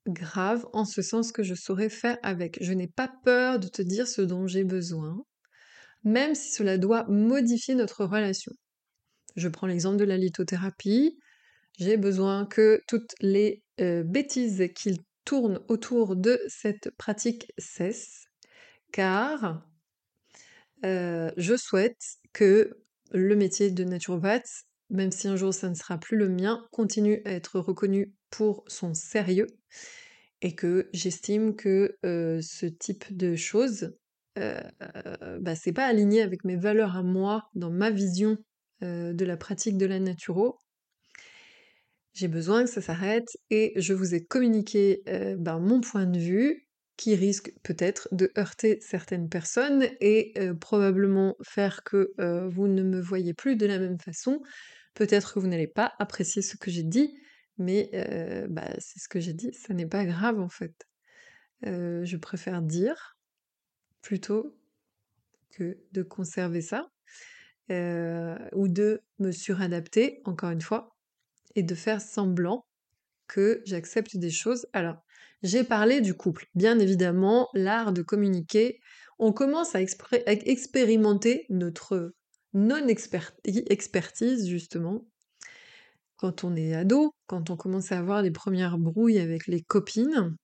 grave 0.06 0.66
en 0.72 0.84
ce 0.84 1.02
sens 1.02 1.32
que 1.32 1.42
je 1.42 1.54
saurais 1.54 1.88
faire 1.88 2.18
avec. 2.22 2.58
Je 2.62 2.72
n'ai 2.72 2.88
pas 2.88 3.12
peur 3.24 3.58
de 3.58 3.68
te 3.68 3.82
dire 3.82 4.06
ce 4.06 4.22
dont 4.22 4.46
j'ai 4.46 4.64
besoin, 4.64 5.24
même 6.04 6.34
si 6.34 6.50
cela 6.52 6.78
doit 6.78 7.04
modifier 7.08 7.74
notre 7.74 8.04
relation. 8.04 8.52
Je 9.34 9.48
prends 9.48 9.66
l'exemple 9.66 9.96
de 9.96 10.04
la 10.04 10.16
lithothérapie. 10.16 11.18
J'ai 11.78 11.96
besoin 11.96 12.46
que 12.46 12.80
toutes 12.86 13.14
les 13.20 13.62
euh, 13.80 14.02
bêtises 14.02 14.70
qui 14.74 15.00
tournent 15.24 15.60
autour 15.68 16.16
de 16.16 16.40
cette 16.48 16.90
pratique 16.96 17.52
cessent, 17.58 18.28
car 18.92 19.66
euh, 20.84 21.30
je 21.36 21.56
souhaite 21.56 22.00
que 22.32 22.78
le 23.12 23.36
métier 23.36 23.70
de 23.70 23.84
naturopathe, 23.84 24.65
même 24.90 25.10
si 25.12 25.28
un 25.28 25.36
jour 25.36 25.52
ça 25.54 25.68
ne 25.68 25.74
sera 25.74 25.98
plus 25.98 26.16
le 26.16 26.28
mien, 26.28 26.66
continue 26.72 27.22
à 27.24 27.32
être 27.32 27.60
reconnu 27.60 28.14
pour 28.30 28.64
son 28.68 28.94
sérieux 28.94 29.46
et 30.42 30.54
que 30.54 30.88
j'estime 30.92 31.56
que 31.56 31.96
ce 32.04 32.66
type 32.66 33.16
de 33.16 33.36
choses, 33.36 33.96
bah, 34.36 35.54
c'est 35.56 35.72
pas 35.72 35.86
aligné 35.86 36.22
avec 36.22 36.44
mes 36.44 36.56
valeurs 36.56 36.96
à 36.96 37.02
moi, 37.02 37.48
dans 37.54 37.70
ma 37.70 37.90
vision 37.90 38.36
de 38.82 39.24
la 39.24 39.36
pratique 39.36 39.78
de 39.78 39.86
la 39.86 39.98
naturo. 39.98 40.58
J'ai 42.14 42.28
besoin 42.28 42.64
que 42.64 42.70
ça 42.70 42.80
s'arrête 42.80 43.28
et 43.50 43.72
je 43.76 43.92
vous 43.92 44.14
ai 44.14 44.24
communiqué 44.24 45.02
ben, 45.38 45.58
mon 45.58 45.80
point 45.80 46.06
de 46.06 46.18
vue 46.18 46.62
qui 46.96 47.14
risque 47.14 47.52
peut-être 47.62 48.08
de 48.12 48.32
heurter 48.38 48.78
certaines 48.80 49.28
personnes 49.28 49.86
et 50.00 50.32
probablement 50.60 51.36
faire 51.44 51.82
que 51.84 52.12
vous 52.48 52.68
ne 52.68 52.82
me 52.82 53.00
voyez 53.00 53.34
plus 53.34 53.56
de 53.56 53.66
la 53.66 53.78
même 53.78 53.98
façon. 53.98 54.40
Peut-être 54.96 55.34
que 55.34 55.38
vous 55.38 55.46
n'allez 55.46 55.68
pas 55.68 55.92
apprécier 55.98 56.40
ce 56.42 56.56
que 56.56 56.70
j'ai 56.70 56.82
dit, 56.82 57.16
mais 57.58 57.90
bah, 58.48 58.68
c'est 58.78 58.98
ce 58.98 59.08
que 59.08 59.20
j'ai 59.20 59.34
dit, 59.34 59.52
ça 59.52 59.74
n'est 59.74 59.86
pas 59.86 60.06
grave 60.06 60.40
en 60.40 60.48
fait. 60.48 60.88
je 61.62 62.16
préfère 62.16 62.62
dire 62.62 63.18
plutôt 64.00 64.58
que 65.50 65.78
de 65.92 66.02
conserver 66.02 66.62
ça, 66.62 66.90
ou 67.70 68.68
de 68.68 69.02
me 69.18 69.32
suradapter, 69.32 70.22
encore 70.24 70.50
une 70.50 70.62
fois, 70.62 70.96
et 71.54 71.62
de 71.62 71.74
faire 71.74 72.00
semblant 72.00 72.66
que 73.26 73.62
j'accepte 73.66 74.16
des 74.16 74.30
choses. 74.30 74.66
Alors, 74.72 74.96
j'ai 75.42 75.62
parlé 75.62 76.00
du 76.00 76.14
couple. 76.14 76.46
Bien 76.54 76.78
évidemment, 76.78 77.50
l'art 77.52 77.92
de 77.92 78.00
communiquer, 78.00 78.80
on 79.18 79.32
commence 79.32 79.74
à 79.74 79.80
expérimenter 79.82 81.44
notre 81.50 82.14
non-expertise, 82.56 84.48
justement, 84.48 85.04
quand 86.16 86.44
on 86.44 86.56
est 86.56 86.74
ado, 86.74 87.14
quand 87.26 87.50
on 87.50 87.56
commence 87.56 87.92
à 87.92 87.98
avoir 87.98 88.22
les 88.22 88.30
premières 88.30 88.78
brouilles 88.78 89.18
avec 89.18 89.46
les 89.46 89.62
copines. 89.62 90.36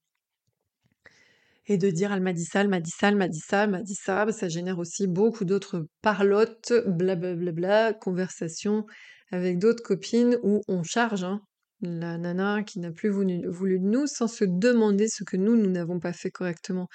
Et 1.66 1.78
de 1.78 1.90
dire 1.90 2.12
elle 2.12 2.20
m'a 2.20 2.32
dit 2.32 2.44
ça, 2.44 2.60
elle 2.60 2.68
m'a 2.68 2.80
dit 2.80 2.90
ça, 2.90 3.08
elle 3.08 3.16
m'a 3.16 3.28
dit 3.28 3.38
ça, 3.38 3.64
elle 3.64 3.70
m'a 3.70 3.82
dit 3.82 3.94
ça, 3.94 4.24
bah, 4.26 4.32
ça 4.32 4.48
génère 4.48 4.78
aussi 4.78 5.06
beaucoup 5.06 5.44
d'autres 5.44 5.86
parlottes, 6.02 6.72
blablabla, 6.86 7.94
conversations 7.94 8.84
avec 9.30 9.58
d'autres 9.58 9.82
copines 9.82 10.38
où 10.42 10.60
on 10.68 10.82
charge 10.82 11.24
hein, 11.24 11.40
la 11.82 12.16
nana 12.16 12.62
qui 12.62 12.78
n'a 12.78 12.90
plus 12.90 13.10
voulu, 13.10 13.40
de 13.40 13.84
nous 13.84 14.06
sans 14.06 14.28
se 14.28 14.44
demander 14.44 15.08
ce 15.08 15.24
que 15.24 15.36
nous, 15.36 15.56
nous 15.56 15.70
n'avons 15.70 16.00
pas 16.00 16.12
fait 16.12 16.30
correctement. 16.30 16.88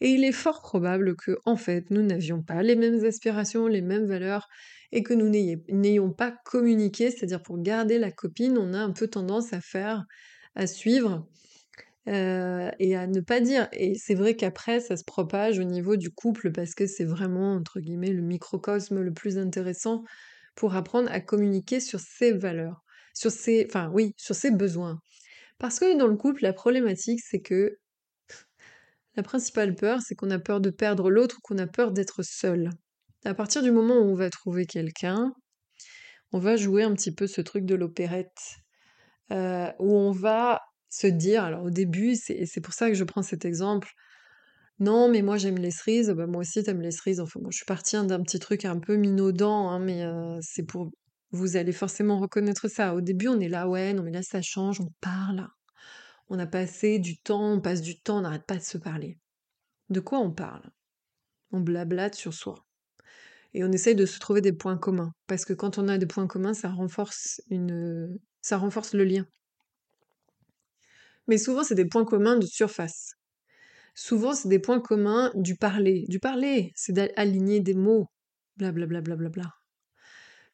Et 0.00 0.10
il 0.10 0.24
est 0.24 0.32
fort 0.32 0.60
probable 0.60 1.16
que, 1.16 1.38
en 1.44 1.56
fait, 1.56 1.90
nous 1.90 2.02
n'avions 2.02 2.42
pas 2.42 2.62
les 2.62 2.76
mêmes 2.76 3.04
aspirations, 3.04 3.66
les 3.66 3.82
mêmes 3.82 4.06
valeurs, 4.06 4.48
et 4.92 5.02
que 5.02 5.14
nous 5.14 5.28
n'ayons 5.28 6.12
pas 6.12 6.34
communiqué, 6.44 7.10
c'est-à-dire 7.10 7.42
pour 7.42 7.60
garder 7.60 7.98
la 7.98 8.12
copine, 8.12 8.58
on 8.58 8.74
a 8.74 8.78
un 8.78 8.92
peu 8.92 9.08
tendance 9.08 9.52
à 9.52 9.60
faire, 9.60 10.04
à 10.54 10.66
suivre 10.66 11.26
euh, 12.08 12.70
et 12.78 12.96
à 12.96 13.06
ne 13.06 13.20
pas 13.20 13.40
dire. 13.40 13.68
Et 13.72 13.94
c'est 13.96 14.14
vrai 14.14 14.36
qu'après, 14.36 14.80
ça 14.80 14.96
se 14.96 15.04
propage 15.04 15.58
au 15.58 15.64
niveau 15.64 15.96
du 15.96 16.10
couple 16.10 16.52
parce 16.52 16.74
que 16.74 16.86
c'est 16.86 17.04
vraiment, 17.04 17.54
entre 17.54 17.80
guillemets, 17.80 18.12
le 18.12 18.22
microcosme 18.22 19.00
le 19.00 19.12
plus 19.12 19.38
intéressant 19.38 20.04
pour 20.54 20.76
apprendre 20.76 21.10
à 21.10 21.20
communiquer 21.20 21.80
sur 21.80 22.00
ses 22.00 22.32
valeurs, 22.32 22.83
sur 23.14 23.30
ses, 23.30 23.64
enfin 23.66 23.90
oui, 23.92 24.12
sur 24.18 24.34
ses 24.34 24.50
besoins. 24.50 24.98
Parce 25.58 25.78
que 25.78 25.96
dans 25.96 26.08
le 26.08 26.16
couple, 26.16 26.42
la 26.42 26.52
problématique, 26.52 27.20
c'est 27.24 27.40
que 27.40 27.78
la 29.16 29.22
principale 29.22 29.74
peur, 29.76 30.00
c'est 30.02 30.14
qu'on 30.14 30.30
a 30.30 30.38
peur 30.38 30.60
de 30.60 30.70
perdre 30.70 31.10
l'autre 31.10 31.36
ou 31.38 31.40
qu'on 31.42 31.58
a 31.58 31.66
peur 31.66 31.92
d'être 31.92 32.22
seul. 32.22 32.70
À 33.24 33.34
partir 33.34 33.62
du 33.62 33.70
moment 33.70 33.94
où 33.94 34.04
on 34.04 34.14
va 34.14 34.28
trouver 34.28 34.66
quelqu'un, 34.66 35.32
on 36.32 36.38
va 36.38 36.56
jouer 36.56 36.82
un 36.82 36.92
petit 36.94 37.14
peu 37.14 37.26
ce 37.26 37.40
truc 37.40 37.64
de 37.64 37.76
l'opérette, 37.76 38.56
euh, 39.30 39.70
où 39.78 39.94
on 39.96 40.10
va 40.10 40.60
se 40.90 41.06
dire, 41.06 41.44
alors 41.44 41.62
au 41.62 41.70
début, 41.70 42.16
et 42.28 42.46
c'est 42.46 42.60
pour 42.60 42.74
ça 42.74 42.88
que 42.88 42.94
je 42.94 43.04
prends 43.04 43.22
cet 43.22 43.44
exemple, 43.44 43.88
non, 44.80 45.08
mais 45.08 45.22
moi 45.22 45.36
j'aime 45.36 45.58
les 45.58 45.70
cerises, 45.70 46.10
bah, 46.10 46.26
moi 46.26 46.40
aussi 46.40 46.62
t'aimes 46.64 46.82
les 46.82 46.90
cerises, 46.90 47.20
enfin 47.20 47.38
moi 47.40 47.50
je 47.52 47.58
suis 47.58 47.64
partie 47.64 47.96
d'un 48.04 48.20
petit 48.22 48.40
truc 48.40 48.64
un 48.64 48.80
peu 48.80 48.96
minaudant, 48.96 49.70
hein, 49.70 49.78
mais 49.78 50.04
c'est 50.42 50.64
pour... 50.64 50.90
Vous 51.34 51.56
allez 51.56 51.72
forcément 51.72 52.20
reconnaître 52.20 52.68
ça. 52.68 52.94
Au 52.94 53.00
début, 53.00 53.26
on 53.26 53.40
est 53.40 53.48
là, 53.48 53.68
ouais, 53.68 53.92
non, 53.92 54.04
mais 54.04 54.12
là 54.12 54.22
ça 54.22 54.40
change, 54.40 54.80
on 54.80 54.92
parle. 55.00 55.48
On 56.28 56.38
a 56.38 56.46
passé 56.46 57.00
du 57.00 57.18
temps, 57.18 57.54
on 57.54 57.60
passe 57.60 57.82
du 57.82 58.00
temps, 58.00 58.18
on 58.18 58.20
n'arrête 58.20 58.46
pas 58.46 58.54
de 58.54 58.62
se 58.62 58.78
parler. 58.78 59.18
De 59.90 59.98
quoi 59.98 60.20
on 60.20 60.30
parle? 60.30 60.70
On 61.50 61.58
blablate 61.58 62.14
sur 62.14 62.32
soi. 62.32 62.64
Et 63.52 63.64
on 63.64 63.72
essaye 63.72 63.96
de 63.96 64.06
se 64.06 64.20
trouver 64.20 64.42
des 64.42 64.52
points 64.52 64.78
communs. 64.78 65.12
Parce 65.26 65.44
que 65.44 65.52
quand 65.52 65.76
on 65.76 65.88
a 65.88 65.98
des 65.98 66.06
points 66.06 66.28
communs, 66.28 66.54
ça 66.54 66.68
renforce 66.68 67.42
une. 67.50 68.16
ça 68.40 68.56
renforce 68.56 68.94
le 68.94 69.02
lien. 69.02 69.26
Mais 71.26 71.36
souvent, 71.36 71.64
c'est 71.64 71.74
des 71.74 71.88
points 71.88 72.04
communs 72.04 72.38
de 72.38 72.46
surface. 72.46 73.14
Souvent, 73.96 74.34
c'est 74.34 74.48
des 74.48 74.60
points 74.60 74.80
communs 74.80 75.32
du 75.34 75.56
parler. 75.56 76.04
Du 76.08 76.20
parler, 76.20 76.70
c'est 76.76 76.92
d'aligner 76.92 77.58
des 77.58 77.74
mots, 77.74 78.06
blablabla. 78.56 79.00
Bla, 79.00 79.16
bla, 79.16 79.28
bla, 79.30 79.50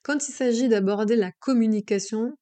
Quand 0.03 0.29
il 0.29 0.33
s'agit 0.33 0.69
d'aborder 0.69 1.17
la 1.17 1.31
communication, 1.41 2.35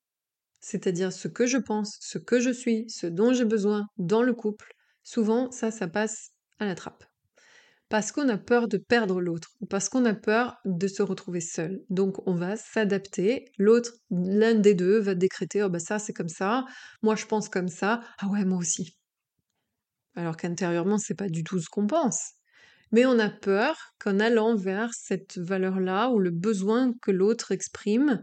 c'est-à-dire 0.61 1.13
ce 1.13 1.29
que 1.29 1.47
je 1.47 1.59
pense, 1.59 1.99
ce 2.01 2.19
que 2.19 2.41
je 2.41 2.51
suis, 2.51 2.89
ce 2.89 3.07
dont 3.07 3.33
j'ai 3.33 3.45
besoin 3.45 3.87
dans 3.97 4.23
le 4.23 4.35
couple, 4.35 4.73
souvent, 5.03 5.51
ça, 5.51 5.71
ça 5.71 5.89
passe 5.89 6.31
à 6.59 6.67
la 6.67 6.75
trappe. 6.75 7.05
Parce 7.89 8.13
qu'on 8.13 8.29
a 8.29 8.37
peur 8.37 8.69
de 8.69 8.77
perdre 8.77 9.21
l'autre, 9.21 9.53
parce 9.71 9.89
qu'on 9.89 10.05
a 10.05 10.15
peur 10.15 10.59
de 10.67 10.87
se 10.89 11.03
retrouver 11.03 11.41
seul. 11.41 11.83
Donc 11.89 12.27
on 12.27 12.35
va 12.35 12.57
s'adapter. 12.57 13.47
L'autre, 13.57 13.93
l'un 14.11 14.55
des 14.55 14.75
deux, 14.75 14.99
va 14.99 15.15
décréter 15.15 15.63
oh 15.63 15.71
bah 15.71 15.79
ça 15.79 15.99
c'est 15.99 16.13
comme 16.13 16.29
ça, 16.29 16.67
moi 17.03 17.17
je 17.17 17.25
pense 17.27 17.49
comme 17.49 17.69
ça, 17.69 18.03
ah 18.19 18.29
ouais 18.29 18.45
moi 18.45 18.59
aussi. 18.59 18.99
Alors 20.17 20.37
qu'intérieurement 20.37 20.99
c'est 20.99 21.15
pas 21.15 21.29
du 21.29 21.45
tout 21.45 21.61
ce 21.61 21.69
qu'on 21.71 21.87
pense. 21.87 22.35
Mais 22.93 23.07
on 23.07 23.19
a 23.19 23.29
peur 23.29 23.93
qu'en 23.99 24.19
allant 24.19 24.57
vers 24.57 24.95
cette 24.95 25.39
valeur-là 25.39 26.11
ou 26.11 26.19
le 26.19 26.31
besoin 26.31 26.93
que 27.03 27.11
l'autre 27.11 27.53
exprime, 27.53 28.23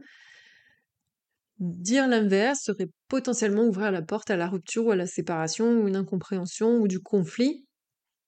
dire 1.59 2.07
l'inverse 2.07 2.63
serait 2.63 2.89
potentiellement 3.07 3.65
ouvrir 3.65 3.91
la 3.91 4.01
porte 4.01 4.31
à 4.31 4.37
la 4.37 4.47
rupture 4.47 4.85
ou 4.85 4.91
à 4.91 4.95
la 4.95 5.07
séparation 5.07 5.81
ou 5.81 5.87
une 5.87 5.95
incompréhension 5.95 6.79
ou 6.79 6.87
du 6.87 6.99
conflit 6.99 7.65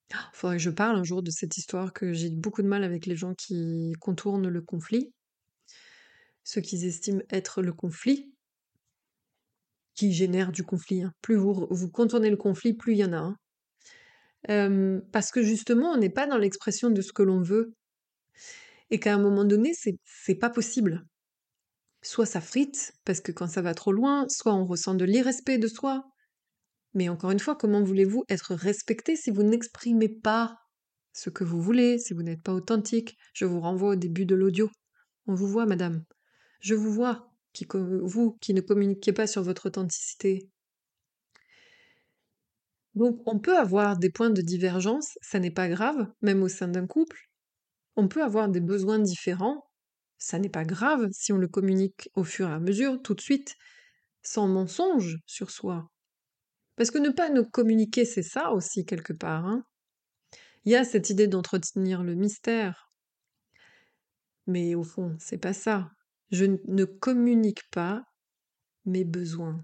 il 0.10 0.16
faudrait 0.34 0.58
que 0.58 0.64
je 0.64 0.70
parle 0.70 0.98
un 0.98 1.04
jour 1.04 1.22
de 1.22 1.32
cette 1.32 1.58
histoire 1.58 1.92
que 1.92 2.14
j'ai 2.14 2.30
beaucoup 2.30 2.62
de 2.62 2.68
mal 2.68 2.84
avec 2.84 3.06
les 3.06 3.16
gens 3.16 3.34
qui 3.34 3.94
contournent 4.00 4.48
le 4.48 4.62
conflit, 4.62 5.12
ceux 6.44 6.62
qu'ils 6.62 6.86
estiment 6.86 7.22
être 7.30 7.62
le 7.62 7.74
conflit, 7.74 8.32
qui 9.96 10.14
génère 10.14 10.52
du 10.52 10.64
conflit. 10.64 11.02
Hein. 11.02 11.14
Plus 11.22 11.36
vous, 11.36 11.68
vous 11.70 11.90
contournez 11.90 12.30
le 12.30 12.38
conflit, 12.38 12.74
plus 12.74 12.94
il 12.94 13.00
y 13.00 13.06
en 13.06 13.14
a. 13.14 13.36
Parce 14.46 15.32
que 15.32 15.42
justement, 15.42 15.92
on 15.92 15.98
n'est 15.98 16.10
pas 16.10 16.28
dans 16.28 16.38
l'expression 16.38 16.90
de 16.90 17.02
ce 17.02 17.14
que 17.14 17.24
l'on 17.24 17.42
veut. 17.42 17.74
Et 18.90 19.00
qu'à 19.00 19.14
un 19.14 19.20
moment 19.20 19.44
donné, 19.44 19.74
c'est 19.74 20.36
pas 20.36 20.50
possible. 20.50 21.06
Soit 22.02 22.26
ça 22.26 22.40
frite, 22.40 22.94
parce 23.04 23.20
que 23.20 23.32
quand 23.32 23.48
ça 23.48 23.62
va 23.62 23.74
trop 23.74 23.92
loin, 23.92 24.26
soit 24.30 24.54
on 24.54 24.66
ressent 24.66 24.96
de 24.96 25.04
l'irrespect 25.04 25.58
de 25.58 25.68
soi, 25.68 26.06
mais 26.94 27.10
encore 27.10 27.32
une 27.32 27.40
fois, 27.40 27.56
comment 27.56 27.84
voulez-vous 27.84 28.24
être 28.30 28.56
respecté 28.56 29.16
si 29.16 29.30
vous 29.30 29.44
n'exprimez 29.44 30.10
pas 30.10 30.58
ce 31.12 31.30
que 31.30 31.44
vous 31.44 31.62
voulez, 31.62 32.00
si 32.00 32.14
vous 32.14 32.24
n'êtes 32.24 32.42
pas 32.42 32.54
authentique? 32.54 33.18
Je 33.34 33.46
vous 33.46 33.60
renvoie 33.60 33.90
au 33.90 33.96
début 33.96 34.26
de 34.26 34.36
l'audio. 34.36 34.70
On 35.26 35.36
vous 35.36 35.48
voit, 35.48 35.66
madame. 35.66 36.04
Je 36.60 36.76
vous 36.76 36.92
vois, 36.92 37.30
vous 37.72 38.38
qui 38.40 38.54
ne 38.54 38.62
communiquez 38.62 39.12
pas 39.12 39.28
sur 39.28 39.44
votre 39.44 39.68
authenticité. 39.68 40.50
Donc 42.98 43.22
on 43.28 43.38
peut 43.38 43.56
avoir 43.56 44.00
des 44.00 44.10
points 44.10 44.32
de 44.32 44.42
divergence, 44.42 45.20
ça 45.22 45.38
n'est 45.38 45.52
pas 45.52 45.70
grave, 45.70 46.08
même 46.24 46.42
au 46.42 46.48
sein 46.48 46.68
d'un 46.68 46.88
couple. 46.88 47.30
On 47.96 48.08
peut 48.08 48.24
avoir 48.24 48.50
des 48.50 48.60
besoins 48.60 48.98
différents, 48.98 49.70
ça 50.18 50.40
n'est 50.40 50.50
pas 50.50 50.66
grave 50.66 51.08
si 51.12 51.32
on 51.32 51.38
le 51.38 51.48
communique 51.48 52.10
au 52.16 52.24
fur 52.24 52.50
et 52.50 52.54
à 52.54 52.60
mesure, 52.60 53.00
tout 53.04 53.14
de 53.14 53.22
suite, 53.22 53.56
sans 54.24 54.48
mensonge 54.48 55.20
sur 55.28 55.52
soi, 55.52 55.92
parce 56.76 56.90
que 56.90 56.98
ne 56.98 57.12
pas 57.12 57.30
nous 57.30 57.46
communiquer, 57.46 58.04
c'est 58.04 58.24
ça 58.24 58.52
aussi 58.52 58.84
quelque 58.84 59.14
part. 59.14 59.46
Hein. 59.46 59.64
Il 60.66 60.72
y 60.72 60.76
a 60.76 60.84
cette 60.84 61.12
idée 61.12 61.28
d'entretenir 61.28 62.02
le 62.02 62.16
mystère. 62.16 62.92
Mais 64.48 64.74
au 64.74 64.84
fond, 64.84 65.16
c'est 65.20 65.38
pas 65.38 65.54
ça. 65.54 65.92
Je 66.32 66.46
ne 66.46 66.86
communique 66.86 67.70
pas 67.70 68.04
mes 68.86 69.06
besoins. 69.06 69.64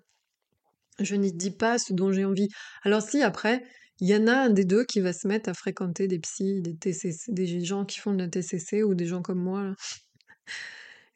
Je 1.00 1.16
n'y 1.16 1.32
dis 1.34 1.52
pas 1.52 1.78
ce 1.78 1.94
dont 1.94 2.12
j'ai 2.12 2.26
envie. 2.26 2.50
Alors 2.84 3.02
si 3.02 3.22
après, 3.22 3.64
il 4.00 4.08
y 4.08 4.16
en 4.16 4.28
a 4.28 4.34
un 4.34 4.50
des 4.50 4.66
deux 4.66 4.86
qui 4.86 5.00
va 5.00 5.14
se 5.14 5.28
mettre 5.28 5.50
à 5.50 5.54
fréquenter 5.54 6.08
des 6.08 6.20
psys, 6.20 6.62
des 6.62 6.76
TCC, 6.76 7.32
des 7.32 7.64
gens 7.64 7.86
qui 7.86 8.00
font 8.00 8.14
de 8.14 8.24
la 8.24 8.28
TCC 8.28 8.84
ou 8.84 8.96
des 8.96 9.06
gens 9.06 9.22
comme 9.22 9.40
moi, 9.40 9.76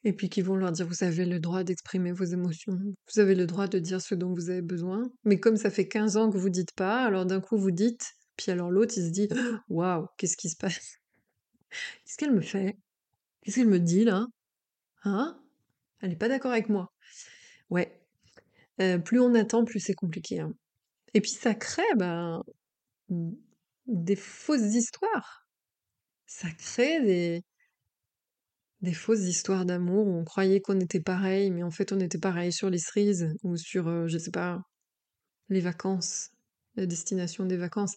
et 0.04 0.14
puis 0.14 0.30
qui 0.30 0.42
vont 0.42 0.56
leur 0.56 0.72
dire 0.72 0.88
vous 0.88 1.04
avez 1.04 1.26
le 1.26 1.40
droit 1.40 1.64
d'exprimer 1.64 2.12
vos 2.12 2.24
émotions, 2.24 2.78
vous 3.14 3.20
avez 3.20 3.36
le 3.36 3.46
droit 3.46 3.68
de 3.68 3.80
dire 3.80 4.02
ce 4.02 4.16
dont 4.16 4.34
vous 4.34 4.50
avez 4.50 4.62
besoin, 4.62 5.04
mais 5.26 5.40
comme 5.40 5.58
ça 5.58 5.70
fait 5.70 5.88
15 5.88 6.18
ans 6.18 6.32
que 6.32 6.38
vous 6.38 6.50
dites 6.50 6.74
pas, 6.74 7.04
alors 7.04 7.26
d'un 7.26 7.42
coup 7.42 7.58
vous 7.58 7.72
dites, 7.72 8.14
puis 8.38 8.52
alors 8.52 8.72
l'autre 8.72 8.94
il 8.98 9.06
se 9.06 9.12
dit 9.12 9.28
waouh, 9.70 10.08
qu'est-ce 10.18 10.38
qui 10.38 10.50
se 10.50 10.58
passe? 10.58 10.98
Qu'est-ce 11.70 12.18
qu'elle 12.18 12.34
me 12.34 12.42
fait? 12.42 12.78
Qu'est-ce 13.42 13.58
qu'elle 13.58 13.68
me 13.68 13.80
dit 13.80 14.06
là? 14.06 14.26
Hein? 15.04 15.40
Elle 16.00 16.10
n'est 16.10 16.16
pas 16.16 16.30
d'accord 16.30 16.52
avec 16.52 16.70
moi. 16.70 16.94
Ouais. 17.70 18.07
Euh, 18.82 19.00
plus 19.00 19.20
on 19.20 19.34
attend, 19.36 19.66
plus 19.66 19.80
c'est 19.80 19.94
compliqué. 19.94 20.40
Hein. 20.40 20.54
Et 21.14 21.22
puis 21.22 21.32
ça 21.32 21.56
crée 21.56 21.84
ben, 21.98 22.44
des 23.88 24.16
fausses 24.16 24.76
histoires. 24.76 25.48
Ça 26.28 26.50
crée 26.52 27.02
des, 27.02 27.44
des 28.82 28.94
fausses 28.94 29.26
histoires 29.26 29.66
d'amour 29.66 30.08
où 30.08 30.12
on 30.20 30.24
croyait 30.24 30.62
qu'on 30.62 30.80
était 30.80 31.02
pareil, 31.02 31.52
mais 31.52 31.64
en 31.64 31.72
fait 31.72 31.92
on 31.92 32.00
était 32.00 32.20
pareil 32.20 32.52
sur 32.52 32.70
les 32.70 32.78
cerises 32.78 33.34
ou 33.44 33.58
sur, 33.58 33.88
euh, 33.88 34.08
je 34.08 34.18
sais 34.18 34.32
pas, 34.32 34.62
les 35.50 35.62
vacances, 35.62 36.30
la 36.76 36.86
destination 36.86 37.46
des 37.46 37.58
vacances. 37.58 37.96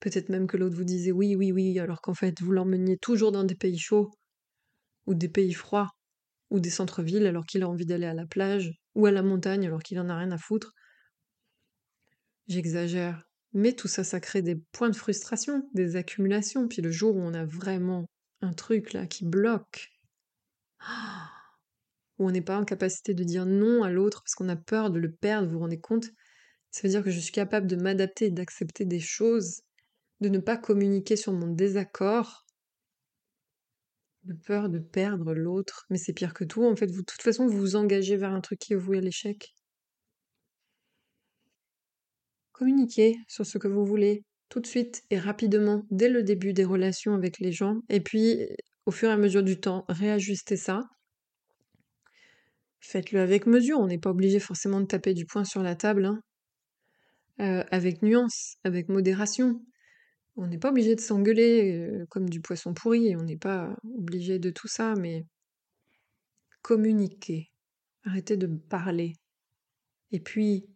Peut-être 0.00 0.28
même 0.28 0.46
que 0.46 0.56
l'autre 0.56 0.76
vous 0.76 0.84
disait 0.84 1.12
oui, 1.12 1.34
oui, 1.36 1.52
oui, 1.52 1.78
alors 1.78 2.00
qu'en 2.00 2.14
fait 2.14 2.40
vous 2.40 2.52
l'emmeniez 2.52 2.98
toujours 2.98 3.32
dans 3.32 3.44
des 3.44 3.56
pays 3.56 3.78
chauds 3.78 4.10
ou 5.06 5.14
des 5.14 5.28
pays 5.28 5.54
froids 5.54 5.90
ou 6.50 6.60
des 6.60 6.70
centres-villes 6.70 7.26
alors 7.26 7.46
qu'il 7.46 7.62
a 7.62 7.68
envie 7.68 7.86
d'aller 7.86 8.06
à 8.06 8.14
la 8.14 8.26
plage 8.26 8.72
ou 8.94 9.06
à 9.06 9.10
la 9.10 9.22
montagne 9.22 9.66
alors 9.66 9.82
qu'il 9.82 9.98
en 10.00 10.08
a 10.08 10.16
rien 10.16 10.30
à 10.30 10.38
foutre. 10.38 10.72
J'exagère. 12.46 13.28
Mais 13.52 13.72
tout 13.72 13.88
ça, 13.88 14.04
ça 14.04 14.20
crée 14.20 14.42
des 14.42 14.56
points 14.72 14.90
de 14.90 14.96
frustration, 14.96 15.68
des 15.72 15.96
accumulations. 15.96 16.68
Puis 16.68 16.82
le 16.82 16.90
jour 16.90 17.14
où 17.16 17.20
on 17.20 17.34
a 17.34 17.44
vraiment 17.44 18.06
un 18.40 18.52
truc 18.52 18.92
là 18.92 19.06
qui 19.06 19.24
bloque, 19.24 19.90
où 22.18 22.26
on 22.26 22.30
n'est 22.30 22.42
pas 22.42 22.58
en 22.58 22.64
capacité 22.64 23.14
de 23.14 23.24
dire 23.24 23.46
non 23.46 23.82
à 23.82 23.90
l'autre 23.90 24.22
parce 24.22 24.34
qu'on 24.34 24.48
a 24.48 24.56
peur 24.56 24.90
de 24.90 24.98
le 24.98 25.12
perdre, 25.12 25.46
vous 25.46 25.54
vous 25.54 25.60
rendez 25.60 25.80
compte? 25.80 26.06
Ça 26.70 26.82
veut 26.82 26.88
dire 26.88 27.04
que 27.04 27.10
je 27.10 27.20
suis 27.20 27.32
capable 27.32 27.68
de 27.68 27.76
m'adapter 27.76 28.30
d'accepter 28.30 28.84
des 28.84 29.00
choses, 29.00 29.62
de 30.20 30.28
ne 30.28 30.38
pas 30.38 30.56
communiquer 30.56 31.14
sur 31.14 31.32
mon 31.32 31.46
désaccord, 31.46 32.43
de 34.24 34.34
peur 34.34 34.68
de 34.68 34.78
perdre 34.78 35.34
l'autre. 35.34 35.86
Mais 35.90 35.98
c'est 35.98 36.12
pire 36.12 36.34
que 36.34 36.44
tout, 36.44 36.64
en 36.64 36.76
fait, 36.76 36.90
vous, 36.90 37.00
de 37.00 37.06
toute 37.06 37.22
façon, 37.22 37.46
vous 37.46 37.58
vous 37.58 37.76
engagez 37.76 38.16
vers 38.16 38.32
un 38.32 38.40
truc 38.40 38.58
qui 38.58 38.72
est 38.72 38.76
voué 38.76 38.98
à 38.98 39.00
l'échec. 39.00 39.54
Communiquez 42.52 43.16
sur 43.28 43.44
ce 43.44 43.58
que 43.58 43.68
vous 43.68 43.84
voulez, 43.84 44.24
tout 44.48 44.60
de 44.60 44.66
suite 44.66 45.02
et 45.10 45.18
rapidement 45.18 45.84
dès 45.90 46.08
le 46.08 46.22
début 46.22 46.52
des 46.52 46.64
relations 46.64 47.14
avec 47.14 47.38
les 47.40 47.52
gens. 47.52 47.80
Et 47.88 48.00
puis, 48.00 48.48
au 48.86 48.90
fur 48.90 49.08
et 49.08 49.12
à 49.12 49.16
mesure 49.16 49.42
du 49.42 49.58
temps, 49.58 49.84
réajuster 49.88 50.56
ça. 50.56 50.80
Faites-le 52.80 53.20
avec 53.20 53.46
mesure, 53.46 53.80
on 53.80 53.86
n'est 53.86 53.98
pas 53.98 54.10
obligé 54.10 54.38
forcément 54.38 54.80
de 54.80 54.86
taper 54.86 55.14
du 55.14 55.26
poing 55.26 55.44
sur 55.44 55.62
la 55.62 55.74
table. 55.74 56.04
Hein. 56.04 56.20
Euh, 57.40 57.64
avec 57.72 58.02
nuance, 58.02 58.58
avec 58.62 58.88
modération. 58.88 59.60
On 60.36 60.46
n'est 60.46 60.58
pas 60.58 60.70
obligé 60.70 60.94
de 60.94 61.00
s'engueuler 61.00 61.76
euh, 61.76 62.06
comme 62.06 62.28
du 62.28 62.40
poisson 62.40 62.74
pourri, 62.74 63.14
on 63.16 63.22
n'est 63.22 63.36
pas 63.36 63.76
obligé 63.96 64.38
de 64.38 64.50
tout 64.50 64.68
ça, 64.68 64.94
mais 64.96 65.26
communiquer. 66.62 67.52
Arrêtez 68.04 68.36
de 68.36 68.46
parler. 68.46 69.14
Et 70.10 70.20
puis, 70.20 70.66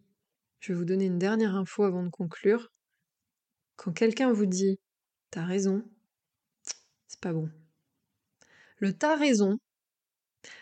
je 0.60 0.72
vais 0.72 0.78
vous 0.78 0.84
donner 0.84 1.06
une 1.06 1.18
dernière 1.18 1.56
info 1.56 1.84
avant 1.84 2.02
de 2.02 2.10
conclure. 2.10 2.72
Quand 3.76 3.92
quelqu'un 3.92 4.32
vous 4.32 4.46
dit 4.46 4.78
T'as 5.30 5.44
raison, 5.44 5.84
c'est 7.06 7.20
pas 7.20 7.32
bon. 7.32 7.50
Le 8.78 8.92
t'as 8.92 9.16
raison, 9.16 9.58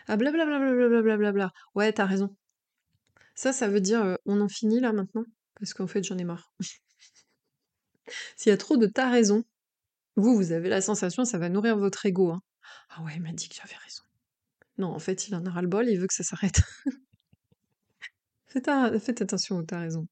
ah 0.07 0.17
blablabla, 0.17 1.17
bla 1.17 1.31
bla 1.31 1.53
ouais, 1.75 1.93
t'as 1.93 2.05
raison. 2.05 2.35
Ça, 3.35 3.53
ça 3.53 3.67
veut 3.67 3.81
dire 3.81 4.03
euh, 4.03 4.15
on 4.25 4.41
en 4.41 4.49
finit 4.49 4.79
là 4.79 4.93
maintenant? 4.93 5.25
Parce 5.55 5.73
qu'en 5.73 5.87
fait, 5.87 6.03
j'en 6.03 6.17
ai 6.17 6.23
marre. 6.23 6.51
S'il 8.35 8.49
y 8.49 8.53
a 8.53 8.57
trop 8.57 8.77
de 8.77 8.87
t'as 8.87 9.09
raison, 9.09 9.43
vous, 10.15 10.35
vous 10.35 10.51
avez 10.51 10.69
la 10.69 10.81
sensation, 10.81 11.25
ça 11.25 11.37
va 11.37 11.49
nourrir 11.49 11.77
votre 11.77 12.05
ego. 12.05 12.31
Hein. 12.31 12.41
Ah 12.89 13.03
ouais, 13.03 13.13
il 13.15 13.21
m'a 13.21 13.31
dit 13.31 13.49
que 13.49 13.55
j'avais 13.55 13.75
raison. 13.75 14.03
Non, 14.77 14.87
en 14.87 14.99
fait, 14.99 15.27
il 15.27 15.35
en 15.35 15.45
a 15.45 15.49
ras 15.49 15.61
le 15.61 15.67
bol, 15.67 15.87
il 15.87 15.99
veut 15.99 16.07
que 16.07 16.13
ça 16.13 16.23
s'arrête. 16.23 16.61
faites, 18.47 19.21
attention 19.21 19.57
au 19.57 19.63
t'as 19.63 19.79
raison. 19.79 20.07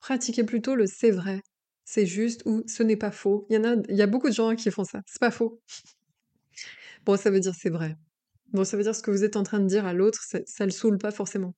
Pratiquez 0.00 0.44
plutôt 0.44 0.74
le 0.74 0.86
c'est 0.86 1.10
vrai, 1.10 1.42
c'est 1.84 2.06
juste 2.06 2.42
ou 2.46 2.62
ce 2.66 2.82
n'est 2.82 2.96
pas 2.96 3.10
faux. 3.10 3.46
Il 3.50 3.60
y, 3.88 4.02
a, 4.02 4.06
beaucoup 4.06 4.28
de 4.28 4.34
gens 4.34 4.54
qui 4.56 4.70
font 4.70 4.84
ça. 4.84 5.02
C'est 5.06 5.20
pas 5.20 5.30
faux. 5.30 5.60
bon, 7.04 7.16
ça 7.16 7.30
veut 7.30 7.40
dire 7.40 7.54
c'est 7.54 7.70
vrai. 7.70 7.96
Bon, 8.52 8.64
ça 8.64 8.76
veut 8.76 8.82
dire 8.82 8.94
ce 8.94 9.02
que 9.02 9.10
vous 9.10 9.24
êtes 9.24 9.36
en 9.36 9.42
train 9.42 9.60
de 9.60 9.66
dire 9.66 9.86
à 9.86 9.92
l'autre, 9.92 10.22
ça, 10.22 10.40
ça 10.46 10.64
le 10.64 10.72
saoule 10.72 10.98
pas 10.98 11.12
forcément. 11.12 11.54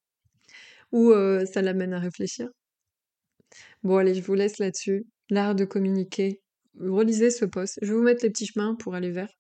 Ou 0.93 1.11
euh, 1.11 1.47
ça 1.47 1.63
l'amène 1.63 1.95
à 1.95 1.99
réfléchir. 1.99 2.49
Bon, 3.83 3.97
allez, 3.97 4.15
je 4.15 4.23
vous 4.23 4.35
laisse 4.35 4.59
là-dessus. 4.59 5.07
L'art 5.33 5.55
de 5.55 5.65
communiquer. 5.65 6.43
Relisez 6.79 7.31
ce 7.31 7.47
post. 7.47 7.79
Je 7.81 7.89
vais 7.89 7.95
vous 7.95 8.03
mettre 8.03 8.23
les 8.23 8.29
petits 8.29 8.45
chemins 8.45 8.75
pour 8.75 8.95
aller 8.95 9.11
vers. 9.11 9.31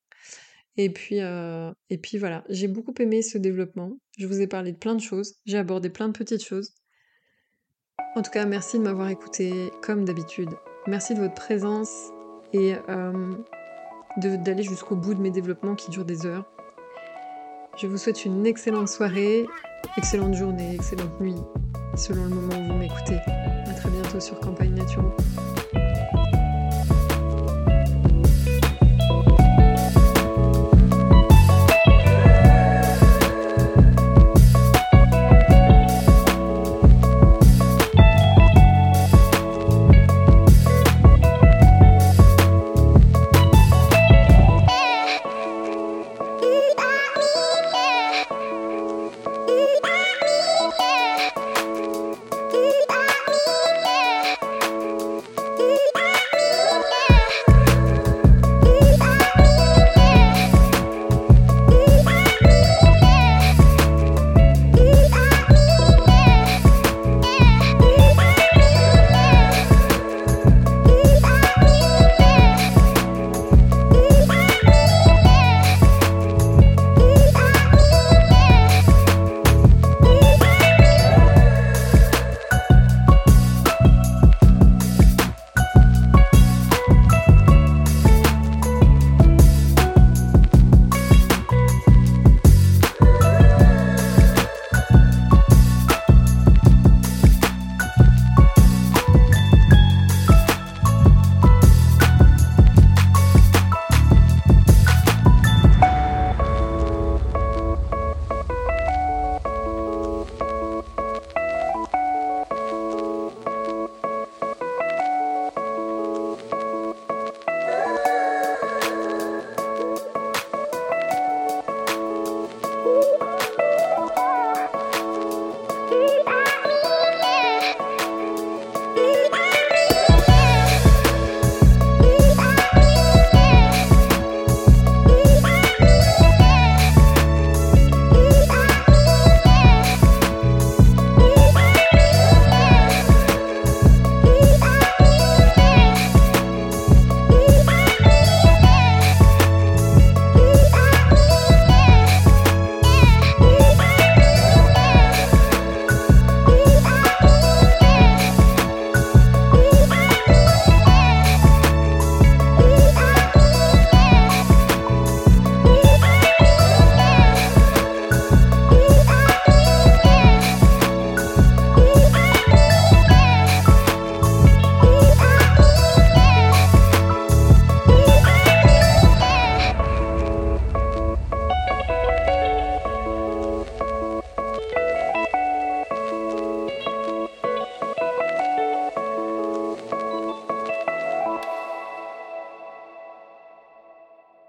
Et 0.79 0.89
puis, 0.89 1.21
euh, 1.21 1.71
et 1.91 1.99
puis 1.99 2.17
voilà, 2.17 2.45
j'ai 2.49 2.67
beaucoup 2.67 2.95
aimé 2.99 3.21
ce 3.21 3.37
développement. 3.37 3.99
Je 4.19 4.27
vous 4.27 4.41
ai 4.41 4.47
parlé 4.47 4.73
de 4.73 4.79
plein 4.79 4.95
de 4.95 5.03
choses. 5.03 5.35
J'ai 5.45 5.59
abordé 5.59 5.91
plein 5.91 6.09
de 6.09 6.15
petites 6.17 6.43
choses. 6.43 6.73
En 8.17 8.23
tout 8.23 8.31
cas, 8.31 8.47
merci 8.47 8.79
de 8.79 8.85
m'avoir 8.85 9.11
écouté 9.11 9.71
comme 9.83 10.07
d'habitude. 10.07 10.49
Merci 10.87 11.13
de 11.13 11.21
votre 11.21 11.35
présence 11.35 12.09
et 12.55 12.75
euh, 12.89 13.35
d'aller 14.17 14.63
jusqu'au 14.63 14.97
bout 14.97 15.13
de 15.13 15.21
mes 15.21 15.31
développements 15.31 15.75
qui 15.75 15.91
durent 15.91 16.07
des 16.07 16.25
heures. 16.25 16.51
Je 17.77 17.87
vous 17.87 17.99
souhaite 17.99 18.25
une 18.25 18.47
excellente 18.47 18.89
soirée, 18.89 19.45
excellente 19.99 20.33
journée, 20.33 20.75
excellente 20.75 21.21
nuit, 21.21 21.37
selon 21.99 22.25
le 22.25 22.31
moment 22.31 22.59
où 22.59 22.73
vous 22.73 22.79
m'écoutez. 22.79 23.19
A 23.67 23.75
très 23.75 23.91
bientôt 23.91 24.21
sur 24.21 24.41
Campagne 24.41 24.73
Naturelle. 24.73 25.52